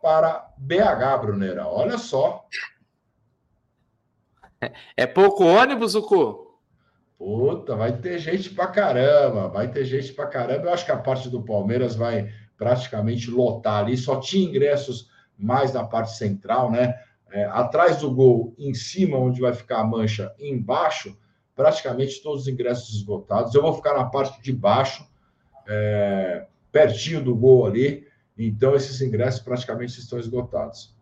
para 0.01 0.53
BH, 0.59 1.21
Brunera. 1.21 1.67
Olha 1.67 1.99
só. 1.99 2.47
É, 4.97 5.07
pouco 5.07 5.45
ônibus, 5.45 5.95
Uco? 5.95 6.59
Puta, 7.19 7.77
vai 7.77 7.99
ter 7.99 8.19
gente 8.19 8.49
para 8.51 8.67
caramba, 8.67 9.49
vai 9.49 9.69
ter 9.69 9.85
gente 9.85 10.13
para 10.13 10.27
caramba. 10.27 10.67
Eu 10.67 10.73
acho 10.73 10.87
que 10.87 10.93
a 10.93 10.97
parte 10.97 11.29
do 11.29 11.43
Palmeiras 11.43 11.95
vai 11.95 12.33
praticamente 12.57 13.31
lotar 13.31 13.85
ali. 13.85 13.97
Só 13.97 14.21
tinha 14.21 14.49
ingressos 14.49 15.11
mais 15.37 15.73
na 15.73 15.85
parte 15.85 16.17
central, 16.17 16.71
né? 16.71 16.99
É, 17.31 17.45
atrás 17.47 17.99
do 17.99 18.11
gol, 18.11 18.55
em 18.59 18.75
cima, 18.75 19.17
onde 19.17 19.41
vai 19.41 19.53
ficar 19.53 19.81
a 19.81 19.85
mancha, 19.85 20.35
embaixo, 20.39 21.17
praticamente 21.55 22.23
todos 22.23 22.43
os 22.43 22.49
ingressos 22.49 22.95
esgotados. 22.95 23.55
Eu 23.55 23.63
vou 23.63 23.75
ficar 23.75 23.95
na 23.95 24.05
parte 24.05 24.43
de 24.43 24.53
baixo, 24.53 25.07
é, 25.69 26.47
pertinho 26.73 27.23
do 27.23 27.35
gol 27.35 27.67
ali. 27.67 28.07
Então, 28.37 28.75
esses 28.75 29.01
ingressos 29.01 29.41
praticamente 29.41 29.99
estão 29.99 30.19
esgotados. 30.19 30.95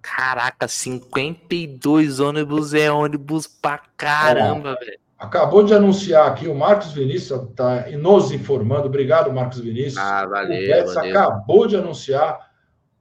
Caraca, 0.00 0.66
52 0.66 2.20
ônibus 2.20 2.72
é 2.72 2.90
ônibus 2.90 3.46
pra 3.46 3.78
caramba, 3.96 4.76
é. 4.80 4.84
velho. 4.84 4.98
Acabou 5.18 5.64
de 5.64 5.74
anunciar 5.74 6.28
aqui 6.28 6.46
o 6.46 6.54
Marcos 6.54 6.92
Vinícius, 6.92 7.42
está 7.42 7.90
nos 7.90 8.30
informando. 8.30 8.86
Obrigado, 8.86 9.32
Marcos 9.32 9.58
Vinícius. 9.58 9.98
Ah, 9.98 10.24
valeu. 10.24 10.84
O 10.84 10.94
valeu. 10.94 11.10
acabou 11.10 11.66
de 11.66 11.76
anunciar 11.76 12.48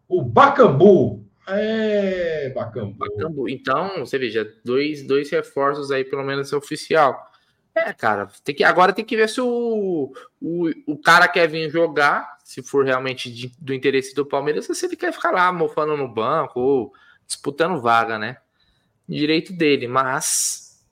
o 0.08 0.24
Bacambu, 0.24 1.27
é, 1.48 2.50
Bacambu. 2.50 2.94
Bacambu. 2.94 3.50
Então, 3.50 4.00
você 4.00 4.18
veja, 4.18 4.54
dois, 4.66 5.06
dois 5.06 5.30
reforços 5.30 5.92
aí, 5.92 6.04
pelo 6.04 6.24
menos 6.24 6.52
oficial. 6.52 7.26
É, 7.74 7.94
cara, 7.94 8.28
tem 8.44 8.56
que, 8.56 8.64
agora 8.64 8.92
tem 8.92 9.06
que 9.06 9.16
ver 9.16 9.30
se 9.30 9.40
o, 9.40 10.12
o, 10.42 10.70
o 10.88 10.98
cara 10.98 11.28
quer 11.28 11.48
vir 11.48 11.70
jogar, 11.70 12.38
se 12.44 12.64
for 12.64 12.84
realmente 12.84 13.32
de, 13.32 13.52
do 13.60 13.74
interesse 13.74 14.16
do 14.16 14.26
Palmeiras, 14.26 14.68
ou 14.68 14.76
se 14.76 14.86
ele 14.88 14.96
quer 14.96 15.14
ficar 15.14 15.32
lá 15.32 15.52
mofando 15.54 15.96
no 15.96 16.08
banco 16.08 16.60
ou 16.60 16.94
disputando 17.26 17.80
vaga, 17.80 18.18
né? 18.18 18.38
Direito 19.08 19.54
dele, 19.54 19.88
mas 19.88 20.84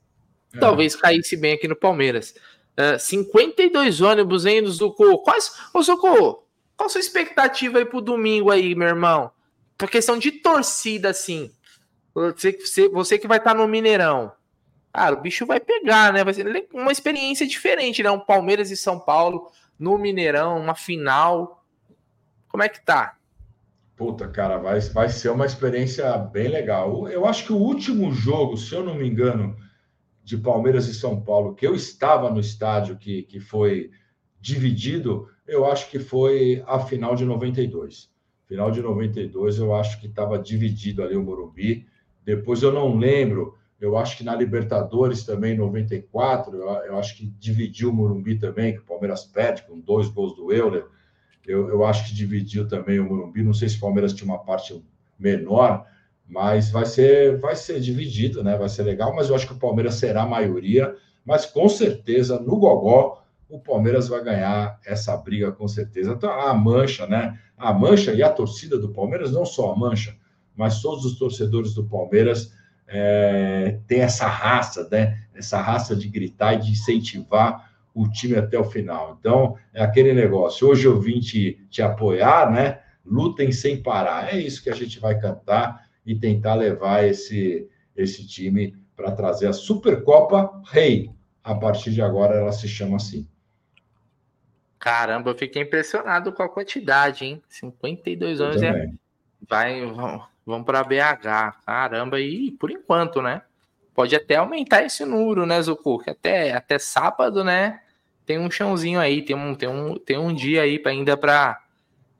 é. 0.54 0.58
talvez 0.58 0.94
caísse 0.94 1.36
bem 1.36 1.54
aqui 1.54 1.66
no 1.66 1.76
Palmeiras. 1.76 2.34
Uh, 2.78 2.98
52 2.98 4.00
ônibus, 4.00 4.46
hein, 4.46 4.62
do 4.62 4.70
Zucco? 4.70 5.18
Quais. 5.22 5.50
Ô, 5.74 5.82
Zucco, 5.82 6.46
qual 6.76 6.86
a 6.86 6.88
sua 6.88 7.00
expectativa 7.00 7.78
aí 7.78 7.84
pro 7.84 8.00
domingo 8.00 8.50
aí, 8.50 8.74
meu 8.74 8.88
irmão? 8.88 9.32
Por 9.76 9.90
questão 9.90 10.18
de 10.18 10.32
torcida, 10.32 11.10
assim, 11.10 11.50
você, 12.14 12.88
você, 12.92 13.18
que 13.18 13.28
vai 13.28 13.38
estar 13.38 13.52
tá 13.52 13.56
no 13.56 13.68
Mineirão, 13.68 14.32
cara, 14.92 15.14
o 15.14 15.20
bicho 15.20 15.44
vai 15.44 15.60
pegar, 15.60 16.12
né? 16.12 16.24
Vai 16.24 16.32
ser 16.32 16.66
uma 16.72 16.92
experiência 16.92 17.46
diferente, 17.46 18.02
né? 18.02 18.10
Um 18.10 18.18
Palmeiras 18.20 18.70
e 18.70 18.76
São 18.76 18.98
Paulo 18.98 19.50
no 19.78 19.98
Mineirão, 19.98 20.58
uma 20.58 20.74
final. 20.74 21.62
Como 22.48 22.62
é 22.62 22.68
que 22.68 22.82
tá? 22.84 23.16
Puta, 23.94 24.28
cara, 24.28 24.58
vai, 24.58 24.80
vai 24.80 25.08
ser 25.08 25.30
uma 25.30 25.46
experiência 25.46 26.16
bem 26.18 26.48
legal. 26.48 27.08
Eu 27.08 27.26
acho 27.26 27.44
que 27.44 27.52
o 27.52 27.58
último 27.58 28.12
jogo, 28.12 28.56
se 28.56 28.74
eu 28.74 28.84
não 28.84 28.94
me 28.94 29.06
engano, 29.06 29.56
de 30.22 30.36
Palmeiras 30.36 30.86
e 30.88 30.94
São 30.94 31.20
Paulo, 31.20 31.54
que 31.54 31.66
eu 31.66 31.74
estava 31.74 32.30
no 32.30 32.40
estádio 32.40 32.96
que, 32.96 33.22
que 33.22 33.40
foi 33.40 33.90
dividido, 34.40 35.28
eu 35.46 35.64
acho 35.64 35.90
que 35.90 35.98
foi 35.98 36.62
a 36.66 36.78
final 36.78 37.14
de 37.14 37.24
92. 37.24 38.10
Final 38.48 38.70
de 38.70 38.80
92, 38.80 39.58
eu 39.58 39.74
acho 39.74 40.00
que 40.00 40.06
estava 40.06 40.38
dividido 40.38 41.02
ali 41.02 41.16
o 41.16 41.22
Morumbi. 41.22 41.86
Depois 42.24 42.62
eu 42.62 42.72
não 42.72 42.96
lembro, 42.96 43.56
eu 43.80 43.96
acho 43.96 44.16
que 44.16 44.24
na 44.24 44.34
Libertadores 44.34 45.24
também, 45.24 45.56
94, 45.56 46.56
eu, 46.56 46.68
eu 46.84 46.98
acho 46.98 47.16
que 47.16 47.26
dividiu 47.26 47.90
o 47.90 47.92
Morumbi 47.92 48.38
também, 48.38 48.72
que 48.72 48.80
o 48.80 48.84
Palmeiras 48.84 49.24
perde 49.24 49.62
com 49.62 49.78
dois 49.78 50.08
gols 50.08 50.34
do 50.34 50.52
Euler. 50.52 50.86
Eu, 51.46 51.68
eu 51.68 51.84
acho 51.84 52.08
que 52.08 52.14
dividiu 52.14 52.66
também 52.66 52.98
o 52.98 53.04
Morumbi. 53.04 53.42
Não 53.42 53.52
sei 53.52 53.68
se 53.68 53.76
o 53.76 53.80
Palmeiras 53.80 54.12
tinha 54.12 54.30
uma 54.30 54.38
parte 54.38 54.82
menor, 55.18 55.86
mas 56.28 56.70
vai 56.70 56.86
ser, 56.86 57.38
vai 57.38 57.54
ser 57.54 57.80
dividido, 57.80 58.42
né? 58.42 58.56
Vai 58.56 58.68
ser 58.68 58.82
legal, 58.82 59.14
mas 59.14 59.28
eu 59.28 59.34
acho 59.34 59.46
que 59.46 59.52
o 59.54 59.58
Palmeiras 59.58 59.94
será 59.94 60.22
a 60.22 60.28
maioria. 60.28 60.94
Mas 61.24 61.46
com 61.46 61.68
certeza, 61.68 62.38
no 62.38 62.56
Gogó, 62.56 63.22
o 63.48 63.60
Palmeiras 63.60 64.08
vai 64.08 64.22
ganhar 64.22 64.78
essa 64.84 65.16
briga 65.16 65.52
com 65.52 65.68
certeza. 65.68 66.12
Então, 66.12 66.30
a 66.30 66.52
mancha, 66.52 67.06
né? 67.06 67.38
A 67.56 67.72
mancha 67.72 68.12
e 68.12 68.22
a 68.22 68.30
torcida 68.30 68.78
do 68.78 68.92
Palmeiras, 68.92 69.32
não 69.32 69.44
só 69.44 69.72
a 69.72 69.76
mancha, 69.76 70.16
mas 70.54 70.82
todos 70.82 71.04
os 71.04 71.18
torcedores 71.18 71.74
do 71.74 71.84
Palmeiras 71.84 72.52
é, 72.88 73.78
têm 73.86 74.00
essa 74.00 74.26
raça, 74.26 74.88
né? 74.90 75.22
Essa 75.34 75.60
raça 75.60 75.94
de 75.94 76.08
gritar 76.08 76.54
e 76.54 76.60
de 76.60 76.72
incentivar 76.72 77.70
o 77.94 78.08
time 78.08 78.36
até 78.36 78.58
o 78.58 78.64
final. 78.64 79.16
Então, 79.18 79.56
é 79.72 79.82
aquele 79.82 80.12
negócio. 80.12 80.68
Hoje 80.68 80.86
eu 80.86 81.00
vim 81.00 81.20
te, 81.20 81.58
te 81.70 81.80
apoiar, 81.80 82.50
né? 82.50 82.80
Lutem 83.04 83.52
sem 83.52 83.82
parar. 83.82 84.34
É 84.34 84.38
isso 84.38 84.62
que 84.62 84.70
a 84.70 84.74
gente 84.74 84.98
vai 84.98 85.18
cantar 85.18 85.86
e 86.04 86.14
tentar 86.14 86.54
levar 86.54 87.04
esse, 87.04 87.68
esse 87.96 88.26
time 88.26 88.76
para 88.94 89.12
trazer 89.12 89.46
a 89.46 89.52
Supercopa 89.52 90.62
Rei. 90.66 91.10
A 91.42 91.54
partir 91.54 91.92
de 91.92 92.02
agora 92.02 92.34
ela 92.34 92.52
se 92.52 92.68
chama 92.68 92.96
assim. 92.96 93.26
Caramba, 94.78 95.30
eu 95.30 95.38
fiquei 95.38 95.62
impressionado 95.62 96.32
com 96.32 96.42
a 96.42 96.48
quantidade, 96.48 97.24
hein? 97.24 97.42
52 97.48 98.40
anos 98.40 98.62
é. 98.62 98.90
Vai, 99.48 99.80
vão, 100.44 100.62
para 100.62 100.84
BH. 100.84 101.62
Caramba, 101.64 102.20
e 102.20 102.50
por 102.52 102.70
enquanto, 102.70 103.22
né? 103.22 103.42
Pode 103.94 104.14
até 104.14 104.36
aumentar 104.36 104.82
esse 104.82 105.04
número, 105.04 105.46
né, 105.46 105.60
Zucu? 105.62 106.02
Até, 106.06 106.52
até 106.52 106.78
sábado, 106.78 107.42
né? 107.42 107.80
Tem 108.26 108.38
um 108.38 108.50
chãozinho 108.50 109.00
aí, 109.00 109.22
tem 109.22 109.34
um, 109.34 109.54
tem 109.54 109.68
um, 109.68 109.96
tem 109.96 110.18
um 110.18 110.34
dia 110.34 110.62
aí 110.62 110.78
para 110.78 110.92
ainda 110.92 111.16
para 111.16 111.62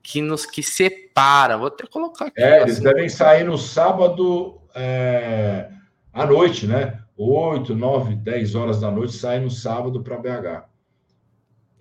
que 0.03 0.23
nos 0.23 0.47
que 0.47 0.63
separa. 0.63 1.59
Vou 1.59 1.67
até 1.67 1.87
colocar 1.87 2.27
aqui. 2.27 2.41
É, 2.41 2.63
eles 2.63 2.77
assim. 2.77 2.85
devem 2.85 3.09
sair 3.09 3.45
no 3.45 3.59
sábado 3.59 4.61
é, 4.75 5.69
à 6.13 6.25
noite, 6.25 6.67
né? 6.67 7.01
8, 7.19 7.75
9, 7.75 8.15
10 8.15 8.55
horas 8.55 8.81
da 8.81 8.91
noite, 8.91 9.15
saem 9.15 9.43
no 9.43 9.51
sábado 9.51 10.03
para 10.03 10.17
BH. 10.17 10.76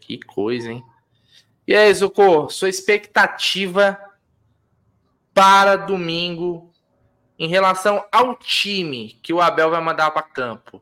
Que 0.06 0.20
coisa, 0.20 0.72
hein? 0.72 0.84
E 1.68 1.76
aí, 1.76 1.92
Zuko, 1.92 2.48
sua 2.52 2.70
expectativa 2.70 4.00
para 5.34 5.76
domingo 5.76 6.72
em 7.40 7.48
relação 7.48 8.06
ao 8.12 8.36
time 8.36 9.18
que 9.24 9.34
o 9.34 9.42
Abel 9.42 9.72
vai 9.72 9.82
mandar 9.82 10.12
para 10.12 10.22
campo? 10.22 10.80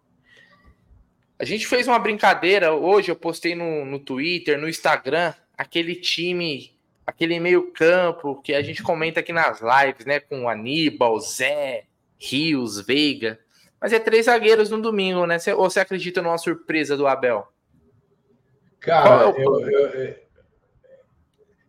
A 1.40 1.46
gente 1.46 1.66
fez 1.66 1.88
uma 1.88 1.98
brincadeira 1.98 2.74
hoje, 2.74 3.10
eu 3.10 3.16
postei 3.16 3.56
no, 3.56 3.86
no 3.86 3.98
Twitter, 3.98 4.60
no 4.60 4.68
Instagram, 4.68 5.34
aquele 5.58 5.96
time, 5.96 6.78
aquele 7.08 7.40
meio-campo 7.40 8.42
que 8.42 8.54
a 8.54 8.62
gente 8.62 8.84
comenta 8.84 9.22
aqui 9.22 9.32
nas 9.32 9.62
lives, 9.62 10.06
né? 10.06 10.20
Com 10.20 10.50
Aníbal, 10.50 11.18
Zé, 11.22 11.86
Rios, 12.20 12.82
Veiga. 12.86 13.40
Mas 13.80 13.94
é 13.94 14.00
três 14.00 14.26
zagueiros 14.26 14.70
no 14.70 14.82
domingo, 14.82 15.26
né? 15.26 15.38
Ou 15.56 15.70
você 15.70 15.80
acredita 15.80 16.22
numa 16.22 16.38
surpresa 16.38 16.98
do 16.98 17.08
Abel? 17.08 17.53
Cara, 18.84 19.30
é 19.30 19.46
eu, 19.46 19.60
eu, 19.62 20.16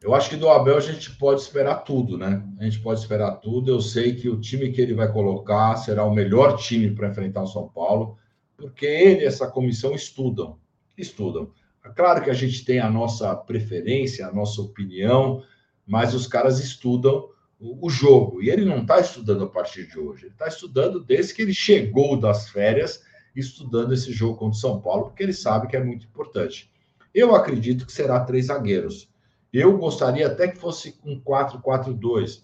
eu 0.02 0.14
acho 0.14 0.28
que 0.28 0.36
do 0.36 0.50
Abel 0.50 0.76
a 0.76 0.80
gente 0.80 1.12
pode 1.16 1.40
esperar 1.40 1.76
tudo, 1.76 2.18
né? 2.18 2.44
A 2.58 2.64
gente 2.64 2.80
pode 2.80 3.00
esperar 3.00 3.36
tudo. 3.36 3.70
Eu 3.70 3.80
sei 3.80 4.16
que 4.16 4.28
o 4.28 4.40
time 4.40 4.72
que 4.72 4.80
ele 4.80 4.94
vai 4.94 5.10
colocar 5.10 5.76
será 5.76 6.04
o 6.04 6.12
melhor 6.12 6.58
time 6.58 6.90
para 6.90 7.08
enfrentar 7.08 7.44
o 7.44 7.46
São 7.46 7.68
Paulo, 7.68 8.18
porque 8.56 8.84
ele 8.84 9.22
e 9.22 9.26
essa 9.26 9.46
comissão 9.46 9.94
estudam. 9.94 10.58
Estudam. 10.98 11.52
É 11.84 11.88
claro 11.88 12.22
que 12.22 12.30
a 12.30 12.34
gente 12.34 12.64
tem 12.64 12.80
a 12.80 12.90
nossa 12.90 13.34
preferência, 13.36 14.26
a 14.26 14.32
nossa 14.32 14.60
opinião, 14.60 15.42
mas 15.86 16.14
os 16.14 16.26
caras 16.26 16.58
estudam 16.58 17.28
o, 17.60 17.88
jogo. 17.88 18.42
E 18.42 18.50
ele 18.50 18.64
não 18.64 18.82
está 18.82 18.98
estudando 18.98 19.44
a 19.44 19.48
partir 19.48 19.86
de 19.86 19.98
hoje, 19.98 20.24
ele 20.24 20.32
está 20.32 20.48
estudando 20.48 20.98
desde 20.98 21.32
que 21.32 21.42
ele 21.42 21.54
chegou 21.54 22.18
das 22.18 22.48
férias, 22.48 23.02
estudando 23.36 23.94
esse 23.94 24.12
jogo 24.12 24.36
contra 24.36 24.56
o 24.56 24.60
São 24.60 24.80
Paulo, 24.80 25.04
porque 25.04 25.22
ele 25.22 25.32
sabe 25.32 25.68
que 25.68 25.76
é 25.76 25.82
muito 25.82 26.06
importante. 26.06 26.73
Eu 27.14 27.34
acredito 27.34 27.86
que 27.86 27.92
será 27.92 28.20
três 28.20 28.46
zagueiros. 28.46 29.08
Eu 29.52 29.78
gostaria 29.78 30.26
até 30.26 30.48
que 30.48 30.58
fosse 30.58 30.98
um 31.04 31.20
4-4-2, 31.20 32.42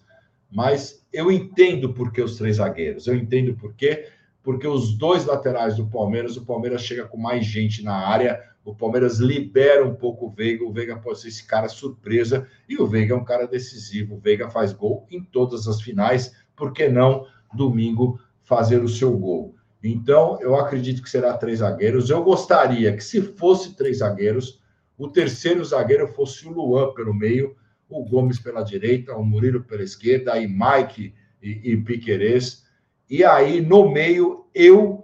mas 0.49 1.05
eu 1.13 1.31
entendo 1.31 1.93
por 1.93 2.13
que 2.13 2.23
os 2.23 2.37
três 2.37 2.57
zagueiros. 2.57 3.09
Eu 3.09 3.17
entendo 3.17 3.57
por 3.57 3.75
quê, 3.75 4.09
porque 4.45 4.67
os 4.67 4.97
dois 4.97 5.25
laterais 5.25 5.75
do 5.75 5.89
Palmeiras, 5.89 6.37
o 6.37 6.47
Palmeiras 6.47 6.83
chega 6.83 7.05
com 7.05 7.17
mais 7.17 7.45
gente 7.45 7.83
na 7.83 7.95
área, 7.95 8.41
o 8.65 8.75
Palmeiras 8.75 9.19
libera 9.19 9.85
um 9.85 9.95
pouco 9.95 10.27
o 10.27 10.31
Veiga, 10.31 10.65
o 10.65 10.73
Veiga 10.73 10.97
pode 10.97 11.21
ser 11.21 11.29
esse 11.29 11.45
cara 11.45 11.69
surpresa, 11.69 12.47
e 12.69 12.81
o 12.81 12.87
Veiga 12.87 13.15
é 13.15 13.17
um 13.17 13.25
cara 13.25 13.47
decisivo. 13.47 14.15
O 14.15 14.21
Veiga 14.21 14.49
faz 14.49 14.73
gol 14.73 15.05
em 15.11 15.21
todas 15.25 15.67
as 15.67 15.81
finais, 15.81 16.33
por 16.55 16.73
que 16.73 16.89
não 16.89 17.27
domingo 17.53 18.21
fazer 18.43 18.85
o 18.85 18.89
seu 18.89 19.17
gol? 19.17 19.57
Então, 19.83 20.39
eu 20.41 20.57
acredito 20.57 21.03
que 21.03 21.11
será 21.11 21.37
três 21.37 21.59
zagueiros. 21.61 22.11
Eu 22.11 22.23
gostaria 22.23 22.95
que, 22.95 23.03
se 23.03 23.21
fosse 23.21 23.75
três 23.75 23.99
zagueiros, 23.99 24.60
o 25.01 25.09
terceiro 25.09 25.65
zagueiro 25.65 26.07
fosse 26.07 26.47
o 26.47 26.53
Luan 26.53 26.93
pelo 26.93 27.15
meio, 27.15 27.57
o 27.89 28.05
Gomes 28.05 28.39
pela 28.39 28.63
direita, 28.63 29.17
o 29.17 29.25
Murilo 29.25 29.65
pela 29.65 29.83
esquerda, 29.83 30.35
aí 30.35 30.47
Mike 30.47 31.15
e, 31.43 31.73
e 31.73 31.77
Piquerez. 31.79 32.67
E 33.09 33.25
aí, 33.25 33.63
no 33.63 33.91
meio, 33.91 34.45
eu 34.55 35.03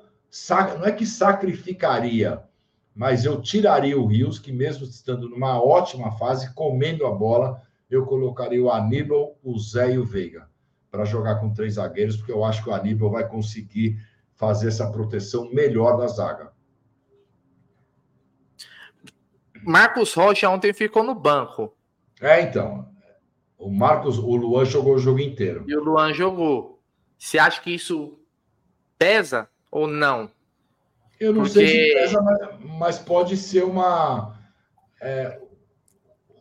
não 0.78 0.84
é 0.84 0.92
que 0.92 1.07
sacrificaria, 1.07 2.42
mas 2.94 3.24
eu 3.24 3.40
tiraria 3.40 3.99
o 3.99 4.07
Rios, 4.07 4.38
que 4.38 4.53
mesmo 4.53 4.84
estando 4.84 5.30
numa 5.30 5.59
ótima 5.62 6.12
fase, 6.12 6.53
comendo 6.53 7.07
a 7.07 7.11
bola, 7.11 7.62
eu 7.90 8.05
colocaria 8.05 8.62
o 8.62 8.70
Aníbal, 8.70 9.38
o 9.42 9.59
Zé 9.59 9.94
e 9.94 9.99
o 9.99 10.05
Veiga 10.05 10.47
para 10.90 11.07
jogar 11.07 11.36
com 11.36 11.53
três 11.53 11.74
zagueiros, 11.74 12.16
porque 12.16 12.32
eu 12.32 12.44
acho 12.44 12.62
que 12.62 12.68
o 12.68 12.74
Aníbal 12.74 13.11
vai 13.11 13.26
conseguir 13.26 13.99
fazer 14.34 14.68
essa 14.68 14.90
proteção 14.90 15.51
melhor 15.53 15.97
da 15.97 16.07
zaga. 16.07 16.53
Marcos 19.62 20.14
Rocha 20.14 20.48
ontem 20.48 20.72
ficou 20.72 21.02
no 21.02 21.14
banco. 21.14 21.74
É, 22.20 22.40
então. 22.40 22.88
O 23.59 23.70
Marcos, 23.70 24.18
o 24.18 24.36
Luan 24.36 24.64
jogou 24.64 24.94
o 24.94 24.98
jogo 24.98 25.20
inteiro. 25.20 25.64
E 25.66 25.76
o 25.76 25.82
Luan 25.82 26.12
jogou. 26.12 26.80
Você 27.18 27.38
acha 27.38 27.61
que 27.61 27.70
isso 27.70 28.18
pesa 28.98 29.48
ou 29.70 29.86
não? 29.86 30.30
Eu 31.18 31.32
não 31.32 31.42
Porque... 31.42 31.54
sei 31.54 31.68
se 31.68 31.94
pesa, 31.94 32.59
mas, 32.78 32.98
pode 32.98 33.36
ser 33.36 33.64
uma 33.64 34.38
é, 35.00 35.40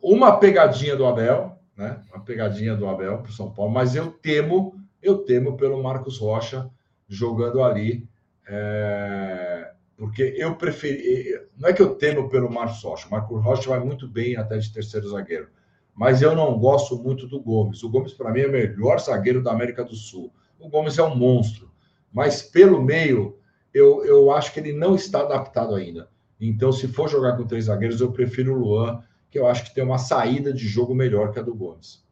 uma 0.01 0.38
pegadinha 0.38 0.95
do 0.95 1.05
Abel, 1.05 1.57
né? 1.76 2.01
Uma 2.13 2.24
pegadinha 2.24 2.76
do 2.76 2.88
Abel 2.88 3.20
para 3.20 3.30
o 3.30 3.34
São 3.34 3.51
Paulo, 3.51 3.72
mas 3.72 3.95
eu 3.95 4.11
temo, 4.11 4.76
eu 5.01 5.20
temo 5.20 5.57
pelo 5.57 5.82
Marcos 5.82 6.20
Rocha 6.20 6.70
jogando 7.07 7.63
ali, 7.63 8.07
é, 8.47 9.55
porque 9.98 10.34
eu 10.38 10.56
preferi. 10.56 11.39
Não 11.58 11.70
é 11.70 11.74
que 11.74 11.82
eu 11.82 11.96
temo 11.96 12.30
pelo 12.30 12.52
Marcos 12.52 12.84
Rocha, 12.84 13.08
o 13.08 13.12
Marcos 13.12 13.43
Rocha 13.43 13.70
vai 13.70 13.80
muito 13.80 14.08
bem 14.08 14.36
até 14.36 14.58
de 14.58 14.72
terceiro 14.72 15.10
zagueiro, 15.10 15.50
mas 15.93 16.22
eu 16.22 16.36
não 16.36 16.58
gosto 16.60 16.98
muito 16.98 17.28
do 17.28 17.39
Gomes. 17.39 17.84
O 17.84 17.89
Gomes, 17.89 18.14
para 18.14 18.32
mim, 18.32 18.41
é 18.41 18.48
o 18.48 18.52
melhor 18.52 19.00
zagueiro 19.00 19.41
da 19.41 19.52
América 19.52 19.84
do 19.84 19.96
Sul. 19.96 20.34
O 20.60 20.70
Gomes 20.70 20.98
é 20.98 21.04
um 21.04 21.16
monstro, 21.16 21.72
mas 22.12 22.41
pelo 22.41 22.82
meio 22.82 23.38
eu, 23.74 24.06
eu 24.06 24.32
acho 24.32 24.54
que 24.54 24.60
ele 24.60 24.74
não 24.74 24.96
está 24.96 25.22
adaptado 25.22 25.76
ainda. 25.76 26.10
Então, 26.39 26.72
se 26.72 26.88
for 26.88 27.10
jogar 27.10 27.38
com 27.38 27.46
três 27.46 27.66
zagueiros, 27.66 28.02
eu 28.02 28.12
prefiro 28.12 28.54
o 28.54 28.58
Luan, 28.58 29.02
que 29.30 29.39
eu 29.39 29.48
acho 29.48 29.66
que 29.66 29.76
tem 29.76 29.84
uma 29.84 29.98
saída 29.98 30.54
de 30.54 30.68
jogo 30.68 30.93
melhor 30.93 31.32
que 31.32 31.39
a 31.39 31.41
do 31.41 31.54
Gomes. 31.54 32.04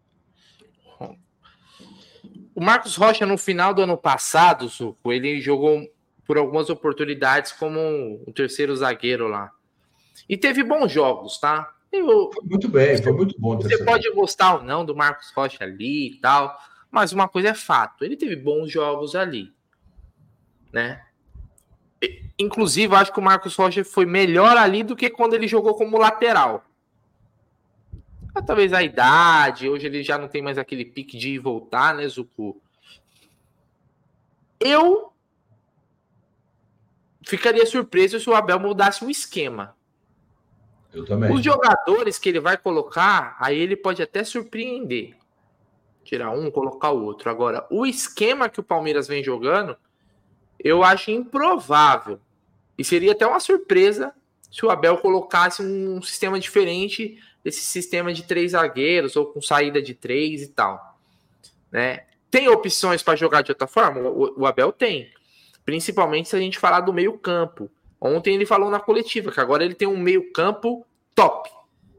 O 2.55 2.61
Marcos 2.61 2.95
Rocha, 2.95 3.25
no 3.25 3.37
final 3.37 3.73
do 3.73 3.81
ano 3.81 3.97
passado, 3.97 4.69
Suco, 4.69 5.11
ele 5.11 5.41
jogou 5.41 5.81
por 6.25 6.37
algumas 6.37 6.69
oportunidades 6.69 7.51
como 7.51 8.23
o 8.25 8.31
terceiro 8.31 8.75
zagueiro 8.75 9.27
lá. 9.27 9.51
E 10.27 10.37
teve 10.37 10.63
bons 10.63 10.91
jogos, 10.91 11.37
tá? 11.37 11.73
Eu, 11.91 12.31
foi 12.33 12.43
muito 12.45 12.67
bem, 12.67 13.01
foi 13.01 13.11
muito 13.11 13.39
bom. 13.39 13.55
Você 13.57 13.83
pode 13.83 14.09
gostar 14.11 14.55
ou 14.55 14.63
não 14.63 14.83
do 14.83 14.95
Marcos 14.95 15.31
Rocha 15.31 15.63
ali 15.63 16.13
e 16.13 16.19
tal, 16.19 16.57
mas 16.89 17.11
uma 17.11 17.27
coisa 17.27 17.49
é 17.49 17.53
fato, 17.53 18.03
ele 18.03 18.17
teve 18.17 18.35
bons 18.35 18.71
jogos 18.71 19.15
ali, 19.15 19.53
né? 20.71 21.03
Inclusive, 22.37 22.95
acho 22.95 23.13
que 23.13 23.19
o 23.19 23.23
Marcos 23.23 23.55
Rocha 23.55 23.83
foi 23.83 24.05
melhor 24.05 24.57
ali 24.57 24.83
do 24.83 24.95
que 24.95 25.09
quando 25.09 25.35
ele 25.35 25.47
jogou 25.47 25.75
como 25.75 25.97
lateral. 25.97 26.65
Ah, 28.33 28.41
talvez 28.41 28.73
a 28.73 28.81
idade, 28.81 29.69
hoje 29.69 29.85
ele 29.85 30.01
já 30.01 30.17
não 30.17 30.27
tem 30.27 30.41
mais 30.41 30.57
aquele 30.57 30.83
pique 30.83 31.15
de 31.15 31.37
voltar, 31.37 31.93
né, 31.93 32.07
Zucu? 32.07 32.59
Eu 34.59 35.12
ficaria 37.25 37.65
surpreso 37.65 38.19
se 38.19 38.29
o 38.29 38.35
Abel 38.35 38.59
mudasse 38.59 39.03
o 39.03 39.09
esquema. 39.09 39.75
Eu 40.93 41.05
também. 41.05 41.33
Os 41.33 41.43
jogadores 41.43 42.19
que 42.19 42.29
ele 42.29 42.39
vai 42.39 42.57
colocar, 42.57 43.35
aí 43.39 43.57
ele 43.57 43.75
pode 43.75 44.01
até 44.01 44.23
surpreender. 44.23 45.15
Tirar 46.03 46.31
um, 46.31 46.51
colocar 46.51 46.91
o 46.91 47.03
outro. 47.03 47.29
Agora, 47.29 47.65
o 47.69 47.85
esquema 47.85 48.49
que 48.49 48.59
o 48.59 48.63
Palmeiras 48.63 49.07
vem 49.07 49.23
jogando, 49.23 49.75
eu 50.59 50.83
acho 50.83 51.11
improvável. 51.11 52.19
E 52.77 52.83
seria 52.83 53.13
até 53.13 53.25
uma 53.25 53.39
surpresa 53.39 54.13
se 54.51 54.65
o 54.65 54.69
Abel 54.69 54.97
colocasse 54.97 55.63
um 55.63 56.01
sistema 56.01 56.39
diferente 56.39 57.19
desse 57.43 57.61
sistema 57.61 58.13
de 58.13 58.23
três 58.23 58.51
zagueiros 58.51 59.15
ou 59.15 59.25
com 59.25 59.41
saída 59.41 59.81
de 59.81 59.93
três 59.93 60.41
e 60.41 60.47
tal. 60.47 60.97
Né? 61.71 62.05
Tem 62.29 62.47
opções 62.47 63.01
para 63.01 63.15
jogar 63.15 63.41
de 63.41 63.51
outra 63.51 63.67
forma? 63.67 64.01
O, 64.01 64.41
o, 64.41 64.45
Abel 64.45 64.71
tem. 64.71 65.11
Principalmente 65.65 66.29
se 66.29 66.35
a 66.35 66.39
gente 66.39 66.59
falar 66.59 66.81
do 66.81 66.93
meio-campo. 66.93 67.69
Ontem 67.99 68.35
ele 68.35 68.45
falou 68.45 68.69
na 68.69 68.79
coletiva 68.79 69.31
que 69.31 69.39
agora 69.39 69.63
ele 69.63 69.75
tem 69.75 69.87
um 69.87 69.97
meio-campo 69.97 70.85
top, 71.15 71.49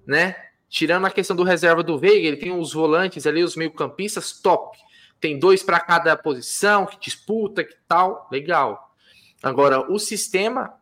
né? 0.07 0.37
Tirando 0.69 1.07
a 1.07 1.11
questão 1.11 1.37
do 1.37 1.45
reserva 1.45 1.83
do 1.83 1.99
Veiga, 1.99 2.29
ele 2.29 2.37
tem 2.37 2.53
os 2.53 2.73
volantes 2.73 3.27
ali, 3.27 3.43
os 3.43 3.57
meio-campistas 3.57 4.33
top 4.41 4.77
tem 5.25 5.39
dois 5.39 5.63
para 5.63 5.81
cada 5.81 6.15
posição, 6.19 6.85
que 6.85 6.99
disputa, 7.01 7.65
que 7.65 7.75
tal, 7.89 8.29
legal. 8.31 8.95
Agora, 9.43 9.91
o 9.91 9.99
sistema 9.99 10.75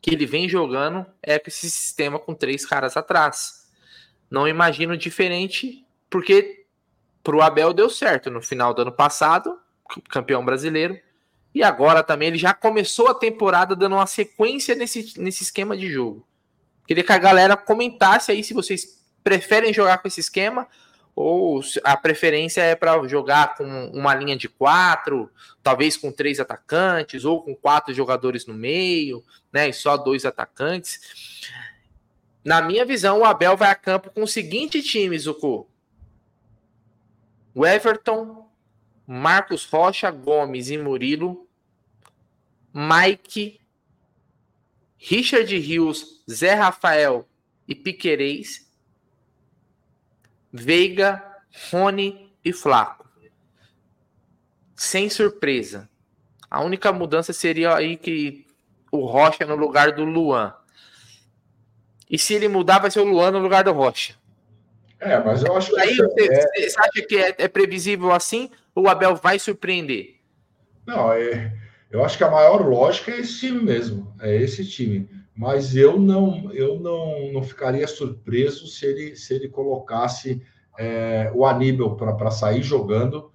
que 0.00 0.10
ele 0.10 0.26
vem 0.26 0.48
jogando 0.48 1.06
é 1.22 1.40
esse 1.46 1.70
sistema 1.70 2.18
com 2.18 2.34
três 2.34 2.66
caras 2.66 2.96
atrás. 2.96 3.70
Não 4.28 4.48
imagino 4.48 4.96
diferente, 4.96 5.86
porque 6.10 6.66
para 7.22 7.36
o 7.36 7.40
Abel 7.40 7.72
deu 7.72 7.88
certo 7.88 8.32
no 8.32 8.42
final 8.42 8.74
do 8.74 8.82
ano 8.82 8.90
passado, 8.90 9.56
campeão 10.08 10.44
brasileiro, 10.44 10.98
e 11.54 11.62
agora 11.62 12.02
também 12.02 12.28
ele 12.28 12.38
já 12.38 12.54
começou 12.54 13.08
a 13.08 13.14
temporada 13.14 13.76
dando 13.76 13.96
uma 13.96 14.06
sequência 14.06 14.74
nesse, 14.74 15.18
nesse 15.18 15.42
esquema 15.42 15.76
de 15.76 15.90
jogo. 15.90 16.26
Queria 16.86 17.04
que 17.04 17.12
a 17.12 17.18
galera 17.18 17.56
comentasse 17.56 18.32
aí 18.32 18.42
se 18.42 18.54
vocês 18.54 19.00
preferem 19.22 19.72
jogar 19.72 19.98
com 19.98 20.08
esse 20.08 20.20
esquema 20.20 20.66
ou 21.14 21.60
a 21.84 21.96
preferência 21.96 22.62
é 22.62 22.74
para 22.74 23.06
jogar 23.06 23.54
com 23.54 23.64
uma 23.92 24.14
linha 24.14 24.36
de 24.36 24.48
quatro, 24.48 25.30
talvez 25.62 25.96
com 25.96 26.10
três 26.10 26.40
atacantes, 26.40 27.24
ou 27.24 27.42
com 27.42 27.54
quatro 27.54 27.92
jogadores 27.92 28.46
no 28.46 28.54
meio, 28.54 29.22
né? 29.52 29.68
E 29.68 29.72
só 29.74 29.96
dois 29.96 30.24
atacantes. 30.24 31.42
Na 32.42 32.62
minha 32.62 32.84
visão, 32.84 33.20
o 33.20 33.24
Abel 33.24 33.56
vai 33.56 33.70
a 33.70 33.74
campo 33.74 34.10
com 34.10 34.22
o 34.22 34.28
seguinte 34.28 34.82
time, 34.82 35.18
Zuko. 35.18 35.68
O 37.54 37.66
Everton, 37.66 38.41
Marcos 39.14 39.66
Rocha, 39.66 40.10
Gomes 40.10 40.70
e 40.70 40.78
Murilo, 40.78 41.46
Mike, 42.72 43.60
Richard 44.96 45.54
Rios, 45.58 46.24
Zé 46.30 46.54
Rafael 46.54 47.28
e 47.68 47.74
Piquerez 47.74 48.72
Veiga, 50.50 51.22
Rony 51.70 52.32
e 52.42 52.54
Flaco. 52.54 53.06
Sem 54.74 55.10
surpresa. 55.10 55.90
A 56.50 56.62
única 56.62 56.90
mudança 56.90 57.34
seria 57.34 57.76
aí 57.76 57.98
que 57.98 58.46
o 58.90 59.04
Rocha 59.04 59.44
no 59.44 59.56
lugar 59.56 59.92
do 59.92 60.04
Luan. 60.04 60.54
E 62.08 62.18
se 62.18 62.32
ele 62.32 62.48
mudar, 62.48 62.78
vai 62.78 62.90
ser 62.90 63.00
o 63.00 63.04
Luan 63.04 63.30
no 63.30 63.40
lugar 63.40 63.64
do 63.64 63.72
Rocha. 63.72 64.14
É, 64.98 65.18
mas 65.18 65.42
eu 65.42 65.54
acho 65.54 65.70
que. 65.70 65.80
Aí 65.80 65.96
você, 65.96 66.32
é... 66.32 66.70
você 66.70 66.80
acha 66.80 67.06
que 67.06 67.16
é, 67.16 67.34
é, 67.36 67.48
previsível 67.48 68.10
assim? 68.10 68.50
Ou 68.74 68.84
o 68.84 68.88
Abel 68.88 69.16
vai 69.16 69.38
surpreender? 69.38 70.16
Não, 70.86 71.12
é, 71.12 71.56
Eu 71.90 72.04
acho 72.04 72.16
que 72.16 72.24
a 72.24 72.30
maior 72.30 72.66
lógica 72.66 73.10
é 73.12 73.20
esse 73.20 73.40
time 73.40 73.62
mesmo, 73.62 74.14
é 74.20 74.34
esse 74.36 74.64
time. 74.68 75.08
Mas 75.34 75.76
eu 75.76 75.98
não, 75.98 76.52
eu 76.52 76.78
não, 76.80 77.32
não 77.32 77.42
ficaria 77.42 77.86
surpreso 77.86 78.66
se 78.66 78.84
ele, 78.84 79.16
se 79.16 79.34
ele 79.34 79.48
colocasse 79.48 80.42
é, 80.78 81.30
o 81.34 81.44
Aníbal 81.44 81.96
para 81.96 82.30
sair 82.30 82.62
jogando 82.62 83.32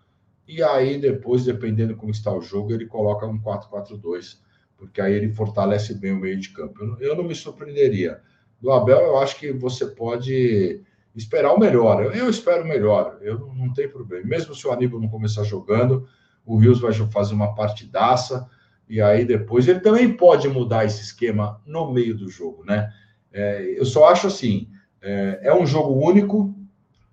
e 0.47 0.63
aí 0.63 0.97
depois, 0.97 1.43
dependendo 1.43 1.95
como 1.95 2.11
está 2.11 2.31
o 2.31 2.41
jogo, 2.41 2.73
ele 2.73 2.85
coloca 2.85 3.25
um 3.25 3.39
4-4-2, 3.39 4.39
porque 4.77 5.01
aí 5.01 5.13
ele 5.13 5.29
fortalece 5.29 5.93
bem 5.93 6.13
o 6.13 6.19
meio 6.19 6.39
de 6.39 6.49
campo. 6.49 6.81
Eu, 6.81 6.97
eu 6.99 7.15
não 7.15 7.23
me 7.23 7.35
surpreenderia. 7.35 8.21
Do 8.61 8.71
Abel, 8.71 8.99
eu 8.99 9.17
acho 9.17 9.37
que 9.37 9.51
você 9.51 9.85
pode 9.85 10.81
esperar 11.17 11.53
o 11.53 11.59
melhor. 11.59 12.03
Eu, 12.03 12.11
eu 12.11 12.29
espero 12.29 12.63
o 12.63 12.67
melhor, 12.67 13.17
eu 13.21 13.39
não, 13.39 13.55
não 13.55 13.73
tenho 13.73 13.91
problema. 13.91 14.25
Mesmo 14.25 14.53
se 14.53 14.67
o 14.67 14.71
Aníbal 14.71 15.01
não 15.01 15.09
começar 15.09 15.43
jogando, 15.43 16.07
o 16.45 16.57
Rios 16.57 16.79
vai 16.79 16.93
fazer 16.93 17.33
uma 17.33 17.55
partidaça, 17.55 18.47
e 18.87 19.01
aí 19.01 19.25
depois 19.25 19.67
ele 19.67 19.81
também 19.81 20.15
pode 20.15 20.47
mudar 20.47 20.85
esse 20.85 21.01
esquema 21.01 21.61
no 21.65 21.91
meio 21.91 22.15
do 22.15 22.29
jogo, 22.29 22.63
né? 22.63 22.93
É, 23.33 23.75
eu 23.77 23.85
só 23.85 24.07
acho 24.07 24.27
assim: 24.27 24.69
é, 25.01 25.39
é, 25.43 25.53
um 25.53 25.65
jogo 25.65 25.93
único, 25.93 26.55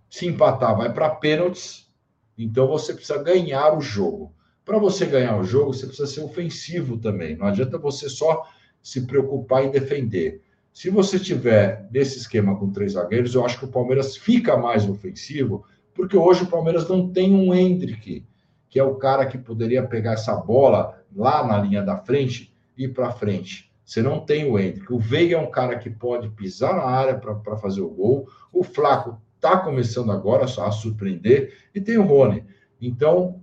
se 0.08 0.26
empatar, 0.26 0.76
vai 0.76 0.92
para 0.92 1.10
pênaltis, 1.10 1.90
então 2.38 2.68
você 2.68 2.94
precisa 2.94 3.22
ganhar 3.22 3.76
o 3.76 3.80
jogo. 3.80 4.32
Para 4.64 4.78
você 4.78 5.04
ganhar 5.04 5.36
o 5.38 5.44
jogo, 5.44 5.74
você 5.74 5.86
precisa 5.86 6.06
ser 6.06 6.22
ofensivo 6.22 6.96
também. 6.96 7.36
Não 7.36 7.46
adianta 7.46 7.76
você 7.76 8.08
só 8.08 8.46
se 8.82 9.06
preocupar 9.06 9.64
em 9.64 9.70
defender. 9.70 10.42
Se 10.74 10.90
você 10.90 11.18
tiver 11.18 11.88
nesse 11.90 12.18
esquema 12.18 12.58
com 12.58 12.70
três 12.70 12.92
zagueiros, 12.92 13.34
eu 13.34 13.46
acho 13.46 13.58
que 13.58 13.64
o 13.64 13.68
Palmeiras 13.68 14.16
fica 14.16 14.58
mais 14.58 14.86
ofensivo, 14.86 15.64
porque 15.94 16.16
hoje 16.16 16.42
o 16.42 16.48
Palmeiras 16.48 16.86
não 16.86 17.08
tem 17.08 17.32
um 17.32 17.54
Hendrick 17.54 18.26
que 18.74 18.80
é 18.80 18.82
o 18.82 18.96
cara 18.96 19.24
que 19.24 19.38
poderia 19.38 19.86
pegar 19.86 20.14
essa 20.14 20.34
bola 20.34 21.00
lá 21.14 21.46
na 21.46 21.60
linha 21.60 21.80
da 21.80 21.96
frente 21.96 22.52
e 22.76 22.88
para 22.88 23.12
frente. 23.12 23.72
Você 23.84 24.02
não 24.02 24.18
tem 24.18 24.50
o 24.50 24.58
Hendrick. 24.58 24.92
O 24.92 24.98
Veiga 24.98 25.36
é 25.36 25.40
um 25.40 25.48
cara 25.48 25.78
que 25.78 25.88
pode 25.88 26.28
pisar 26.30 26.74
na 26.74 26.82
área 26.82 27.14
para 27.16 27.56
fazer 27.56 27.82
o 27.82 27.88
gol. 27.88 28.28
O 28.52 28.64
Flaco 28.64 29.22
está 29.36 29.58
começando 29.58 30.10
agora 30.10 30.46
a 30.46 30.72
surpreender. 30.72 31.56
E 31.72 31.80
tem 31.80 31.98
o 31.98 32.02
Rony. 32.02 32.44
Então, 32.80 33.40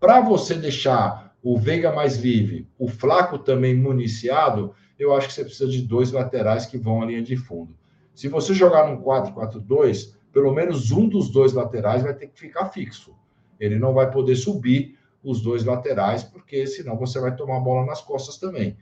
para 0.00 0.22
você 0.22 0.54
deixar 0.54 1.36
o 1.42 1.58
Veiga 1.58 1.92
mais 1.92 2.16
livre, 2.16 2.66
o 2.78 2.88
Flaco 2.88 3.38
também 3.38 3.76
municiado, 3.76 4.72
eu 5.02 5.14
acho 5.14 5.28
que 5.28 5.34
você 5.34 5.44
precisa 5.44 5.70
de 5.70 5.82
dois 5.82 6.12
laterais 6.12 6.66
que 6.66 6.78
vão 6.78 7.02
à 7.02 7.06
linha 7.06 7.22
de 7.22 7.36
fundo. 7.36 7.76
Se 8.14 8.28
você 8.28 8.54
jogar 8.54 8.88
num 8.88 9.02
4-4-2, 9.02 10.14
pelo 10.32 10.52
menos 10.52 10.90
um 10.90 11.08
dos 11.08 11.30
dois 11.30 11.52
laterais 11.52 12.02
vai 12.02 12.14
ter 12.14 12.28
que 12.28 12.38
ficar 12.38 12.70
fixo. 12.70 13.14
Ele 13.58 13.78
não 13.78 13.94
vai 13.94 14.10
poder 14.10 14.36
subir 14.36 14.98
os 15.22 15.40
dois 15.40 15.64
laterais, 15.64 16.24
porque 16.24 16.66
senão 16.66 16.96
você 16.96 17.20
vai 17.20 17.34
tomar 17.34 17.58
a 17.58 17.60
bola 17.60 17.86
nas 17.86 18.00
costas 18.00 18.36
também. 18.38 18.76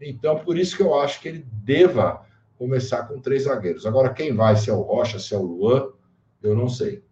Então, 0.00 0.38
por 0.40 0.58
isso 0.58 0.76
que 0.76 0.82
eu 0.82 0.98
acho 0.98 1.20
que 1.20 1.28
ele 1.28 1.46
deva 1.52 2.26
começar 2.58 3.04
com 3.04 3.20
três 3.20 3.44
zagueiros. 3.44 3.86
Agora, 3.86 4.12
quem 4.12 4.34
vai, 4.34 4.56
se 4.56 4.70
é 4.70 4.72
o 4.72 4.82
Rocha, 4.82 5.18
se 5.18 5.34
é 5.34 5.38
o 5.38 5.42
Luan, 5.42 5.88
eu 6.42 6.54
não 6.54 6.68
sei. 6.68 7.02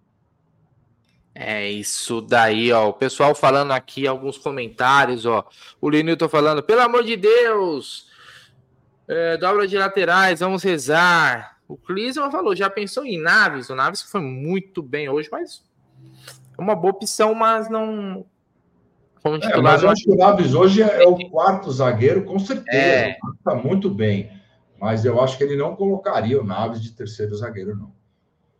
É 1.34 1.70
isso 1.70 2.20
daí, 2.20 2.70
ó. 2.72 2.88
O 2.88 2.92
pessoal 2.92 3.34
falando 3.34 3.70
aqui 3.70 4.06
alguns 4.06 4.36
comentários, 4.36 5.24
ó. 5.24 5.48
O 5.80 5.88
Linilton 5.88 6.28
falando, 6.28 6.62
pelo 6.62 6.82
amor 6.82 7.04
de 7.04 7.16
Deus, 7.16 8.10
é, 9.08 9.36
dobra 9.36 9.66
de 9.66 9.76
laterais, 9.76 10.40
vamos 10.40 10.62
rezar. 10.62 11.58
O 11.68 11.76
Clisman 11.76 12.30
falou, 12.30 12.54
já 12.54 12.68
pensou 12.68 13.04
em 13.04 13.20
Naves? 13.20 13.70
O 13.70 13.74
Naves 13.74 14.02
foi 14.02 14.20
muito 14.20 14.82
bem 14.82 15.08
hoje, 15.08 15.28
mas 15.30 15.62
é 16.56 16.60
uma 16.60 16.74
boa 16.74 16.92
opção, 16.92 17.34
mas 17.34 17.68
não. 17.68 18.24
Como 19.22 19.38
titular, 19.38 19.58
é, 19.58 19.62
mas 19.62 19.82
eu 19.82 19.90
acho 19.90 20.04
que 20.04 20.10
o 20.10 20.16
Naves 20.16 20.54
hoje 20.54 20.82
é, 20.82 21.04
é 21.04 21.06
o 21.06 21.16
quarto 21.30 21.70
zagueiro, 21.70 22.24
com 22.24 22.38
certeza. 22.38 22.76
É. 22.76 23.16
Está 23.38 23.54
muito 23.54 23.88
bem. 23.88 24.30
Mas 24.80 25.04
eu 25.04 25.20
acho 25.22 25.38
que 25.38 25.44
ele 25.44 25.56
não 25.56 25.76
colocaria 25.76 26.40
o 26.40 26.44
Naves 26.44 26.82
de 26.82 26.90
terceiro 26.90 27.34
zagueiro, 27.36 27.76
não. 27.76 27.92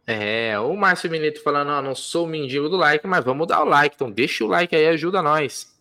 É, 0.06 0.58
o 0.58 0.76
Márcio 0.76 1.10
Mineto 1.10 1.42
falando, 1.42 1.70
ó, 1.70 1.82
não 1.82 1.94
sou 1.94 2.26
o 2.26 2.28
mendigo 2.28 2.68
do 2.68 2.76
like, 2.76 3.06
mas 3.06 3.24
vamos 3.24 3.46
dar 3.46 3.62
o 3.62 3.68
like. 3.68 3.94
Então 3.96 4.10
deixa 4.10 4.44
o 4.44 4.48
like 4.48 4.74
aí, 4.74 4.86
ajuda 4.86 5.20
nós. 5.20 5.76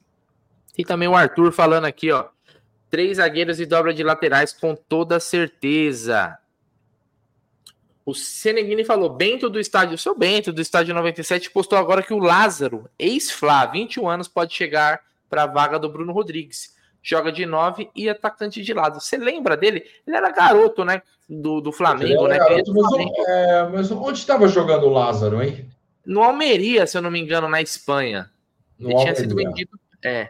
E 0.78 0.84
também 0.84 1.08
o 1.08 1.16
Arthur 1.16 1.52
falando 1.52 1.86
aqui, 1.86 2.12
ó. 2.12 2.26
Três 2.92 3.18
zagueiros 3.18 3.60
e 3.60 3.66
dobra 3.66 3.94
de 3.94 4.04
laterais 4.04 4.54
com 4.54 4.76
toda 4.76 5.20
certeza. 5.20 6.38
O 8.06 8.14
Seneghini 8.14 8.84
falou, 8.84 9.10
Bento 9.10 9.50
do 9.50 9.60
estádio, 9.60 9.96
o 9.96 9.98
seu 9.98 10.14
Bento 10.14 10.52
do 10.52 10.62
estádio 10.62 10.94
97 10.94 11.50
postou 11.52 11.78
agora 11.80 12.04
que 12.04 12.14
o 12.14 12.20
Lázaro, 12.20 12.90
ex-Flá, 13.00 13.66
21 13.66 14.10
anos, 14.10 14.28
pode 14.28 14.54
chegar 14.54 15.00
para 15.30 15.44
a 15.44 15.48
vaga 15.48 15.80
do 15.80 15.88
Bruno 15.88 16.12
Rodrigues. 16.12 16.76
Joga 17.02 17.32
de 17.32 17.46
9 17.46 17.90
e 17.96 18.10
atacante 18.10 18.62
de 18.62 18.74
lado. 18.74 19.00
Você 19.00 19.18
lembra 19.18 19.56
dele? 19.56 19.84
Ele 20.06 20.16
era 20.16 20.30
garoto, 20.30 20.84
né? 20.84 21.02
Do, 21.28 21.62
do 21.62 21.72
Flamengo, 21.72 22.28
né? 22.28 22.38
Garoto, 22.38 22.74
mas, 22.74 22.88
Flamengo. 22.88 23.14
É, 23.28 23.70
mas, 23.70 23.92
onde 23.92 24.20
estava 24.20 24.48
jogando 24.48 24.86
o 24.86 24.90
Lázaro, 24.90 25.42
hein? 25.42 25.66
No 26.06 26.22
Almeria, 26.22 26.86
se 26.86 26.98
eu 26.98 27.02
não 27.02 27.10
me 27.10 27.20
engano, 27.20 27.48
na 27.48 27.62
Espanha. 27.62 28.30
No 28.78 28.90
Ele 28.90 28.96
Almeria. 28.98 29.14
tinha 29.14 29.24
sido 29.24 29.36
vendido. 29.36 29.80
É. 30.04 30.30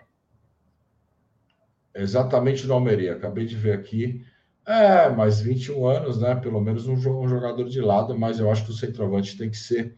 Exatamente 1.94 2.66
no 2.66 2.74
Almeria. 2.74 3.14
Acabei 3.14 3.46
de 3.46 3.56
ver 3.56 3.74
aqui. 3.74 4.26
É, 4.66 5.10
mas 5.10 5.42
21 5.42 5.86
anos, 5.86 6.22
né? 6.22 6.36
Pelo 6.36 6.62
menos 6.62 6.88
um 6.88 6.96
jogador 6.98 7.68
de 7.68 7.82
lado, 7.82 8.18
mas 8.18 8.40
eu 8.40 8.52
acho 8.52 8.66
que 8.66 8.72
o 8.72 8.76
centroavante 8.76 9.38
tem 9.38 9.50
que 9.50 9.58
ser 9.58 9.96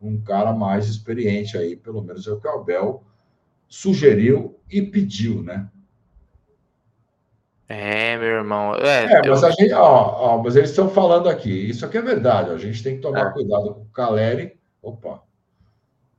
um 0.00 0.20
cara 0.20 0.52
mais 0.52 0.86
experiente 0.88 1.56
aí, 1.56 1.76
pelo 1.76 2.02
menos 2.02 2.26
é 2.26 2.32
o 2.32 2.40
que 2.40 2.46
o 2.46 2.50
Abel 2.50 3.02
sugeriu 3.66 4.60
e 4.70 4.82
pediu, 4.82 5.42
né? 5.42 5.68
É, 7.68 8.16
meu 8.18 8.28
irmão. 8.28 8.74
É, 8.76 9.04
é 9.04 9.28
mas 9.28 9.42
eu... 9.42 9.48
a 9.48 9.50
gente, 9.50 9.72
ó, 9.72 10.36
ó, 10.36 10.42
mas 10.42 10.54
eles 10.54 10.70
estão 10.70 10.88
falando 10.88 11.28
aqui, 11.28 11.50
isso 11.50 11.84
aqui 11.84 11.96
é 11.96 12.02
verdade, 12.02 12.50
ó, 12.50 12.54
a 12.54 12.58
gente 12.58 12.82
tem 12.82 12.96
que 12.96 13.02
tomar 13.02 13.28
é. 13.28 13.32
cuidado 13.32 13.74
com 13.74 13.80
o 13.80 13.86
Caleri. 13.86 14.58
Opa, 14.82 15.22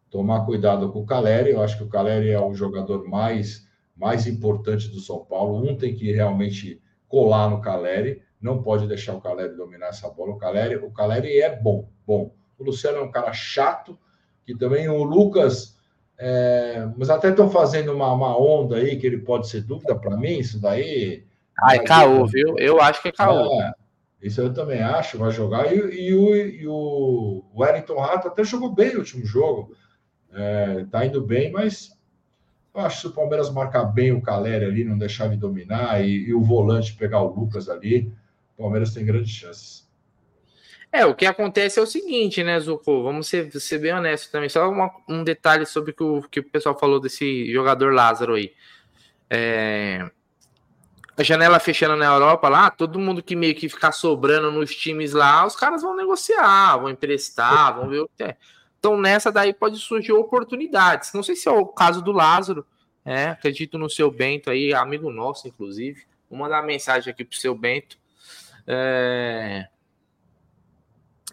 tomar 0.09 0.45
cuidado 0.45 0.91
com 0.91 1.01
o 1.01 1.05
Caleri. 1.05 1.51
Eu 1.51 1.61
acho 1.61 1.77
que 1.77 1.83
o 1.83 1.89
Caleri 1.89 2.31
é 2.31 2.39
o 2.39 2.53
jogador 2.53 3.07
mais, 3.07 3.64
mais 3.95 4.27
importante 4.27 4.89
do 4.89 4.99
São 4.99 5.23
Paulo. 5.23 5.67
Um 5.67 5.77
tem 5.77 5.95
que 5.95 6.11
realmente 6.11 6.81
colar 7.07 7.49
no 7.49 7.61
Caleri, 7.61 8.21
não 8.41 8.61
pode 8.61 8.87
deixar 8.87 9.15
o 9.15 9.21
Caleri 9.21 9.55
dominar 9.55 9.87
essa 9.87 10.09
bola. 10.09 10.33
O 10.33 10.37
Caleri, 10.37 10.75
o 10.75 10.91
Caleri 10.91 11.39
é 11.39 11.55
bom, 11.55 11.89
bom. 12.05 12.33
O 12.57 12.63
Luciano 12.63 12.97
é 12.97 13.01
um 13.01 13.11
cara 13.11 13.31
chato, 13.33 13.97
que 14.45 14.55
também 14.55 14.87
o 14.89 15.03
Lucas, 15.03 15.77
é, 16.17 16.87
mas 16.97 17.09
até 17.09 17.29
estão 17.29 17.49
fazendo 17.49 17.93
uma, 17.93 18.11
uma 18.13 18.37
onda 18.37 18.77
aí 18.77 18.97
que 18.97 19.07
ele 19.07 19.19
pode 19.19 19.47
ser 19.47 19.61
dúvida 19.61 19.95
para 19.95 20.17
mim, 20.17 20.39
isso 20.39 20.59
daí. 20.59 21.25
Ah, 21.59 21.75
é 21.75 21.79
caô, 21.79 22.25
viu? 22.25 22.55
Eu 22.57 22.81
acho 22.81 23.01
que 23.01 23.09
é 23.09 23.11
caô. 23.11 23.61
É, 23.61 23.73
isso 24.21 24.41
eu 24.41 24.53
também 24.53 24.81
acho, 24.81 25.17
vai 25.17 25.31
jogar. 25.31 25.73
E, 25.73 25.77
e, 25.77 26.13
o, 26.13 26.35
e 26.35 26.67
o 26.67 27.43
Wellington 27.55 27.99
Rato 27.99 28.27
até 28.27 28.43
jogou 28.43 28.73
bem 28.73 28.93
no 28.93 28.99
último 28.99 29.25
jogo. 29.25 29.71
É, 30.33 30.85
tá 30.91 31.05
indo 31.05 31.21
bem, 31.21 31.51
mas 31.51 31.97
eu 32.75 32.81
acho 32.81 32.97
que 32.97 33.01
se 33.01 33.07
o 33.07 33.11
Palmeiras 33.11 33.49
marcar 33.49 33.85
bem 33.85 34.11
o 34.11 34.21
Caleri 34.21 34.65
ali, 34.65 34.83
não 34.83 34.97
deixar 34.97 35.27
ele 35.27 35.37
dominar 35.37 36.03
e, 36.05 36.27
e 36.27 36.33
o 36.33 36.41
volante 36.41 36.93
pegar 36.93 37.21
o 37.21 37.33
Lucas 37.33 37.69
ali, 37.69 38.11
o 38.57 38.63
Palmeiras 38.63 38.93
tem 38.93 39.05
grandes 39.05 39.31
chances. 39.31 39.85
É, 40.91 41.05
o 41.05 41.15
que 41.15 41.25
acontece 41.25 41.79
é 41.79 41.81
o 41.81 41.87
seguinte, 41.87 42.43
né, 42.43 42.59
Zuko? 42.59 43.03
Vamos 43.03 43.27
ser, 43.27 43.51
ser 43.59 43.79
bem 43.79 43.93
honesto 43.93 44.31
também. 44.31 44.49
Só 44.49 44.69
uma, 44.69 44.91
um 45.09 45.23
detalhe 45.23 45.65
sobre 45.65 45.91
o 45.91 45.93
que, 45.93 46.03
o 46.03 46.21
que 46.23 46.39
o 46.39 46.49
pessoal 46.49 46.77
falou 46.77 46.99
desse 46.99 47.51
jogador 47.51 47.93
Lázaro 47.93 48.35
aí. 48.35 48.53
É, 49.29 50.09
a 51.17 51.23
janela 51.23 51.59
fechando 51.59 51.95
na 51.95 52.05
Europa 52.05 52.49
lá, 52.49 52.69
todo 52.69 52.99
mundo 52.99 53.23
que 53.23 53.35
meio 53.35 53.55
que 53.55 53.69
ficar 53.69 53.91
sobrando 53.93 54.51
nos 54.51 54.75
times 54.75 55.13
lá, 55.13 55.45
os 55.45 55.55
caras 55.55 55.81
vão 55.81 55.95
negociar, 55.95 56.77
vão 56.77 56.89
emprestar, 56.89 57.75
vão 57.75 57.87
ver 57.87 57.99
o 57.99 58.09
que 58.15 58.23
é. 58.23 58.37
Então, 58.85 59.01
nessa 59.01 59.31
daí 59.31 59.51
pode 59.51 59.79
surgir 59.79 60.11
oportunidades. 60.11 61.11
Não 61.11 61.23
sei 61.23 61.35
se 61.35 61.49
é 61.49 61.51
o 61.51 61.65
caso 61.65 62.03
do 62.03 62.11
Lázaro, 62.11 62.63
é, 63.03 63.29
acredito 63.29 63.79
no 63.79 63.89
seu 63.89 64.11
Bento 64.11 64.51
aí, 64.51 64.75
amigo 64.75 65.09
nosso, 65.09 65.47
inclusive. 65.47 66.05
Vou 66.29 66.37
mandar 66.37 66.57
uma 66.59 66.67
mensagem 66.67 67.11
aqui 67.11 67.25
pro 67.25 67.35
seu 67.35 67.55
Bento. 67.55 67.97
É... 68.67 69.67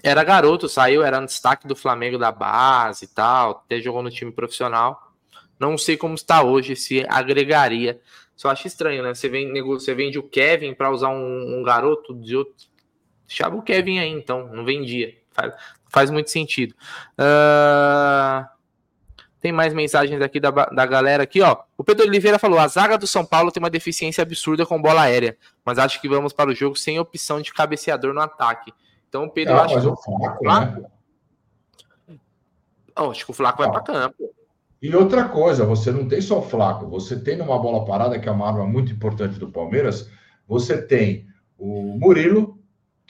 Era 0.03 0.25
garoto, 0.25 0.67
saiu, 0.67 1.03
era 1.03 1.21
no 1.21 1.27
destaque 1.27 1.69
do 1.69 1.77
Flamengo 1.77 2.17
da 2.17 2.33
base 2.33 3.05
e 3.05 3.09
tal, 3.09 3.63
até 3.67 3.83
jogou 3.83 4.03
no 4.03 4.11
time 4.11 4.33
profissional. 4.33 5.13
Não 5.61 5.77
sei 5.77 5.99
como 5.99 6.15
está 6.15 6.43
hoje, 6.43 6.75
se 6.75 7.05
agregaria. 7.07 8.01
Só 8.35 8.49
acho 8.49 8.67
estranho, 8.67 9.03
né? 9.03 9.13
Você, 9.13 9.29
vem, 9.29 9.53
você 9.63 9.95
vende 9.95 10.19
o 10.19 10.23
Kevin 10.23 10.73
para 10.73 10.91
usar 10.91 11.11
um, 11.11 11.59
um, 11.59 11.63
garoto 11.63 12.15
de 12.15 12.35
outro. 12.35 12.67
Deixava 13.27 13.55
o 13.57 13.63
Kevin 13.63 13.99
aí, 13.99 14.09
então, 14.09 14.49
não 14.49 14.65
vendia. 14.65 15.15
Faz, 15.93 16.11
muito 16.11 16.31
sentido. 16.31 16.75
Uh... 17.19 18.53
Tem 19.43 19.51
mais 19.51 19.75
mensagens 19.75 20.23
aqui 20.23 20.39
da, 20.39 20.53
da 20.53 20.87
galera 20.87 21.25
aqui, 21.25 21.43
ó. 21.43 21.57
O 21.77 21.83
Pedro 21.83 22.07
Oliveira 22.07 22.39
falou: 22.39 22.61
a 22.61 22.69
zaga 22.69 22.97
do 22.97 23.09
São 23.09 23.25
Paulo 23.25 23.51
tem 23.51 23.61
uma 23.61 23.69
deficiência 23.69 24.23
absurda 24.23 24.65
com 24.65 24.81
bola 24.81 25.03
aérea, 25.03 25.37
mas 25.65 25.81
acho 25.81 26.01
que 26.01 26.09
vamos 26.09 26.33
para 26.33 26.49
o 26.49 26.55
jogo 26.55 26.77
sem 26.77 27.01
opção 27.01 27.43
de 27.43 27.53
cabeceador 27.53 28.15
no 28.15 28.21
ataque. 28.21 28.73
Então, 29.09 29.29
Pedro, 29.29 29.55
é, 29.55 29.61
acho 29.63 29.81
que 29.81 29.87
o 29.89 29.97
Flaco, 29.97 30.45
né? 30.45 30.85
oh, 32.97 33.11
acho 33.11 33.25
que 33.25 33.31
o 33.33 33.35
Flaco 33.35 33.59
vai 33.59 33.73
para 33.73 33.81
campo. 33.81 34.31
E 34.81 34.95
outra 34.95 35.29
coisa, 35.29 35.65
você 35.65 35.91
não 35.91 36.07
tem 36.07 36.21
só 36.21 36.39
o 36.39 36.43
Flaco, 36.43 36.87
você 36.87 37.19
tem 37.19 37.37
numa 37.37 37.59
bola 37.59 37.85
parada, 37.85 38.21
que 38.21 38.29
é 38.29 38.33
uma 38.33 38.47
arma 38.47 38.65
muito 38.65 38.93
importante 38.93 39.41
do 39.41 39.51
Palmeiras, 39.51 40.09
você 40.47 40.81
tem 40.81 41.27
o 41.59 41.99
Murilo, 41.99 42.62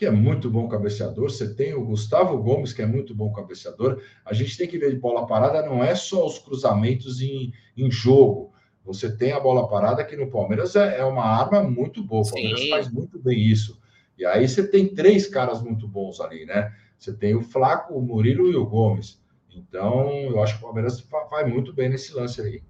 que 0.03 0.07
é 0.07 0.11
muito 0.11 0.51
bom 0.51 0.67
cabeceador, 0.67 1.31
você 1.31 1.55
tem 1.55 1.75
o 1.75 1.85
Gustavo 1.85 2.37
Gomes, 2.37 2.73
que 2.73 2.83
é 2.83 2.87
muito 2.87 3.15
bom 3.15 3.33
cabeceador. 3.33 4.03
A 4.25 4.35
gente 4.35 4.59
tem 4.59 4.67
que 4.67 4.77
ver 4.77 4.91
de 4.91 4.99
bola 4.99 5.29
parada, 5.29 5.65
não 5.65 5.81
é 5.81 5.95
só 5.95 6.27
os 6.27 6.41
cruzamentos 6.41 7.21
em, 7.21 7.53
em 7.77 7.89
jogo. 7.89 8.53
Você 8.85 9.17
tem 9.17 9.31
a 9.31 9.39
bola 9.39 9.69
parada, 9.69 10.05
que 10.05 10.17
no 10.17 10.29
Palmeiras 10.29 10.75
é, 10.75 10.99
é 10.99 11.05
uma 11.05 11.23
arma 11.23 11.63
muito 11.63 12.03
boa. 12.03 12.23
O 12.27 12.29
Palmeiras 12.29 12.63
Sim. 12.63 12.71
faz 12.71 12.91
muito 12.91 13.17
bem 13.21 13.39
isso. 13.39 13.81
E 14.19 14.27
aí 14.27 14.49
você 14.49 14.67
tem 14.67 14.93
três 14.93 15.29
caras 15.29 15.63
muito 15.63 15.87
bons 15.87 16.21
ali, 16.21 16.47
né? 16.47 16.75
Você 16.99 17.13
tem 17.13 17.37
o 17.37 17.43
Flaco, 17.43 17.95
o 17.95 18.03
Murilo 18.03 18.51
e 18.51 18.57
o 18.57 18.67
Gomes. 18.67 19.23
Então, 19.55 20.11
eu 20.11 20.43
acho 20.43 20.55
que 20.55 20.65
o 20.65 20.67
Palmeiras 20.67 21.01
vai 21.31 21.45
muito 21.45 21.73
bem 21.73 21.89
nesse 21.89 22.13
lance 22.13 22.41
aí. 22.41 22.61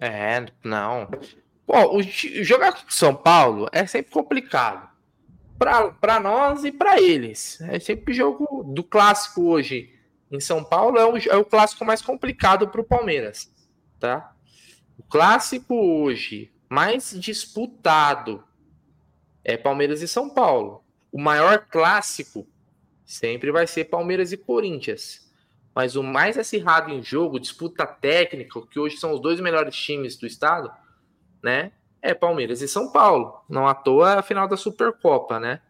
É, 0.00 0.46
não. 0.64 1.10
Bom, 1.66 1.98
o, 1.98 2.02
jogar 2.02 2.72
com 2.72 2.90
São 2.90 3.14
Paulo 3.14 3.68
é 3.70 3.84
sempre 3.84 4.10
complicado. 4.10 4.96
Para 5.58 6.20
nós 6.20 6.64
e 6.64 6.72
para 6.72 7.00
eles. 7.00 7.60
É 7.62 7.78
sempre 7.80 8.14
jogo 8.14 8.64
do 8.64 8.84
clássico 8.84 9.42
hoje. 9.42 9.94
Em 10.30 10.40
São 10.40 10.62
Paulo 10.62 10.98
é 10.98 11.06
o, 11.06 11.16
é 11.16 11.36
o 11.36 11.44
clássico 11.44 11.84
mais 11.84 12.02
complicado 12.02 12.68
para 12.68 12.80
o 12.80 12.84
Palmeiras. 12.84 13.52
Tá? 13.98 14.34
O 14.96 15.02
clássico 15.02 15.74
hoje 15.74 16.52
mais 16.68 17.18
disputado 17.18 18.44
é 19.42 19.56
Palmeiras 19.56 20.02
e 20.02 20.08
São 20.08 20.28
Paulo. 20.30 20.84
O 21.10 21.20
maior 21.20 21.66
clássico 21.70 22.46
sempre 23.04 23.50
vai 23.50 23.66
ser 23.66 23.86
Palmeiras 23.86 24.32
e 24.32 24.36
Corinthians 24.36 25.28
mas 25.78 25.94
o 25.94 26.02
mais 26.02 26.36
acirrado 26.36 26.90
em 26.90 27.00
jogo, 27.00 27.38
disputa 27.38 27.86
técnica, 27.86 28.60
que 28.66 28.80
hoje 28.80 28.96
são 28.96 29.12
os 29.12 29.20
dois 29.20 29.38
melhores 29.38 29.76
times 29.76 30.16
do 30.16 30.26
estado, 30.26 30.72
né? 31.40 31.70
É 32.00 32.14
Palmeiras 32.14 32.62
e 32.62 32.68
São 32.68 32.92
Paulo. 32.92 33.42
Não 33.48 33.66
à 33.66 33.74
toa 33.74 34.12
é 34.12 34.18
a 34.18 34.22
final 34.22 34.46
da 34.46 34.56
Supercopa, 34.56 35.40
né? 35.40 35.60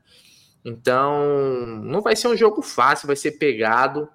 Então, 0.65 1.67
não 1.83 2.03
vai 2.03 2.15
ser 2.15 2.29
um 2.29 2.37
jogo 2.37 2.61
fácil, 2.63 3.07
vai 3.07 3.17
ser 3.17 3.33
pegado, 3.33 4.09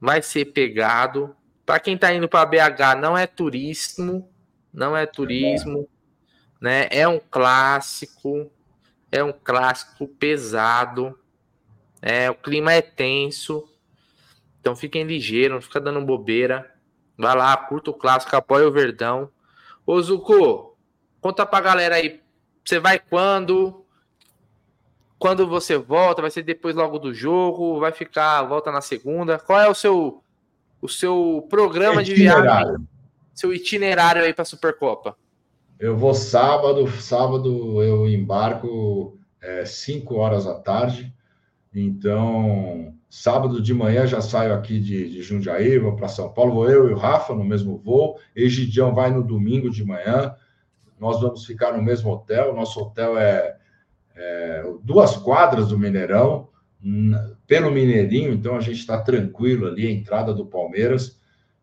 vai 0.00 0.20
ser 0.20 0.46
pegado. 0.46 1.34
Para 1.64 1.80
quem 1.80 1.96
tá 1.96 2.12
indo 2.12 2.28
para 2.28 2.46
BH, 2.46 3.00
não 3.00 3.16
é 3.16 3.26
turismo, 3.26 4.30
não 4.72 4.96
é 4.96 5.06
turismo, 5.06 5.88
né? 6.60 6.86
É 6.90 7.08
um 7.08 7.18
clássico, 7.18 8.50
é 9.10 9.22
um 9.22 9.32
clássico 9.32 10.06
pesado. 10.06 11.18
É, 12.02 12.30
o 12.30 12.34
clima 12.34 12.72
é 12.72 12.82
tenso. 12.82 13.66
Então 14.60 14.76
fiquem 14.76 15.04
ligeiros, 15.04 15.54
não 15.54 15.62
fica 15.62 15.80
dando 15.80 16.04
bobeira. 16.04 16.72
Vai 17.16 17.34
lá, 17.34 17.56
curta 17.56 17.90
o 17.90 17.94
clássico, 17.94 18.36
apoia 18.36 18.68
o 18.68 18.72
Verdão. 18.72 19.30
Ô 19.86 20.00
Zuko, 20.02 20.75
conta 21.26 21.44
pra 21.44 21.60
galera 21.60 21.96
aí. 21.96 22.20
Você 22.64 22.78
vai 22.78 23.00
quando? 23.00 23.84
Quando 25.18 25.44
você 25.48 25.76
volta? 25.76 26.22
Vai 26.22 26.30
ser 26.30 26.42
depois 26.42 26.76
logo 26.76 27.00
do 27.00 27.12
jogo? 27.12 27.80
Vai 27.80 27.90
ficar, 27.90 28.44
volta 28.44 28.70
na 28.70 28.80
segunda? 28.80 29.36
Qual 29.36 29.60
é 29.60 29.68
o 29.68 29.74
seu 29.74 30.22
o 30.80 30.88
seu 30.88 31.44
programa 31.50 32.04
de 32.04 32.14
viagem? 32.14 32.76
Seu 33.34 33.52
itinerário 33.52 34.22
aí 34.22 34.32
para 34.32 34.44
Supercopa? 34.44 35.16
Eu 35.80 35.96
vou 35.96 36.14
sábado, 36.14 36.88
sábado 37.00 37.82
eu 37.82 38.08
embarco 38.08 39.18
5 39.64 40.14
é, 40.14 40.18
horas 40.18 40.44
da 40.44 40.54
tarde. 40.54 41.12
Então, 41.74 42.94
Sábado 43.08 43.62
de 43.62 43.72
manhã 43.72 44.06
já 44.06 44.20
saio 44.20 44.52
aqui 44.52 44.78
de, 44.78 45.08
de 45.08 45.22
Jundiaí, 45.22 45.78
vou 45.78 45.96
para 45.96 46.06
São 46.06 46.28
Paulo, 46.28 46.52
vou 46.52 46.68
eu 46.68 46.90
e 46.90 46.92
o 46.92 46.96
Rafa 46.98 47.34
no 47.34 47.42
mesmo 47.42 47.78
voo. 47.78 48.18
Egidião 48.34 48.94
vai 48.94 49.10
no 49.10 49.22
domingo 49.22 49.70
de 49.70 49.82
manhã. 49.82 50.34
Nós 50.98 51.20
vamos 51.20 51.44
ficar 51.44 51.72
no 51.72 51.82
mesmo 51.82 52.10
hotel. 52.10 52.54
Nosso 52.54 52.80
hotel 52.80 53.18
é, 53.18 53.56
é 54.14 54.64
duas 54.82 55.16
quadras 55.16 55.68
do 55.68 55.78
Mineirão, 55.78 56.48
pelo 57.46 57.70
Mineirinho, 57.70 58.32
então 58.32 58.56
a 58.56 58.60
gente 58.60 58.78
está 58.78 59.00
tranquilo 59.00 59.66
ali, 59.66 59.86
a 59.86 59.90
entrada 59.90 60.32
do 60.32 60.46
Palmeiras. 60.46 61.20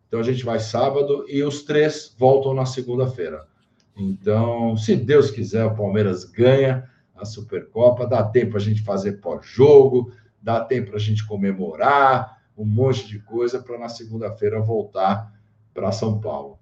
Então 0.08 0.20
a 0.20 0.24
gente 0.24 0.44
vai 0.44 0.60
sábado 0.60 1.26
e 1.28 1.42
os 1.44 1.64
três 1.64 2.14
voltam 2.18 2.54
na 2.54 2.66
segunda-feira. 2.66 3.48
Então, 3.96 4.76
se 4.76 4.96
Deus 4.96 5.32
quiser, 5.32 5.66
o 5.66 5.76
Palmeiras 5.76 6.24
ganha 6.26 6.90
a 7.16 7.26
Supercopa, 7.26 8.08
dá 8.08 8.24
tempo 8.24 8.58
a 8.58 8.60
gente 8.60 8.82
fazer 8.82 9.14
pós-jogo 9.14 10.12
dá 10.44 10.60
tempo 10.60 10.94
a 10.94 11.00
gente 11.00 11.26
comemorar, 11.26 12.44
um 12.56 12.66
monte 12.66 13.08
de 13.08 13.18
coisa 13.20 13.60
para 13.60 13.80
na 13.80 13.88
segunda-feira 13.88 14.60
voltar 14.60 15.34
para 15.74 15.92
São 15.94 16.20
Paulo. 16.20 16.60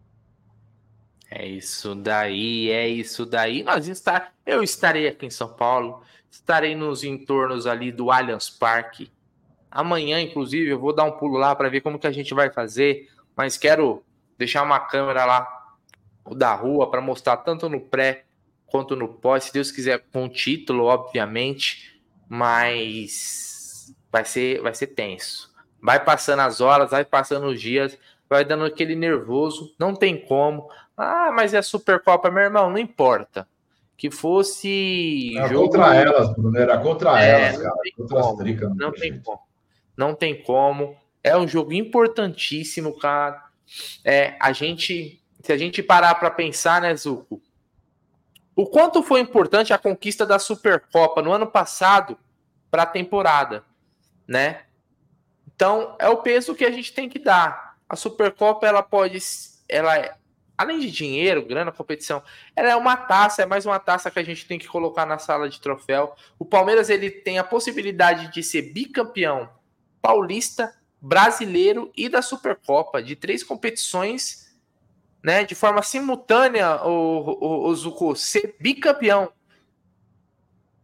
É 1.33 1.47
isso 1.47 1.95
daí, 1.95 2.69
é 2.69 2.89
isso 2.89 3.25
daí. 3.25 3.63
Nós 3.63 3.87
está, 3.87 4.31
eu 4.45 4.61
estarei 4.61 5.07
aqui 5.07 5.25
em 5.25 5.29
São 5.29 5.47
Paulo, 5.47 6.03
estarei 6.29 6.75
nos 6.75 7.05
entornos 7.05 7.65
ali 7.65 7.89
do 7.89 8.11
Allianz 8.11 8.49
Parque. 8.49 9.09
Amanhã, 9.71 10.19
inclusive, 10.19 10.69
eu 10.69 10.77
vou 10.77 10.93
dar 10.93 11.05
um 11.05 11.13
pulo 11.13 11.37
lá 11.37 11.55
para 11.55 11.69
ver 11.69 11.79
como 11.79 11.97
que 11.97 12.05
a 12.05 12.11
gente 12.11 12.33
vai 12.33 12.51
fazer, 12.51 13.09
mas 13.33 13.57
quero 13.57 14.03
deixar 14.37 14.61
uma 14.61 14.81
câmera 14.81 15.23
lá 15.23 15.47
da 16.35 16.53
rua 16.53 16.91
para 16.91 16.99
mostrar 16.99 17.37
tanto 17.37 17.69
no 17.69 17.79
pré 17.79 18.25
quanto 18.65 18.93
no 18.95 19.07
pós, 19.07 19.45
se 19.45 19.53
Deus 19.53 19.71
quiser 19.71 20.03
com 20.11 20.27
título, 20.27 20.83
obviamente, 20.83 22.01
mas 22.27 23.95
vai 24.11 24.25
ser, 24.25 24.61
vai 24.61 24.75
ser 24.75 24.87
tenso. 24.87 25.49
Vai 25.81 26.03
passando 26.03 26.41
as 26.41 26.59
horas, 26.59 26.91
vai 26.91 27.05
passando 27.05 27.47
os 27.47 27.61
dias, 27.61 27.97
vai 28.29 28.45
dando 28.45 28.65
aquele 28.65 28.95
nervoso, 28.95 29.73
não 29.79 29.93
tem 29.93 30.17
como. 30.25 30.69
Ah, 30.95 31.31
mas 31.31 31.53
é 31.53 31.61
Supercopa, 31.61 32.29
meu 32.29 32.43
irmão, 32.43 32.69
não 32.69 32.77
importa. 32.77 33.47
Que 33.97 34.09
fosse. 34.09 35.37
Era 35.37 35.47
jogo... 35.47 35.65
contra 35.65 35.95
elas, 35.95 36.33
Bruno, 36.33 36.57
era 36.57 36.77
contra 36.79 37.23
é, 37.23 37.29
elas, 37.29 37.57
cara. 37.57 37.75
Não 37.75 37.81
tem, 37.81 38.07
como, 38.07 38.37
tricas, 38.37 38.75
não 38.75 38.91
tem 38.91 39.19
como. 39.19 39.39
Não 39.95 40.15
tem 40.15 40.43
como. 40.43 40.95
É 41.23 41.37
um 41.37 41.47
jogo 41.47 41.73
importantíssimo, 41.73 42.97
cara. 42.97 43.45
É, 44.03 44.35
a 44.39 44.51
gente, 44.51 45.21
se 45.41 45.53
a 45.53 45.57
gente 45.57 45.83
parar 45.83 46.15
para 46.15 46.31
pensar, 46.31 46.81
né, 46.81 46.95
Zuko? 46.95 47.41
O 48.55 48.65
quanto 48.65 49.03
foi 49.03 49.19
importante 49.19 49.71
a 49.71 49.77
conquista 49.77 50.25
da 50.25 50.39
Supercopa 50.39 51.21
no 51.21 51.31
ano 51.31 51.47
passado 51.47 52.17
para 52.69 52.83
a 52.83 52.87
temporada 52.87 53.63
né? 54.31 54.61
Então, 55.53 55.95
é 55.99 56.07
o 56.07 56.17
peso 56.17 56.55
que 56.55 56.63
a 56.63 56.71
gente 56.71 56.93
tem 56.93 57.09
que 57.09 57.19
dar. 57.19 57.75
A 57.87 57.97
Supercopa, 57.97 58.65
ela 58.65 58.81
pode, 58.81 59.19
ela 59.67 60.17
além 60.61 60.79
de 60.79 60.91
dinheiro, 60.91 61.45
grana, 61.45 61.71
competição, 61.71 62.21
ela 62.55 62.69
é 62.69 62.75
uma 62.75 62.95
taça, 62.95 63.43
é 63.43 63.45
mais 63.45 63.65
uma 63.65 63.79
taça 63.79 64.09
que 64.09 64.19
a 64.19 64.23
gente 64.23 64.45
tem 64.45 64.57
que 64.57 64.67
colocar 64.67 65.05
na 65.05 65.17
sala 65.17 65.49
de 65.49 65.59
troféu. 65.59 66.15
O 66.37 66.45
Palmeiras, 66.45 66.89
ele 66.89 67.09
tem 67.09 67.37
a 67.37 67.43
possibilidade 67.43 68.31
de 68.31 68.41
ser 68.43 68.73
bicampeão 68.73 69.49
paulista, 70.01 70.73
brasileiro 70.99 71.91
e 71.95 72.07
da 72.07 72.21
Supercopa, 72.21 73.01
de 73.01 73.15
três 73.15 73.43
competições, 73.43 74.55
né, 75.23 75.43
de 75.43 75.55
forma 75.55 75.81
simultânea, 75.81 76.83
o, 76.83 77.37
o, 77.39 77.67
o 77.67 77.75
Zuko, 77.75 78.15
ser 78.15 78.55
bicampeão. 78.59 79.31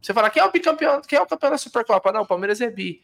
Você 0.02 0.14
fala, 0.14 0.30
quem 0.30 0.42
é 0.42 0.46
o 0.46 0.52
bicampeão? 0.52 1.02
Quem 1.02 1.18
é 1.18 1.22
o 1.22 1.28
campeão 1.28 1.52
da 1.52 1.58
Supercopa? 1.58 2.12
Não, 2.12 2.22
o 2.22 2.28
Palmeiras 2.28 2.62
é 2.62 2.70
bi 2.70 3.02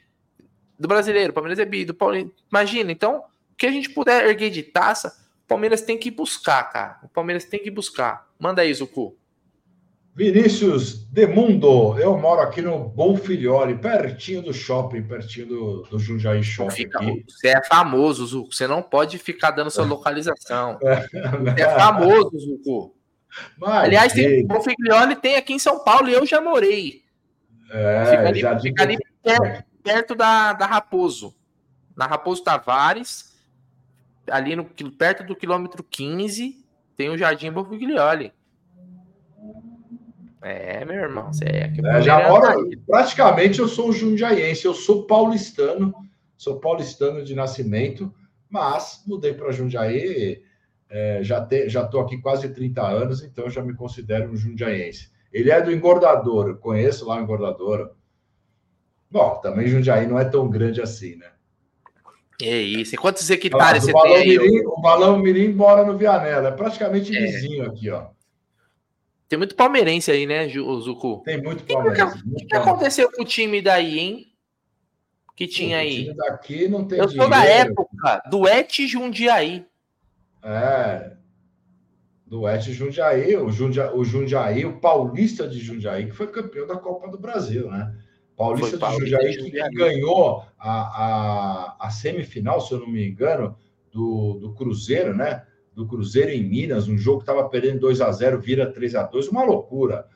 do 0.77 0.87
brasileiro, 0.87 1.31
o 1.31 1.33
Palmeiras 1.33 1.59
é 1.59 1.65
bi, 1.65 1.85
do 1.85 1.93
Paulinho. 1.93 2.31
Imagina, 2.51 2.91
então, 2.91 3.19
o 3.19 3.55
que 3.55 3.65
a 3.65 3.71
gente 3.71 3.89
puder 3.89 4.27
erguer 4.27 4.49
de 4.49 4.63
taça, 4.63 5.22
o 5.43 5.47
Palmeiras 5.47 5.81
tem 5.81 5.97
que 5.97 6.09
buscar, 6.09 6.63
cara. 6.71 6.99
O 7.03 7.07
Palmeiras 7.07 7.45
tem 7.45 7.61
que 7.61 7.69
buscar. 7.69 8.27
Manda 8.39 8.61
aí, 8.61 8.73
Zucu. 8.73 9.17
Vinícius 10.15 11.05
Demundo, 11.05 11.97
eu 11.97 12.15
moro 12.17 12.41
aqui 12.41 12.61
no 12.61 12.77
Bom 12.87 13.15
Filhole, 13.17 13.75
pertinho 13.75 14.43
do 14.43 14.53
shopping, 14.53 15.01
pertinho 15.01 15.47
do, 15.47 15.81
do 15.83 15.97
Jundiaí 15.97 16.43
Shopping. 16.43 16.75
Fica, 16.75 16.99
você 17.27 17.47
é 17.49 17.63
famoso, 17.63 18.25
Zucu. 18.27 18.53
Você 18.53 18.67
não 18.67 18.81
pode 18.81 19.17
ficar 19.17 19.51
dando 19.51 19.71
sua 19.71 19.85
localização. 19.85 20.77
Você 20.79 21.61
é 21.61 21.75
famoso, 21.75 22.37
Zucu. 22.39 22.95
Mas, 23.57 23.85
Aliás, 23.85 24.13
tem, 24.13 24.45
Bom 24.45 24.61
Filhole 24.61 25.15
tem 25.15 25.35
aqui 25.35 25.53
em 25.53 25.59
São 25.59 25.83
Paulo 25.83 26.07
e 26.07 26.13
eu 26.13 26.25
já 26.27 26.39
morei. 26.39 27.01
É, 27.71 28.05
fica 28.05 28.27
ali, 28.27 28.39
já 28.39 28.59
fica 28.59 28.83
ali 28.83 28.97
perto, 29.23 29.63
perto 29.83 30.15
da, 30.15 30.53
da 30.53 30.67
Raposo. 30.67 31.35
Na 31.95 32.05
Raposo 32.05 32.43
Tavares, 32.43 33.32
ali 34.29 34.55
no, 34.55 34.65
perto 34.97 35.23
do 35.23 35.35
quilômetro 35.35 35.83
15, 35.83 36.63
tem 36.95 37.09
o 37.09 37.17
Jardim 37.17 37.51
Borfiglioli. 37.51 38.31
É, 40.41 40.83
meu 40.83 40.95
irmão, 40.95 41.31
você 41.31 41.45
é, 41.45 41.73
é 41.85 42.01
já 42.01 42.27
moro, 42.27 42.69
praticamente 42.85 43.59
eu 43.59 43.67
sou 43.67 43.89
um 43.89 43.93
jundiaiense, 43.93 44.65
eu 44.65 44.73
sou 44.73 45.07
paulistano, 45.07 45.93
sou 46.37 46.59
paulistano 46.59 47.23
de 47.23 47.33
nascimento, 47.33 48.13
mas 48.49 49.01
mudei 49.07 49.33
para 49.33 49.53
Jundiaí, 49.53 50.43
é, 50.89 51.23
já, 51.23 51.39
te, 51.45 51.69
já 51.69 51.85
tô 51.85 52.01
aqui 52.01 52.17
quase 52.17 52.49
30 52.49 52.85
anos, 52.85 53.23
então 53.23 53.49
já 53.49 53.61
me 53.61 53.73
considero 53.73 54.31
um 54.31 54.35
jundiaiense. 54.35 55.11
Ele 55.31 55.49
é 55.49 55.61
do 55.61 55.71
Engordador, 55.71 56.57
conheço 56.57 57.07
lá 57.07 57.15
o 57.15 57.21
Engordador, 57.21 57.93
Bom, 59.13 59.39
também 59.43 59.67
Jundiaí 59.67 60.07
não 60.07 60.17
é 60.17 60.25
tão 60.25 60.49
grande 60.49 60.81
assim, 60.81 61.15
né? 61.17 61.32
É 62.41 62.57
isso. 62.57 62.95
E 62.95 62.97
quantos 62.97 63.29
hectares 63.29 63.83
você 63.83 63.93
tem 63.93 64.15
aí? 64.15 64.37
Mirim, 64.37 64.65
o 64.65 64.81
Balão 64.81 65.19
Mirim 65.19 65.53
mora 65.53 65.85
no 65.85 65.97
Vianela. 65.97 66.49
É 66.49 66.51
praticamente 66.51 67.15
é. 67.15 67.21
vizinho 67.21 67.65
aqui, 67.65 67.89
ó. 67.89 68.07
Tem 69.29 69.37
muito 69.37 69.55
palmeirense 69.55 70.11
aí, 70.11 70.27
né, 70.27 70.47
Zucu? 70.47 71.21
Tem 71.23 71.41
muito 71.41 71.63
palmeirense. 71.63 72.19
O 72.19 72.23
que, 72.23 72.35
que, 72.35 72.45
que, 72.45 72.55
aconteceu 72.55 73.11
com 73.11 73.23
o 73.23 73.25
time 73.25 73.61
daí, 73.61 73.97
hein? 73.97 74.27
Que 75.35 75.47
tinha 75.47 75.77
aí. 75.77 76.01
O 76.01 76.03
time 76.03 76.15
daqui 76.15 76.67
não 76.67 76.85
tem 76.85 76.99
Eu 76.99 77.07
dinheiro. 77.07 77.23
sou 77.23 77.29
da 77.29 77.45
época 77.45 78.23
do 78.29 78.47
Et 78.47 78.87
Jundiaí. 78.87 79.65
É. 80.43 81.13
Do 82.27 82.47
Et 82.47 82.61
Jundiaí, 82.61 83.35
o 83.37 83.49
Jundiaí, 83.51 83.89
o 83.93 84.03
Jundiaí, 84.03 84.65
o 84.65 84.79
Paulista 84.79 85.47
de 85.47 85.59
Jundiaí, 85.59 86.05
que 86.05 86.11
foi 86.15 86.27
campeão 86.27 86.67
da 86.67 86.77
Copa 86.77 87.07
do 87.09 87.17
Brasil, 87.17 87.69
né? 87.69 87.95
Paulista 88.35 88.77
de 88.77 88.99
Jundiaí, 88.99 89.37
que, 89.37 89.51
que 89.51 89.69
ganhou 89.69 90.43
a, 90.57 90.71
a, 90.71 91.87
a, 91.87 91.89
semifinal, 91.89 92.59
se 92.59 92.73
eu 92.73 92.79
não 92.79 92.87
me 92.87 93.07
engano, 93.07 93.55
do, 93.91 94.39
do 94.39 94.53
Cruzeiro, 94.53 95.15
né? 95.15 95.43
do 95.75 95.87
Cruzeiro 95.87 96.29
em 96.29 96.43
Minas, 96.43 96.87
um 96.87 96.97
jogo 96.97 97.19
que 97.19 97.23
estava 97.23 97.47
perdendo 97.49 97.79
2 97.79 98.01
a 98.01 98.11
0 98.11 98.39
vira 98.39 98.71
3 98.71 98.95
a 98.95 99.03
2 99.03 99.29
uma 99.29 99.43
loucura. 99.43 100.07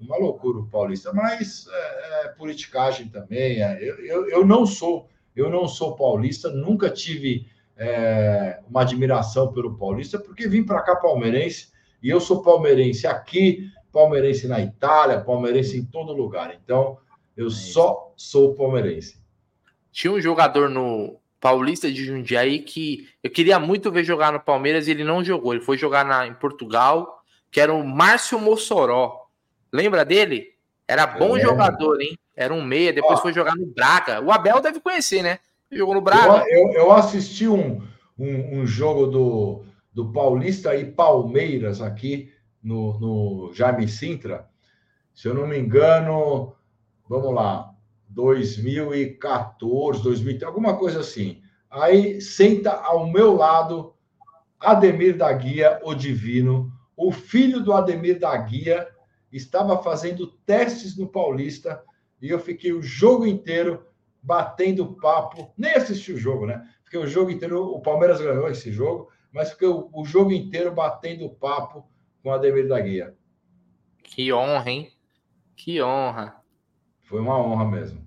Uma 0.00 0.18
loucura 0.18 0.58
o 0.58 0.66
Paulista, 0.66 1.12
mas 1.12 1.66
é, 1.68 2.24
é 2.24 2.28
politicagem 2.30 3.08
também. 3.08 3.62
É, 3.62 3.78
eu, 3.80 4.04
eu, 4.04 4.28
eu, 4.28 4.46
não 4.46 4.66
sou, 4.66 5.08
eu 5.34 5.48
não 5.48 5.68
sou 5.68 5.94
paulista, 5.94 6.50
nunca 6.50 6.90
tive 6.90 7.46
é, 7.76 8.60
uma 8.68 8.82
admiração 8.82 9.52
pelo 9.52 9.78
Paulista, 9.78 10.18
porque 10.18 10.48
vim 10.48 10.64
para 10.64 10.82
cá 10.82 10.96
palmeirense 10.96 11.68
e 12.02 12.10
eu 12.10 12.20
sou 12.20 12.42
palmeirense 12.42 13.06
aqui, 13.06 13.70
palmeirense 13.92 14.48
na 14.48 14.60
Itália, 14.60 15.20
palmeirense 15.20 15.78
em 15.78 15.84
todo 15.84 16.12
lugar. 16.12 16.54
Então, 16.62 16.98
eu 17.36 17.50
só 17.50 18.12
sou 18.16 18.54
palmeirense. 18.54 19.22
Tinha 19.90 20.12
um 20.12 20.20
jogador 20.20 20.68
no, 20.68 21.18
Paulista 21.44 21.92
de 21.92 22.06
Jundiaí 22.06 22.60
que 22.60 23.06
eu 23.22 23.30
queria 23.30 23.60
muito 23.60 23.92
ver 23.92 24.02
jogar 24.02 24.32
no 24.32 24.40
Palmeiras 24.40 24.88
e 24.88 24.92
ele 24.92 25.04
não 25.04 25.22
jogou. 25.22 25.52
Ele 25.52 25.62
foi 25.62 25.76
jogar 25.76 26.02
na, 26.02 26.26
em 26.26 26.32
Portugal, 26.32 27.22
que 27.50 27.60
era 27.60 27.70
o 27.70 27.86
Márcio 27.86 28.40
Mossoró. 28.40 29.26
Lembra 29.70 30.06
dele? 30.06 30.54
Era 30.88 31.06
bom 31.06 31.36
é. 31.36 31.40
jogador, 31.40 32.00
hein? 32.00 32.18
Era 32.34 32.54
um 32.54 32.64
meia, 32.64 32.94
depois 32.94 33.20
foi 33.20 33.34
jogar 33.34 33.54
no 33.56 33.66
Braga. 33.66 34.22
O 34.22 34.32
Abel 34.32 34.58
deve 34.62 34.80
conhecer, 34.80 35.22
né? 35.22 35.38
Jogou 35.70 35.94
no 35.94 36.00
Braga. 36.00 36.46
Eu, 36.48 36.68
eu, 36.68 36.72
eu 36.72 36.92
assisti 36.92 37.46
um, 37.46 37.82
um, 38.18 38.60
um, 38.60 38.66
jogo 38.66 39.06
do, 39.06 39.64
do 39.92 40.10
Paulista 40.12 40.74
e 40.74 40.90
Palmeiras 40.92 41.82
aqui 41.82 42.32
no, 42.62 42.98
no 42.98 43.52
Jaime 43.52 43.86
Sintra. 43.86 44.48
Se 45.12 45.28
eu 45.28 45.34
não 45.34 45.46
me 45.46 45.58
engano, 45.58 46.54
vamos 47.08 47.34
lá, 47.34 47.74
2014, 48.08 50.02
2013, 50.02 50.44
alguma 50.44 50.76
coisa 50.76 51.00
assim. 51.00 51.42
Aí 51.70 52.20
senta 52.20 52.72
ao 52.72 53.06
meu 53.10 53.34
lado 53.34 53.94
Ademir 54.60 55.16
da 55.16 55.32
Guia, 55.32 55.80
o 55.82 55.94
Divino, 55.94 56.72
o 56.96 57.10
filho 57.10 57.60
do 57.60 57.72
Ademir 57.72 58.18
da 58.18 58.36
Guia, 58.36 58.88
estava 59.32 59.82
fazendo 59.82 60.28
testes 60.46 60.96
no 60.96 61.08
Paulista 61.08 61.82
e 62.22 62.30
eu 62.30 62.38
fiquei 62.38 62.72
o 62.72 62.82
jogo 62.82 63.26
inteiro 63.26 63.84
batendo 64.22 64.94
papo, 64.94 65.52
nem 65.58 65.74
assisti 65.74 66.12
o 66.12 66.16
jogo, 66.16 66.46
né? 66.46 66.66
Fiquei 66.84 67.00
o 67.00 67.06
jogo 67.06 67.30
inteiro, 67.30 67.62
o 67.62 67.80
Palmeiras 67.80 68.20
ganhou 68.20 68.48
esse 68.48 68.72
jogo, 68.72 69.10
mas 69.32 69.50
fiquei 69.50 69.68
o, 69.68 69.90
o 69.92 70.04
jogo 70.04 70.32
inteiro 70.32 70.72
batendo 70.72 71.28
papo 71.28 71.84
com 72.22 72.30
o 72.30 72.32
Ademir 72.32 72.68
da 72.68 72.80
Guia. 72.80 73.14
Que 74.02 74.32
honra, 74.32 74.70
hein? 74.70 74.92
Que 75.56 75.82
honra. 75.82 76.43
Foi 77.14 77.20
uma 77.20 77.38
honra 77.38 77.64
mesmo. 77.64 78.04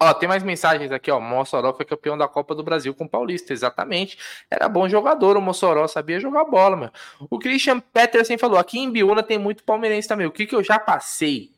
Ó, 0.00 0.14
tem 0.14 0.28
mais 0.28 0.44
mensagens 0.44 0.92
aqui, 0.92 1.10
ó. 1.10 1.18
Mossoró 1.18 1.74
foi 1.74 1.84
campeão 1.84 2.16
da 2.16 2.28
Copa 2.28 2.54
do 2.54 2.62
Brasil 2.62 2.94
com 2.94 3.06
o 3.06 3.08
Paulista, 3.08 3.52
exatamente. 3.52 4.16
Era 4.48 4.68
bom 4.68 4.88
jogador, 4.88 5.36
o 5.36 5.40
Mossoró 5.40 5.88
sabia 5.88 6.20
jogar 6.20 6.44
bola, 6.44 6.76
meu. 6.76 6.90
O 7.28 7.40
Christian 7.40 7.80
Peterson 7.80 8.38
falou: 8.38 8.56
aqui 8.56 8.78
em 8.78 8.88
Biúna 8.88 9.20
tem 9.20 9.36
muito 9.36 9.64
palmeirense 9.64 10.06
também. 10.06 10.28
O 10.28 10.30
que, 10.30 10.46
que 10.46 10.54
eu 10.54 10.62
já 10.62 10.78
passei 10.78 11.50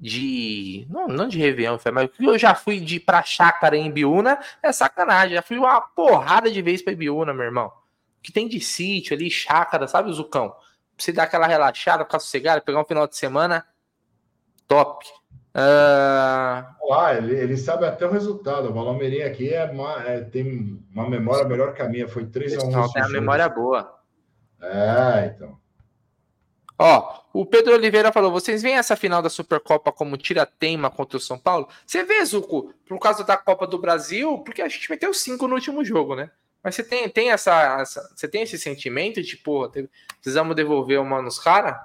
de. 0.00 0.84
Não, 0.90 1.06
não 1.06 1.28
de 1.28 1.38
Réveillon, 1.38 1.78
mas 1.92 2.06
o 2.06 2.08
que 2.08 2.24
eu 2.24 2.36
já 2.36 2.52
fui 2.52 2.80
de 2.80 2.98
pra 2.98 3.22
chácara 3.22 3.76
em 3.76 3.92
Biúna 3.92 4.40
é 4.60 4.72
sacanagem. 4.72 5.36
Já 5.36 5.42
fui 5.42 5.58
uma 5.58 5.80
porrada 5.80 6.50
de 6.50 6.60
vez 6.60 6.82
pra 6.82 6.92
Biúna, 6.92 7.32
meu 7.32 7.44
irmão. 7.44 7.70
que 8.20 8.32
tem 8.32 8.48
de 8.48 8.58
sítio 8.58 9.14
ali, 9.14 9.30
chácara, 9.30 9.86
sabe, 9.86 10.10
o 10.10 10.12
Zucão? 10.12 10.48
Pra 10.48 10.58
você 10.98 11.12
dar 11.12 11.22
aquela 11.22 11.46
relaxada, 11.46 12.04
ficar 12.04 12.18
sossegado, 12.18 12.62
pegar 12.62 12.80
um 12.80 12.84
final 12.84 13.06
de 13.06 13.16
semana 13.16 13.64
top. 14.66 15.06
Uh... 15.54 16.66
Ah, 16.92 17.14
ele, 17.16 17.34
ele 17.34 17.56
sabe 17.56 17.86
até 17.86 18.06
o 18.06 18.10
resultado. 18.10 18.68
O 18.68 18.72
Valomeirinho 18.72 19.26
aqui 19.26 19.52
é, 19.52 19.64
uma, 19.64 20.02
é, 20.04 20.20
tem 20.20 20.82
uma 20.92 21.08
memória 21.08 21.44
melhor 21.44 21.74
que 21.74 21.82
a 21.82 21.88
minha. 21.88 22.08
Foi 22.08 22.26
3 22.26 22.58
a 22.58 22.66
1 22.66 22.70
Não, 22.70 22.92
tem 22.92 23.02
a 23.02 23.08
memória 23.08 23.48
boa. 23.48 23.98
É, 24.60 25.32
então. 25.34 25.56
Ó, 26.78 27.20
o 27.32 27.46
Pedro 27.46 27.74
Oliveira 27.74 28.12
falou: 28.12 28.32
vocês 28.32 28.62
veem 28.62 28.76
essa 28.76 28.96
final 28.96 29.22
da 29.22 29.30
Supercopa 29.30 29.92
como 29.92 30.16
tira-teima 30.16 30.90
contra 30.90 31.16
o 31.16 31.20
São 31.20 31.38
Paulo? 31.38 31.68
Você 31.86 32.02
vê, 32.02 32.24
Zuco, 32.24 32.74
por 32.86 32.98
causa 32.98 33.22
da 33.22 33.36
Copa 33.36 33.66
do 33.66 33.78
Brasil, 33.78 34.38
porque 34.38 34.60
a 34.60 34.68
gente 34.68 34.90
meteu 34.90 35.14
cinco 35.14 35.46
no 35.46 35.54
último 35.54 35.84
jogo, 35.84 36.16
né? 36.16 36.30
Mas 36.62 36.74
você 36.74 36.82
tem, 36.82 37.08
tem 37.08 37.30
essa, 37.30 37.80
essa 37.80 38.10
Você 38.14 38.26
tem 38.26 38.42
esse 38.42 38.58
sentimento 38.58 39.22
de, 39.22 39.36
pô, 39.36 39.70
precisamos 40.20 40.56
devolver 40.56 41.00
uma 41.00 41.22
nos 41.22 41.38
caras? 41.38 41.78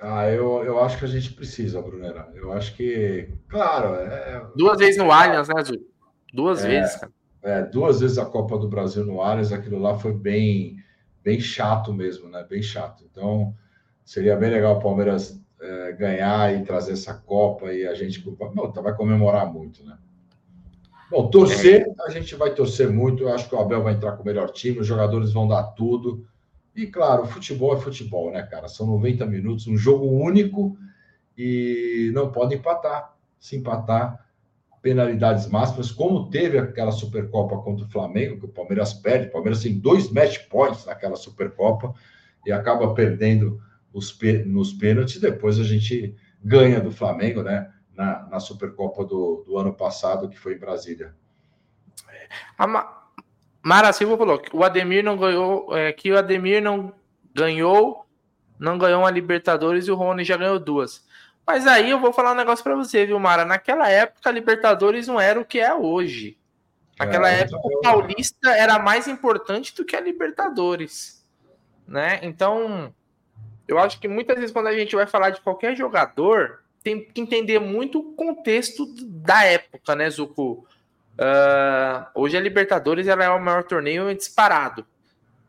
Ah, 0.00 0.30
eu, 0.30 0.62
eu 0.64 0.80
acho 0.80 0.98
que 0.98 1.04
a 1.04 1.08
gente 1.08 1.32
precisa, 1.32 1.82
Brunera. 1.82 2.28
Eu 2.34 2.52
acho 2.52 2.74
que, 2.76 3.28
claro. 3.48 3.96
É... 3.96 4.46
Duas 4.56 4.78
vezes 4.78 4.96
no 4.96 5.10
Allianz, 5.10 5.48
né, 5.48 5.54
Azul? 5.56 5.84
Duas 6.32 6.64
é, 6.64 6.68
vezes, 6.68 6.96
cara. 6.96 7.12
É, 7.42 7.62
duas 7.62 8.00
vezes 8.00 8.18
a 8.18 8.26
Copa 8.26 8.58
do 8.58 8.68
Brasil 8.68 9.04
no 9.04 9.20
Allianz, 9.20 9.52
aquilo 9.52 9.78
lá 9.78 9.98
foi 9.98 10.12
bem, 10.12 10.76
bem 11.24 11.40
chato 11.40 11.92
mesmo, 11.92 12.28
né? 12.28 12.46
Bem 12.48 12.62
chato. 12.62 13.04
Então, 13.10 13.54
seria 14.04 14.36
bem 14.36 14.50
legal 14.50 14.76
o 14.76 14.82
Palmeiras 14.82 15.40
é, 15.60 15.92
ganhar 15.92 16.54
e 16.54 16.62
trazer 16.62 16.92
essa 16.92 17.14
Copa 17.14 17.72
e 17.72 17.86
a 17.86 17.94
gente 17.94 18.24
não, 18.54 18.72
vai 18.72 18.94
comemorar 18.94 19.52
muito, 19.52 19.84
né? 19.84 19.98
Bom, 21.10 21.28
torcer, 21.28 21.86
é. 21.88 22.02
a 22.02 22.10
gente 22.10 22.34
vai 22.36 22.54
torcer 22.54 22.88
muito. 22.88 23.24
Eu 23.24 23.34
acho 23.34 23.48
que 23.48 23.54
o 23.54 23.58
Abel 23.58 23.82
vai 23.82 23.94
entrar 23.94 24.12
com 24.12 24.22
o 24.22 24.26
melhor 24.26 24.50
time, 24.50 24.78
os 24.78 24.86
jogadores 24.86 25.32
vão 25.32 25.48
dar 25.48 25.62
tudo. 25.62 26.26
E 26.78 26.86
claro, 26.86 27.26
futebol 27.26 27.76
é 27.76 27.80
futebol, 27.80 28.30
né, 28.30 28.40
cara? 28.44 28.68
São 28.68 28.86
90 28.86 29.26
minutos, 29.26 29.66
um 29.66 29.76
jogo 29.76 30.06
único 30.06 30.78
e 31.36 32.12
não 32.14 32.30
pode 32.30 32.54
empatar. 32.54 33.16
Se 33.36 33.56
empatar, 33.56 34.24
penalidades 34.80 35.48
máximas, 35.48 35.90
como 35.90 36.30
teve 36.30 36.56
aquela 36.56 36.92
Supercopa 36.92 37.58
contra 37.58 37.84
o 37.84 37.90
Flamengo, 37.90 38.38
que 38.38 38.44
o 38.44 38.48
Palmeiras 38.48 38.94
perde. 38.94 39.26
O 39.26 39.32
Palmeiras 39.32 39.60
tem 39.60 39.76
dois 39.76 40.08
match 40.12 40.48
points 40.48 40.86
naquela 40.86 41.16
Supercopa 41.16 41.92
e 42.46 42.52
acaba 42.52 42.94
perdendo 42.94 43.60
os, 43.92 44.16
nos 44.46 44.72
pênaltis. 44.72 45.20
Depois 45.20 45.58
a 45.58 45.64
gente 45.64 46.14
ganha 46.44 46.80
do 46.80 46.92
Flamengo, 46.92 47.42
né? 47.42 47.72
Na, 47.92 48.24
na 48.28 48.38
Supercopa 48.38 49.04
do, 49.04 49.42
do 49.44 49.58
ano 49.58 49.74
passado, 49.74 50.28
que 50.28 50.38
foi 50.38 50.54
em 50.54 50.58
Brasília. 50.58 51.12
A, 52.56 52.97
Mara 53.62 53.92
Silva 53.92 54.16
falou 54.16 54.38
que 54.38 54.54
o 54.54 54.64
Ademir 54.64 55.04
não 55.04 55.16
ganhou, 55.16 55.76
é, 55.76 55.92
que 55.92 56.10
o 56.10 56.18
Ademir 56.18 56.62
não 56.62 56.92
ganhou, 57.34 58.06
não 58.58 58.78
ganhou 58.78 59.00
uma 59.00 59.10
Libertadores 59.10 59.86
e 59.86 59.90
o 59.90 59.94
Rony 59.94 60.24
já 60.24 60.36
ganhou 60.36 60.58
duas. 60.58 61.06
Mas 61.46 61.66
aí 61.66 61.90
eu 61.90 61.98
vou 61.98 62.12
falar 62.12 62.32
um 62.32 62.36
negócio 62.36 62.62
para 62.62 62.76
você, 62.76 63.06
viu, 63.06 63.18
Mara? 63.18 63.44
Naquela 63.44 63.88
época 63.88 64.28
a 64.28 64.32
Libertadores 64.32 65.06
não 65.06 65.20
era 65.20 65.40
o 65.40 65.44
que 65.44 65.58
é 65.58 65.74
hoje. 65.74 66.36
Naquela 66.98 67.30
é, 67.30 67.40
época 67.42 67.60
o 67.64 67.80
Paulista 67.80 68.50
era 68.50 68.78
mais 68.78 69.06
importante 69.06 69.74
do 69.74 69.84
que 69.84 69.94
a 69.94 70.00
Libertadores, 70.00 71.24
né? 71.86 72.18
Então, 72.22 72.92
eu 73.66 73.78
acho 73.78 74.00
que 74.00 74.08
muitas 74.08 74.36
vezes 74.36 74.50
quando 74.50 74.66
a 74.66 74.76
gente 74.76 74.96
vai 74.96 75.06
falar 75.06 75.30
de 75.30 75.40
qualquer 75.40 75.76
jogador, 75.76 76.64
tem 76.82 77.04
que 77.04 77.20
entender 77.20 77.58
muito 77.58 78.00
o 78.00 78.12
contexto 78.14 78.86
da 79.06 79.44
época, 79.44 79.94
né, 79.94 80.10
Zuko? 80.10 80.66
Uh, 81.18 82.06
hoje 82.14 82.36
a 82.36 82.40
Libertadores 82.40 83.08
ela 83.08 83.24
é 83.24 83.30
o 83.30 83.40
maior 83.40 83.64
torneio 83.64 84.14
disparado, 84.14 84.86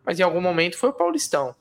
mas 0.04 0.20
em 0.20 0.24
algum 0.24 0.42
momento 0.42 0.76
foi 0.78 0.90
o 0.90 0.94
Paulistão. 0.94 1.56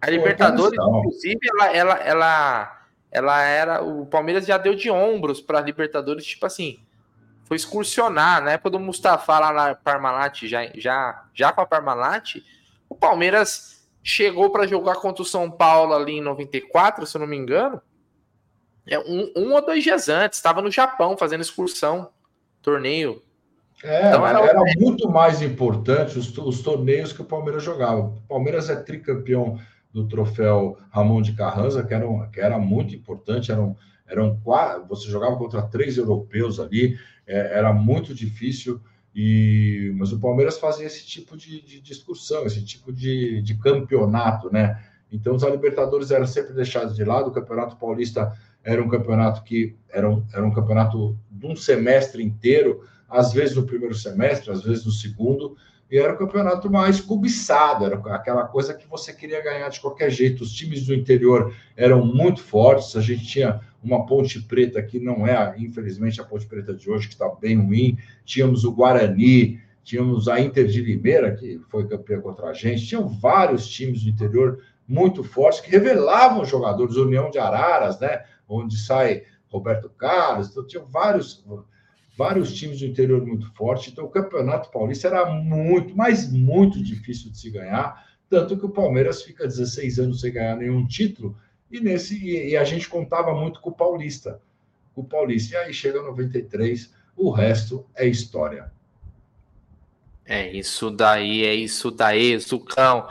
A 0.00 0.10
Libertadores, 0.10 0.76
inclusive, 0.76 1.38
ela, 1.48 1.72
ela, 1.72 1.94
ela, 1.98 2.86
ela 3.12 3.42
era. 3.42 3.82
O 3.84 4.04
Palmeiras 4.04 4.44
já 4.44 4.58
deu 4.58 4.74
de 4.74 4.90
ombros 4.90 5.40
para 5.40 5.60
a 5.60 5.62
Libertadores, 5.62 6.26
tipo 6.26 6.44
assim, 6.44 6.80
foi 7.44 7.56
excursionar. 7.56 8.42
Na 8.42 8.52
época 8.52 8.70
do 8.70 8.80
Mustafa 8.80 9.38
lá 9.38 9.52
na 9.52 9.74
Parmalat, 9.76 10.42
já, 10.48 10.68
já, 10.74 11.24
já 11.32 11.52
com 11.52 11.60
a 11.60 11.66
Parmalat, 11.66 12.42
o 12.88 12.96
Palmeiras 12.96 13.88
chegou 14.02 14.50
para 14.50 14.66
jogar 14.66 14.96
contra 14.96 15.22
o 15.22 15.26
São 15.26 15.48
Paulo 15.48 15.94
ali 15.94 16.14
em 16.14 16.20
94, 16.20 17.06
se 17.06 17.16
eu 17.16 17.20
não 17.20 17.28
me 17.28 17.36
engano. 17.36 17.80
É 18.84 18.98
um, 18.98 19.32
um 19.36 19.52
ou 19.52 19.64
dois 19.64 19.84
dias 19.84 20.08
antes, 20.08 20.38
estava 20.38 20.60
no 20.60 20.72
Japão 20.72 21.16
fazendo 21.16 21.42
excursão 21.42 22.10
torneio. 22.62 23.20
É, 23.82 24.08
então, 24.08 24.26
era, 24.26 24.38
era 24.40 24.62
muito 24.78 25.10
mais 25.10 25.42
importante 25.42 26.18
os, 26.18 26.36
os, 26.38 26.62
torneios 26.62 27.12
que 27.12 27.20
o 27.20 27.24
Palmeiras 27.24 27.64
jogava. 27.64 28.00
O 28.00 28.22
Palmeiras 28.28 28.70
é 28.70 28.76
tricampeão 28.76 29.58
do 29.92 30.06
troféu 30.06 30.78
Ramon 30.90 31.20
de 31.20 31.32
Carranza, 31.32 31.82
que 31.82 31.92
era, 31.92 32.08
um, 32.08 32.30
que 32.30 32.40
era 32.40 32.58
muito 32.58 32.94
importante, 32.94 33.50
eram, 33.50 33.76
eram 34.06 34.38
quatro, 34.42 34.86
você 34.86 35.08
jogava 35.08 35.36
contra 35.36 35.62
três 35.62 35.98
europeus 35.98 36.60
ali, 36.60 36.96
é, 37.26 37.58
era 37.58 37.72
muito 37.72 38.14
difícil. 38.14 38.80
E, 39.14 39.92
mas 39.96 40.12
o 40.12 40.20
Palmeiras 40.20 40.58
fazia 40.58 40.86
esse 40.86 41.04
tipo 41.04 41.36
de, 41.36 41.60
de 41.60 41.80
discussão, 41.80 42.46
esse 42.46 42.64
tipo 42.64 42.92
de, 42.92 43.42
de 43.42 43.58
campeonato, 43.58 44.50
né? 44.50 44.82
Então, 45.10 45.34
os 45.34 45.42
Libertadores 45.42 46.10
eram 46.10 46.26
sempre 46.26 46.54
deixados 46.54 46.96
de 46.96 47.04
lado, 47.04 47.28
o 47.28 47.32
Campeonato 47.32 47.76
Paulista 47.76 48.32
era 48.64 48.82
um 48.82 48.88
campeonato 48.88 49.42
que 49.42 49.76
era 49.90 50.08
um, 50.08 50.24
era 50.32 50.44
um 50.44 50.52
campeonato 50.52 51.18
de 51.30 51.46
um 51.46 51.56
semestre 51.56 52.22
inteiro, 52.22 52.84
às 53.08 53.32
vezes 53.32 53.56
no 53.56 53.64
primeiro 53.64 53.94
semestre, 53.94 54.50
às 54.50 54.62
vezes 54.62 54.84
no 54.84 54.92
segundo, 54.92 55.56
e 55.90 55.98
era 55.98 56.14
o 56.14 56.16
campeonato 56.16 56.70
mais 56.70 57.00
cobiçado, 57.00 57.84
era 57.84 57.96
aquela 58.14 58.44
coisa 58.44 58.72
que 58.72 58.88
você 58.88 59.12
queria 59.12 59.42
ganhar 59.42 59.68
de 59.68 59.78
qualquer 59.78 60.10
jeito. 60.10 60.42
Os 60.42 60.50
times 60.50 60.86
do 60.86 60.94
interior 60.94 61.54
eram 61.76 62.02
muito 62.06 62.40
fortes, 62.40 62.96
a 62.96 63.00
gente 63.02 63.26
tinha 63.26 63.60
uma 63.84 64.06
Ponte 64.06 64.40
Preta 64.40 64.82
que 64.82 64.98
não 64.98 65.26
é, 65.26 65.54
infelizmente, 65.58 66.18
a 66.18 66.24
Ponte 66.24 66.46
Preta 66.46 66.72
de 66.72 66.90
hoje, 66.90 67.08
que 67.08 67.12
está 67.12 67.28
bem 67.28 67.58
ruim, 67.58 67.98
tínhamos 68.24 68.64
o 68.64 68.72
Guarani, 68.72 69.60
tínhamos 69.84 70.28
a 70.28 70.40
Inter 70.40 70.66
de 70.66 70.80
Limeira, 70.80 71.36
que 71.36 71.60
foi 71.68 71.86
campeã 71.86 72.20
contra 72.22 72.46
a 72.46 72.52
gente, 72.54 72.86
tinham 72.86 73.06
vários 73.06 73.68
times 73.68 74.04
do 74.04 74.08
interior 74.08 74.60
muito 74.88 75.22
fortes 75.22 75.60
que 75.60 75.70
revelavam 75.70 76.44
jogadores, 76.44 76.96
União 76.96 77.30
de 77.30 77.38
Araras, 77.38 78.00
né? 78.00 78.24
Onde 78.54 78.78
sai 78.78 79.24
Roberto 79.48 79.90
Carlos, 79.90 80.50
então 80.50 80.66
tinha 80.66 80.82
vários, 80.82 81.44
vários 82.16 82.54
times 82.54 82.80
do 82.80 82.86
interior 82.86 83.24
muito 83.24 83.52
fortes, 83.54 83.92
então 83.92 84.04
o 84.04 84.10
Campeonato 84.10 84.70
Paulista 84.70 85.08
era 85.08 85.26
muito, 85.26 85.96
mas 85.96 86.30
muito 86.32 86.82
difícil 86.82 87.30
de 87.30 87.38
se 87.38 87.50
ganhar, 87.50 88.06
tanto 88.28 88.56
que 88.56 88.64
o 88.64 88.70
Palmeiras 88.70 89.22
fica 89.22 89.46
16 89.46 89.98
anos 89.98 90.20
sem 90.20 90.32
ganhar 90.32 90.56
nenhum 90.56 90.86
título, 90.86 91.36
e 91.70 91.80
nesse 91.80 92.18
e, 92.22 92.56
a 92.56 92.64
gente 92.64 92.88
contava 92.88 93.34
muito 93.34 93.60
com 93.60 93.70
o 93.70 93.74
Paulista, 93.74 94.40
com 94.94 95.02
o 95.02 95.06
Paulista, 95.06 95.54
e 95.54 95.58
aí 95.58 95.74
chega 95.74 96.02
93, 96.02 96.94
o 97.16 97.30
resto 97.30 97.86
é 97.94 98.06
história. 98.06 98.72
É 100.24 100.50
isso 100.50 100.90
daí, 100.90 101.44
é 101.44 101.54
isso 101.54 101.90
daí, 101.90 102.38
Zucão. 102.38 103.08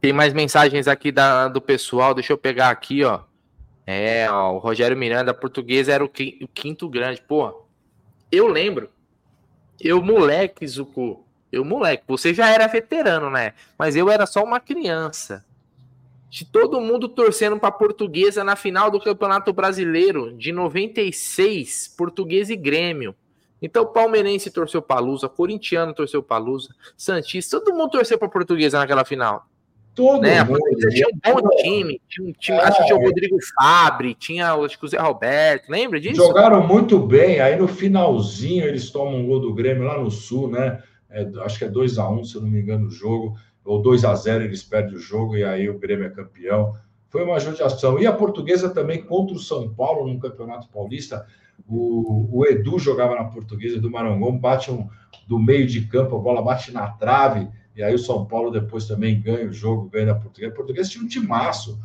Tem 0.00 0.12
mais 0.12 0.32
mensagens 0.32 0.88
aqui 0.88 1.12
da, 1.12 1.48
do 1.48 1.60
pessoal, 1.60 2.14
deixa 2.14 2.32
eu 2.32 2.38
pegar 2.38 2.70
aqui, 2.70 3.04
ó. 3.04 3.27
É, 3.90 4.30
ó, 4.30 4.52
o 4.52 4.58
Rogério 4.58 4.94
Miranda, 4.94 5.32
português, 5.32 5.88
era 5.88 6.04
o, 6.04 6.10
quinto 6.10 6.86
grande. 6.90 7.22
Pô, 7.26 7.64
eu 8.30 8.46
lembro. 8.46 8.90
Eu, 9.80 10.02
moleque, 10.02 10.68
Zuko. 10.68 11.24
Eu, 11.50 11.64
moleque. 11.64 12.04
Você 12.06 12.34
já 12.34 12.50
era 12.50 12.66
veterano, 12.66 13.30
né? 13.30 13.54
Mas 13.78 13.96
eu 13.96 14.10
era 14.10 14.26
só 14.26 14.44
uma 14.44 14.60
criança. 14.60 15.42
De 16.28 16.44
todo 16.44 16.82
mundo 16.82 17.08
torcendo 17.08 17.58
para 17.58 17.72
portuguesa 17.72 18.44
na 18.44 18.56
final 18.56 18.90
do 18.90 19.00
Campeonato 19.00 19.54
Brasileiro 19.54 20.34
de 20.34 20.52
96, 20.52 21.88
português 21.96 22.50
e 22.50 22.56
Grêmio. 22.56 23.14
Então, 23.62 23.86
palmeirense 23.86 24.50
torceu 24.50 24.82
para 24.82 25.00
Lusa, 25.00 25.30
corintiano 25.30 25.94
torceu 25.94 26.22
para 26.22 26.36
Lusa, 26.36 26.74
Santista, 26.94 27.58
todo 27.58 27.74
mundo 27.74 27.92
torceu 27.92 28.18
para 28.18 28.28
portuguesa 28.28 28.78
naquela 28.78 29.06
final. 29.06 29.48
Todo 29.98 30.22
né? 30.22 30.44
mundo. 30.44 30.60
Tinha 30.90 31.08
um 31.08 31.40
bom 31.40 31.48
time, 31.56 32.00
tinha 32.08 32.28
um 32.28 32.32
time 32.32 32.56
é, 32.56 32.62
acho 32.62 32.78
que 32.78 32.84
tinha 32.84 32.96
o 32.96 33.02
Rodrigo 33.02 33.36
Fabre, 33.52 34.14
tinha 34.14 34.54
acho 34.54 34.78
que 34.78 34.84
o 34.84 34.88
Zé 34.88 34.96
Roberto, 34.96 35.68
lembra 35.68 36.00
disso? 36.00 36.14
Jogaram 36.14 36.64
muito 36.64 37.00
bem, 37.00 37.40
aí 37.40 37.56
no 37.56 37.66
finalzinho 37.66 38.64
eles 38.64 38.90
tomam 38.92 39.16
um 39.16 39.26
gol 39.26 39.40
do 39.40 39.52
Grêmio 39.52 39.82
lá 39.82 39.98
no 39.98 40.08
Sul, 40.08 40.48
né? 40.48 40.80
É, 41.10 41.28
acho 41.40 41.58
que 41.58 41.64
é 41.64 41.68
2 41.68 41.98
a 41.98 42.08
1 42.08 42.14
um, 42.14 42.24
se 42.24 42.36
eu 42.36 42.42
não 42.42 42.48
me 42.48 42.60
engano, 42.60 42.86
o 42.86 42.90
jogo, 42.92 43.36
ou 43.64 43.82
2 43.82 44.04
a 44.04 44.14
0 44.14 44.44
eles 44.44 44.62
perdem 44.62 44.94
o 44.94 45.00
jogo 45.00 45.36
e 45.36 45.42
aí 45.42 45.68
o 45.68 45.80
Grêmio 45.80 46.06
é 46.06 46.10
campeão. 46.10 46.74
Foi 47.08 47.24
uma 47.24 47.40
judiação. 47.40 47.98
E 47.98 48.06
a 48.06 48.12
portuguesa 48.12 48.70
também 48.70 49.02
contra 49.02 49.34
o 49.34 49.40
São 49.40 49.68
Paulo 49.74 50.06
no 50.06 50.20
Campeonato 50.20 50.68
Paulista. 50.68 51.26
O, 51.68 52.38
o 52.38 52.46
Edu 52.46 52.78
jogava 52.78 53.16
na 53.16 53.24
portuguesa, 53.24 53.80
do 53.80 53.90
Marangon, 53.90 54.38
bate 54.38 54.70
um, 54.70 54.88
do 55.26 55.40
meio 55.40 55.66
de 55.66 55.80
campo, 55.88 56.14
a 56.14 56.20
bola 56.20 56.40
bate 56.40 56.70
na 56.70 56.86
trave 56.88 57.48
e 57.78 57.82
aí 57.84 57.94
o 57.94 57.98
São 57.98 58.26
Paulo 58.26 58.50
depois 58.50 58.86
também 58.88 59.20
ganha 59.20 59.46
o 59.46 59.52
jogo, 59.52 59.88
ganha 59.88 60.10
a 60.10 60.14
Portuguesa. 60.16 60.52
Portuguesa 60.52 60.90
tinha 60.90 61.04
um 61.04 61.06
timaço. 61.06 61.78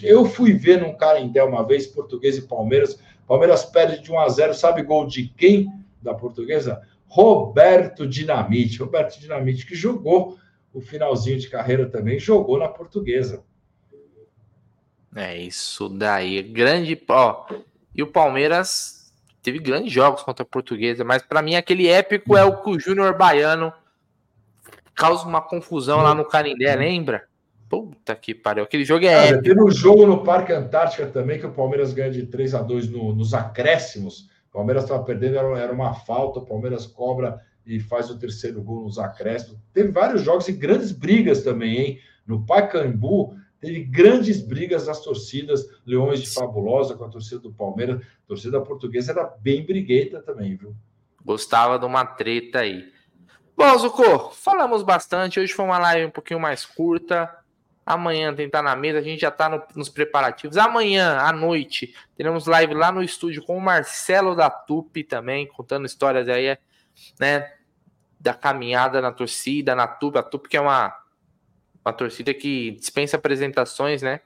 Eu 0.00 0.24
fui 0.26 0.52
ver 0.52 0.80
num 0.80 0.94
Carindé 0.96 1.42
uma 1.42 1.66
vez, 1.66 1.88
Português 1.88 2.38
e 2.38 2.42
Palmeiras. 2.42 3.00
Palmeiras 3.26 3.64
perde 3.64 4.00
de 4.00 4.12
1 4.12 4.18
a 4.20 4.28
0 4.28 4.54
Sabe 4.54 4.84
gol 4.84 5.08
de 5.08 5.26
quem 5.26 5.72
da 6.00 6.14
Portuguesa? 6.14 6.82
Roberto 7.08 8.06
Dinamite. 8.06 8.78
Roberto 8.78 9.18
Dinamite, 9.18 9.66
que 9.66 9.74
jogou 9.74 10.38
o 10.72 10.80
finalzinho 10.80 11.40
de 11.40 11.50
carreira 11.50 11.88
também, 11.88 12.16
jogou 12.16 12.56
na 12.56 12.68
Portuguesa. 12.68 13.42
É 15.16 15.36
isso 15.36 15.88
daí. 15.88 16.40
Grande. 16.44 17.02
Ó, 17.08 17.46
e 17.92 18.04
o 18.04 18.06
Palmeiras 18.06 19.12
teve 19.42 19.58
grandes 19.58 19.92
jogos 19.92 20.22
contra 20.22 20.44
a 20.44 20.46
Portuguesa, 20.46 21.02
mas 21.02 21.22
para 21.22 21.42
mim 21.42 21.56
aquele 21.56 21.88
épico 21.88 22.36
é 22.36 22.44
o 22.44 22.62
que 22.62 22.70
o 22.70 22.78
Júnior 22.78 23.18
Baiano 23.18 23.72
causa 24.94 25.26
uma 25.26 25.40
confusão 25.40 26.02
lá 26.02 26.14
no 26.14 26.24
Canindé, 26.24 26.74
lembra? 26.76 27.24
Puta 27.68 28.14
que 28.14 28.34
pariu. 28.34 28.64
Aquele 28.64 28.84
jogo 28.84 29.04
é. 29.04 29.28
Cara, 29.28 29.42
teve 29.42 29.62
um 29.62 29.70
jogo 29.70 30.06
no 30.06 30.22
Parque 30.22 30.52
Antártica 30.52 31.06
também 31.06 31.38
que 31.38 31.46
o 31.46 31.52
Palmeiras 31.52 31.92
ganha 31.92 32.10
de 32.10 32.26
3 32.26 32.54
a 32.54 32.62
2 32.62 32.88
no, 32.88 33.14
nos 33.14 33.34
acréscimos. 33.34 34.28
O 34.50 34.52
Palmeiras 34.52 34.84
estava 34.84 35.02
perdendo, 35.02 35.36
era, 35.36 35.58
era 35.58 35.72
uma 35.72 35.94
falta. 35.94 36.38
O 36.38 36.46
Palmeiras 36.46 36.86
cobra 36.86 37.40
e 37.66 37.80
faz 37.80 38.10
o 38.10 38.18
terceiro 38.18 38.62
gol 38.62 38.84
nos 38.84 38.98
acréscimos. 38.98 39.58
Teve 39.72 39.90
vários 39.90 40.22
jogos 40.22 40.46
e 40.48 40.52
grandes 40.52 40.92
brigas 40.92 41.42
também, 41.42 41.76
hein? 41.76 41.98
No 42.26 42.44
Pacaembu, 42.44 43.34
teve 43.60 43.82
grandes 43.84 44.40
brigas 44.40 44.86
das 44.86 45.00
torcidas, 45.00 45.66
Leões 45.84 46.20
de 46.20 46.30
Fabulosa 46.30 46.94
com 46.94 47.04
a 47.04 47.08
torcida 47.08 47.40
do 47.40 47.52
Palmeiras. 47.52 48.00
A 48.00 48.28
torcida 48.28 48.60
portuguesa 48.60 49.12
era 49.12 49.24
bem 49.24 49.64
brigueta 49.64 50.22
também, 50.22 50.54
viu? 50.54 50.74
Gostava 51.24 51.78
de 51.78 51.86
uma 51.86 52.04
treta 52.04 52.60
aí. 52.60 52.93
Bom, 53.56 53.78
Zuko, 53.78 54.30
falamos 54.34 54.82
bastante. 54.82 55.38
Hoje 55.38 55.52
foi 55.52 55.64
uma 55.64 55.78
live 55.78 56.06
um 56.06 56.10
pouquinho 56.10 56.40
mais 56.40 56.66
curta. 56.66 57.32
Amanhã 57.86 58.34
tentar 58.34 58.62
na 58.62 58.74
mesa, 58.74 58.98
a 58.98 59.02
gente 59.02 59.20
já 59.20 59.28
está 59.28 59.48
no, 59.48 59.62
nos 59.76 59.88
preparativos. 59.88 60.56
Amanhã 60.56 61.18
à 61.18 61.32
noite 61.32 61.94
teremos 62.16 62.46
live 62.46 62.74
lá 62.74 62.90
no 62.90 63.00
estúdio 63.00 63.44
com 63.44 63.56
o 63.56 63.60
Marcelo 63.60 64.34
da 64.34 64.50
Tupi 64.50 65.04
também, 65.04 65.46
contando 65.46 65.86
histórias 65.86 66.28
aí, 66.28 66.58
né? 67.20 67.52
Da 68.18 68.34
caminhada 68.34 69.00
na 69.00 69.12
torcida, 69.12 69.74
na 69.74 69.86
Tupi. 69.86 70.18
A 70.18 70.22
Tupi 70.22 70.48
que 70.48 70.56
é 70.56 70.60
uma, 70.60 70.92
uma 71.84 71.92
torcida 71.92 72.34
que 72.34 72.72
dispensa 72.72 73.16
apresentações, 73.16 74.02
né? 74.02 74.20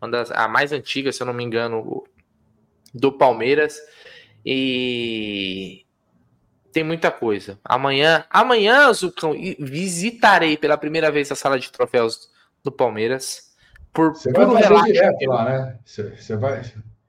Uma 0.00 0.10
das, 0.10 0.30
a 0.30 0.46
mais 0.46 0.70
antiga, 0.70 1.10
se 1.10 1.20
eu 1.20 1.26
não 1.26 1.34
me 1.34 1.42
engano, 1.42 2.04
do 2.94 3.10
Palmeiras. 3.10 3.80
E, 4.46 5.83
tem 6.74 6.82
muita 6.82 7.08
coisa. 7.08 7.56
Amanhã, 7.64 8.24
amanhã, 8.28 8.92
Zucão, 8.92 9.32
visitarei 9.60 10.56
pela 10.56 10.76
primeira 10.76 11.08
vez 11.08 11.30
a 11.30 11.36
sala 11.36 11.56
de 11.56 11.70
troféus 11.70 12.28
do 12.64 12.72
Palmeiras. 12.72 13.54
Por 13.92 14.10
você 14.10 14.32
vai 14.32 14.44
fazer 14.44 14.92
direto 14.92 15.26
lá, 15.26 15.44
né? 15.44 15.78
Você, 15.84 16.36
vai. 16.36 16.62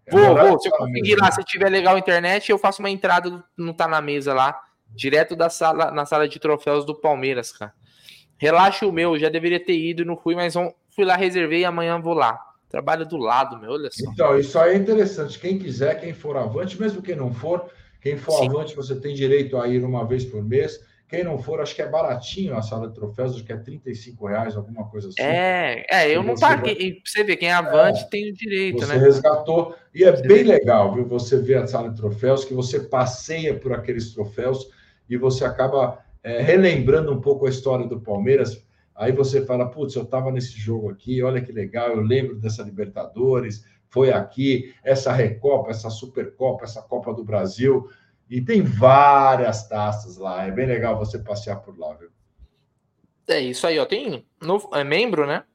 É 0.05 0.11
vou, 0.11 0.35
vou. 0.35 0.59
Se 0.59 0.67
eu 0.67 0.71
conseguir 0.71 1.15
lá, 1.15 1.31
se 1.31 1.43
tiver 1.43 1.69
legal 1.69 1.95
a 1.95 1.99
internet, 1.99 2.51
eu 2.51 2.59
faço 2.59 2.79
uma 2.79 2.91
entrada, 2.91 3.43
não 3.57 3.73
tá 3.73 3.87
na 3.87 3.99
mesa 3.99 4.35
lá, 4.35 4.61
direto 4.87 5.35
da 5.35 5.49
sala, 5.49 5.89
na 5.89 6.05
sala 6.05 6.29
de 6.29 6.37
troféus 6.37 6.85
do 6.85 6.93
Palmeiras, 6.93 7.51
cara. 7.51 7.73
Relaxa 8.37 8.85
o 8.85 8.91
meu, 8.91 9.17
já 9.17 9.29
deveria 9.29 9.59
ter 9.59 9.77
ido 9.77 10.03
e 10.03 10.05
não 10.05 10.15
fui, 10.15 10.35
mas 10.35 10.53
fui 10.91 11.05
lá, 11.05 11.15
reservei 11.15 11.61
e 11.61 11.65
amanhã 11.65 11.99
vou 11.99 12.13
lá. 12.13 12.39
Trabalho 12.69 13.05
do 13.05 13.17
lado, 13.17 13.57
meu, 13.57 13.71
olha 13.71 13.89
só. 13.91 14.11
Então, 14.11 14.37
isso 14.37 14.59
aí 14.59 14.75
é 14.75 14.77
interessante. 14.77 15.39
Quem 15.39 15.57
quiser, 15.57 15.99
quem 15.99 16.13
for 16.13 16.37
avante, 16.37 16.79
mesmo 16.79 17.01
quem 17.01 17.15
não 17.15 17.33
for, 17.33 17.67
quem 18.05 18.17
for 18.17 18.37
Sim. 18.37 18.49
avante, 18.49 18.75
você 18.75 18.95
tem 18.95 19.15
direito 19.15 19.57
a 19.57 19.67
ir 19.67 19.83
uma 19.83 20.05
vez 20.05 20.23
por 20.23 20.43
mês. 20.43 20.79
Quem 21.09 21.23
não 21.23 21.39
for, 21.39 21.59
acho 21.59 21.73
que 21.73 21.81
é 21.81 21.89
baratinho 21.89 22.55
a 22.55 22.61
sala 22.61 22.87
de 22.87 22.93
troféus, 22.93 23.33
acho 23.33 23.43
que 23.43 23.51
é 23.51 23.57
35 23.57 24.27
reais, 24.27 24.55
alguma 24.55 24.87
coisa 24.87 25.09
assim. 25.09 25.19
É, 25.19 25.83
é 25.89 26.15
eu 26.15 26.21
não 26.21 26.35
paguei. 26.35 26.75
Vai... 26.75 27.01
Você 27.03 27.23
vê, 27.23 27.35
quem 27.35 27.49
é 27.49 27.53
avante 27.53 28.03
é, 28.03 28.07
tem 28.07 28.29
o 28.29 28.33
direito, 28.35 28.77
você 28.77 28.85
né? 28.85 28.99
Você 28.99 29.05
resgatou. 29.05 29.75
E 29.91 30.03
é 30.03 30.15
você 30.15 30.21
bem 30.21 30.43
vê. 30.43 30.51
legal, 30.51 30.93
viu? 30.93 31.07
Você 31.07 31.41
vê 31.41 31.55
a 31.55 31.65
sala 31.65 31.89
de 31.89 31.95
troféus, 31.95 32.45
que 32.45 32.53
você 32.53 32.79
passeia 32.79 33.55
por 33.55 33.73
aqueles 33.73 34.13
troféus 34.13 34.69
e 35.09 35.17
você 35.17 35.43
acaba 35.43 35.97
é, 36.23 36.43
relembrando 36.43 37.11
um 37.11 37.19
pouco 37.19 37.47
a 37.47 37.49
história 37.49 37.87
do 37.87 37.99
Palmeiras. 37.99 38.63
Aí 38.95 39.11
você 39.11 39.43
fala, 39.43 39.67
putz, 39.67 39.95
eu 39.95 40.03
estava 40.03 40.31
nesse 40.31 40.59
jogo 40.59 40.91
aqui, 40.91 41.23
olha 41.23 41.41
que 41.41 41.51
legal, 41.51 41.89
eu 41.89 42.01
lembro 42.01 42.35
dessa 42.35 42.61
Libertadores, 42.61 43.65
foi 43.95 44.11
aqui, 44.11 44.75
essa 44.83 45.13
Recopa, 45.13 45.71
essa 45.71 45.89
Supercopa, 45.89 46.65
essa 46.65 46.81
Copa 46.81 47.13
do 47.13 47.23
Brasil. 47.23 47.89
E 48.29 48.41
tem 48.41 48.61
várias 48.61 49.69
taças 49.69 50.17
lá. 50.17 50.45
É 50.45 50.51
bem 50.51 50.67
legal 50.67 50.97
você 50.97 51.17
passear 51.17 51.61
por 51.61 51.79
lá, 51.79 51.93
viu? 51.93 52.09
É 53.25 53.39
isso 53.39 53.65
aí, 53.65 53.79
ó. 53.79 53.85
Tem 53.85 54.25
novo, 54.41 54.69
é 54.75 54.83
membro, 54.83 55.25
né? 55.25 55.45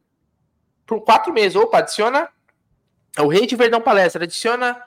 Por 0.87 1.03
quatro 1.03 1.35
meses. 1.35 1.55
Opa, 1.55 1.81
adiciona 1.81 2.31
o 3.19 3.29
Rei 3.29 3.47
de 3.47 3.57
Verdão 3.57 3.83
Palestra. 3.83 4.25
Adiciona 4.25 4.83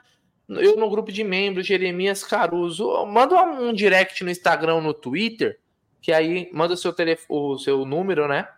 eu 0.48 0.76
no 0.76 0.90
grupo 0.90 1.12
de 1.12 1.22
membros, 1.22 1.64
Jeremias 1.64 2.24
Caruso. 2.24 3.06
Manda 3.06 3.40
um 3.40 3.72
direct 3.72 4.24
no 4.24 4.32
Instagram, 4.32 4.80
no 4.80 4.92
Twitter, 4.92 5.60
que 6.02 6.12
aí 6.12 6.50
manda 6.52 6.74
o 6.74 6.76
seu, 6.76 6.92
telefone, 6.92 7.38
o 7.38 7.56
seu 7.56 7.84
número, 7.84 8.26
né? 8.26 8.48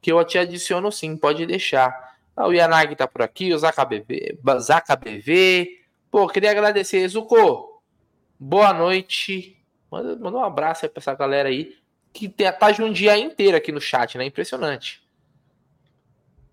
Que 0.00 0.10
eu 0.10 0.24
te 0.24 0.36
adiciono 0.36 0.90
sim, 0.90 1.16
pode 1.16 1.46
deixar. 1.46 2.11
Ah, 2.36 2.46
o 2.46 2.52
Yanagi 2.52 2.96
tá 2.96 3.06
por 3.06 3.22
aqui, 3.22 3.52
o 3.52 3.58
Zaka 3.58 3.84
BV. 3.84 4.38
BV. 4.96 5.68
Pô, 6.10 6.26
queria 6.28 6.50
agradecer, 6.50 7.06
Zuko. 7.08 7.82
boa 8.38 8.72
noite. 8.72 9.56
Manda, 9.90 10.16
manda 10.16 10.38
um 10.38 10.44
abraço 10.44 10.84
aí 10.84 10.88
pra 10.88 11.00
essa 11.00 11.14
galera 11.14 11.48
aí 11.48 11.76
que 12.12 12.28
tá 12.28 12.70
de 12.70 12.82
um 12.82 12.92
dia 12.92 13.16
inteiro 13.18 13.56
aqui 13.56 13.72
no 13.72 13.80
chat, 13.80 14.16
né? 14.16 14.24
Impressionante. 14.24 15.02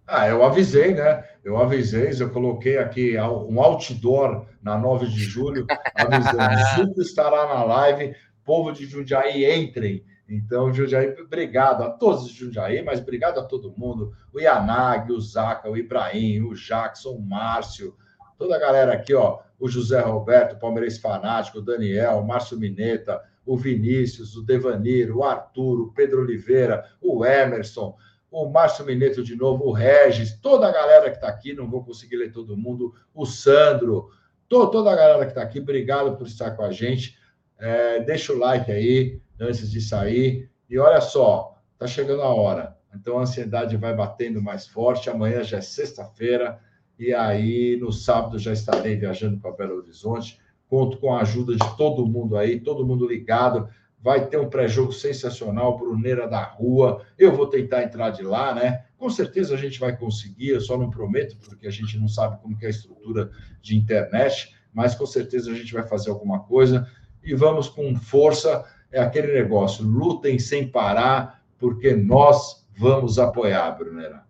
Ah, 0.06 0.28
eu 0.28 0.44
avisei, 0.44 0.94
né? 0.94 1.24
Eu 1.44 1.58
avisei, 1.58 2.12
eu 2.20 2.32
coloquei 2.32 2.78
aqui 2.78 3.16
um 3.18 3.62
outdoor 3.62 4.48
na 4.62 4.78
9 4.78 5.06
de 5.08 5.20
julho, 5.20 5.68
avisando, 5.96 6.88
Zuco 6.88 7.02
estará 7.02 7.48
na 7.48 7.64
live, 7.64 8.16
povo 8.44 8.72
de 8.72 8.86
Jundiaí, 8.86 9.46
entrem. 9.46 10.04
Então, 10.30 10.72
Jundiaí, 10.72 11.16
obrigado 11.20 11.84
a 11.84 11.90
todos 11.90 12.28
de 12.28 12.34
Jundiaí, 12.34 12.84
mas 12.84 13.00
obrigado 13.00 13.40
a 13.40 13.44
todo 13.44 13.74
mundo. 13.76 14.14
O 14.32 14.40
Yanag, 14.40 15.12
o 15.12 15.20
Zaca, 15.20 15.70
o 15.70 15.76
Ibrahim, 15.76 16.42
o 16.42 16.54
Jackson, 16.54 17.14
o 17.14 17.22
Márcio, 17.22 17.96
toda 18.38 18.56
a 18.56 18.60
galera 18.60 18.94
aqui, 18.94 19.14
ó. 19.16 19.40
O 19.60 19.68
José 19.68 20.00
Roberto, 20.00 20.60
palmeirense 20.60 21.02
fanático, 21.02 21.58
o 21.58 21.62
Daniel, 21.62 22.20
o 22.20 22.28
Márcio 22.28 22.60
Mineta, 22.60 23.22
o 23.44 23.58
Vinícius, 23.58 24.36
o 24.36 24.44
Devanir, 24.44 25.12
o 25.16 25.24
Arthur, 25.24 25.82
o 25.82 25.92
Pedro 25.92 26.22
Oliveira, 26.22 26.86
o 27.02 27.26
Emerson, 27.26 27.98
o 28.32 28.48
Márcio 28.48 28.86
Mineto 28.86 29.24
de 29.24 29.36
novo, 29.36 29.66
o 29.66 29.72
Regis, 29.72 30.40
toda 30.40 30.68
a 30.68 30.72
galera 30.72 31.10
que 31.10 31.16
está 31.16 31.28
aqui, 31.28 31.54
não 31.54 31.68
vou 31.68 31.84
conseguir 31.84 32.18
ler 32.18 32.32
todo 32.32 32.56
mundo, 32.56 32.94
o 33.16 33.26
Sandro, 33.26 34.12
to, 34.48 34.68
toda 34.68 34.92
a 34.92 34.96
galera 34.96 35.26
que 35.26 35.32
está 35.32 35.42
aqui, 35.42 35.60
obrigado 35.60 36.16
por 36.16 36.28
estar 36.28 36.52
com 36.52 36.64
a 36.64 36.72
gente. 36.72 37.18
É, 37.58 38.00
deixa 38.02 38.32
o 38.32 38.38
like 38.38 38.72
aí 38.72 39.20
antes 39.40 39.72
de 39.72 39.82
sair. 39.82 40.50
E 40.70 40.78
olha 40.78 41.02
só, 41.02 41.58
está 41.74 41.88
chegando 41.88 42.22
a 42.22 42.34
hora. 42.34 42.78
Então 42.94 43.20
a 43.20 43.22
ansiedade 43.22 43.78
vai 43.78 43.96
batendo 43.96 44.42
mais 44.42 44.68
forte. 44.68 45.10
Amanhã 45.10 45.44
já 45.44 45.58
é 45.58 45.62
sexta-feira. 45.62 46.60
E 46.98 47.14
aí, 47.14 47.78
no 47.80 47.92
sábado, 47.92 48.38
já 48.38 48.52
estarei 48.52 48.96
viajando 48.96 49.40
para 49.40 49.52
Belo 49.52 49.78
Horizonte. 49.78 50.40
Conto 50.68 50.98
com 50.98 51.14
a 51.14 51.22
ajuda 51.22 51.56
de 51.56 51.78
todo 51.78 52.06
mundo 52.06 52.38
aí, 52.38 52.60
todo 52.60 52.86
mundo 52.86 53.08
ligado 53.08 53.70
vai 54.02 54.28
ter 54.28 54.38
um 54.38 54.50
pré-jogo 54.50 54.92
sensacional, 54.92 55.78
Bruneira 55.78 56.28
da 56.28 56.42
Rua. 56.44 57.04
Eu 57.18 57.36
vou 57.36 57.48
tentar 57.48 57.84
entrar 57.84 58.12
de 58.12 58.24
lá, 58.24 58.54
né? 58.54 58.86
Com 58.98 59.10
certeza 59.10 59.54
a 59.54 59.58
gente 59.58 59.80
vai 59.80 59.96
conseguir, 59.96 60.50
eu 60.50 60.62
só 60.62 60.78
não 60.78 60.90
prometo, 60.90 61.38
porque 61.38 61.68
a 61.68 61.72
gente 61.72 61.98
não 61.98 62.08
sabe 62.08 62.42
como 62.42 62.58
é 62.62 62.68
a 62.68 62.70
estrutura 62.70 63.30
de 63.62 63.78
internet, 63.78 64.56
mas 64.74 64.96
com 64.96 65.06
certeza 65.06 65.52
a 65.52 65.56
gente 65.56 65.74
vai 65.74 65.86
fazer 65.88 66.10
alguma 66.10 66.40
coisa 66.42 66.88
e 67.24 67.36
vamos 67.36 67.68
com 67.68 67.96
força. 67.96 68.64
É 68.92 69.00
aquele 69.00 69.34
negócio, 69.34 69.86
lutem 69.86 70.40
sem 70.40 70.68
parar, 70.68 71.44
porque 71.58 71.96
nós 71.96 72.66
vamos 72.78 73.20
apoiar, 73.20 73.72
Bruneira. 73.72 74.24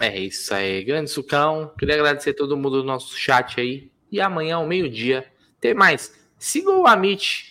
É 0.00 0.18
isso 0.18 0.54
aí, 0.54 0.82
grande 0.82 1.10
sucão. 1.10 1.72
Queria 1.78 1.96
agradecer 1.96 2.32
todo 2.32 2.56
mundo 2.56 2.80
do 2.80 2.84
nosso 2.84 3.16
chat 3.16 3.60
aí. 3.60 3.90
E 4.10 4.20
amanhã, 4.20 4.56
ao 4.56 4.66
meio-dia, 4.66 5.26
tem 5.60 5.74
mais. 5.74 6.12
Siga 6.38 6.70
o 6.70 6.86
Amit 6.86 7.50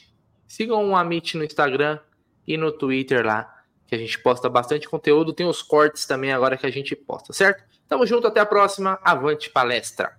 Sigam 0.49 0.89
o 0.89 0.95
Amit 0.95 1.37
no 1.37 1.43
Instagram 1.43 1.99
e 2.45 2.57
no 2.57 2.71
Twitter 2.71 3.23
lá, 3.23 3.63
que 3.85 3.93
a 3.93 3.97
gente 3.99 4.17
posta 4.19 4.49
bastante 4.49 4.89
conteúdo. 4.89 5.31
Tem 5.31 5.45
os 5.45 5.61
cortes 5.61 6.07
também 6.07 6.33
agora 6.33 6.57
que 6.57 6.65
a 6.65 6.71
gente 6.71 6.95
posta, 6.95 7.31
certo? 7.31 7.63
Tamo 7.87 8.05
junto, 8.05 8.25
até 8.25 8.39
a 8.39 8.45
próxima. 8.45 8.99
Avante 9.03 9.51
palestra! 9.51 10.18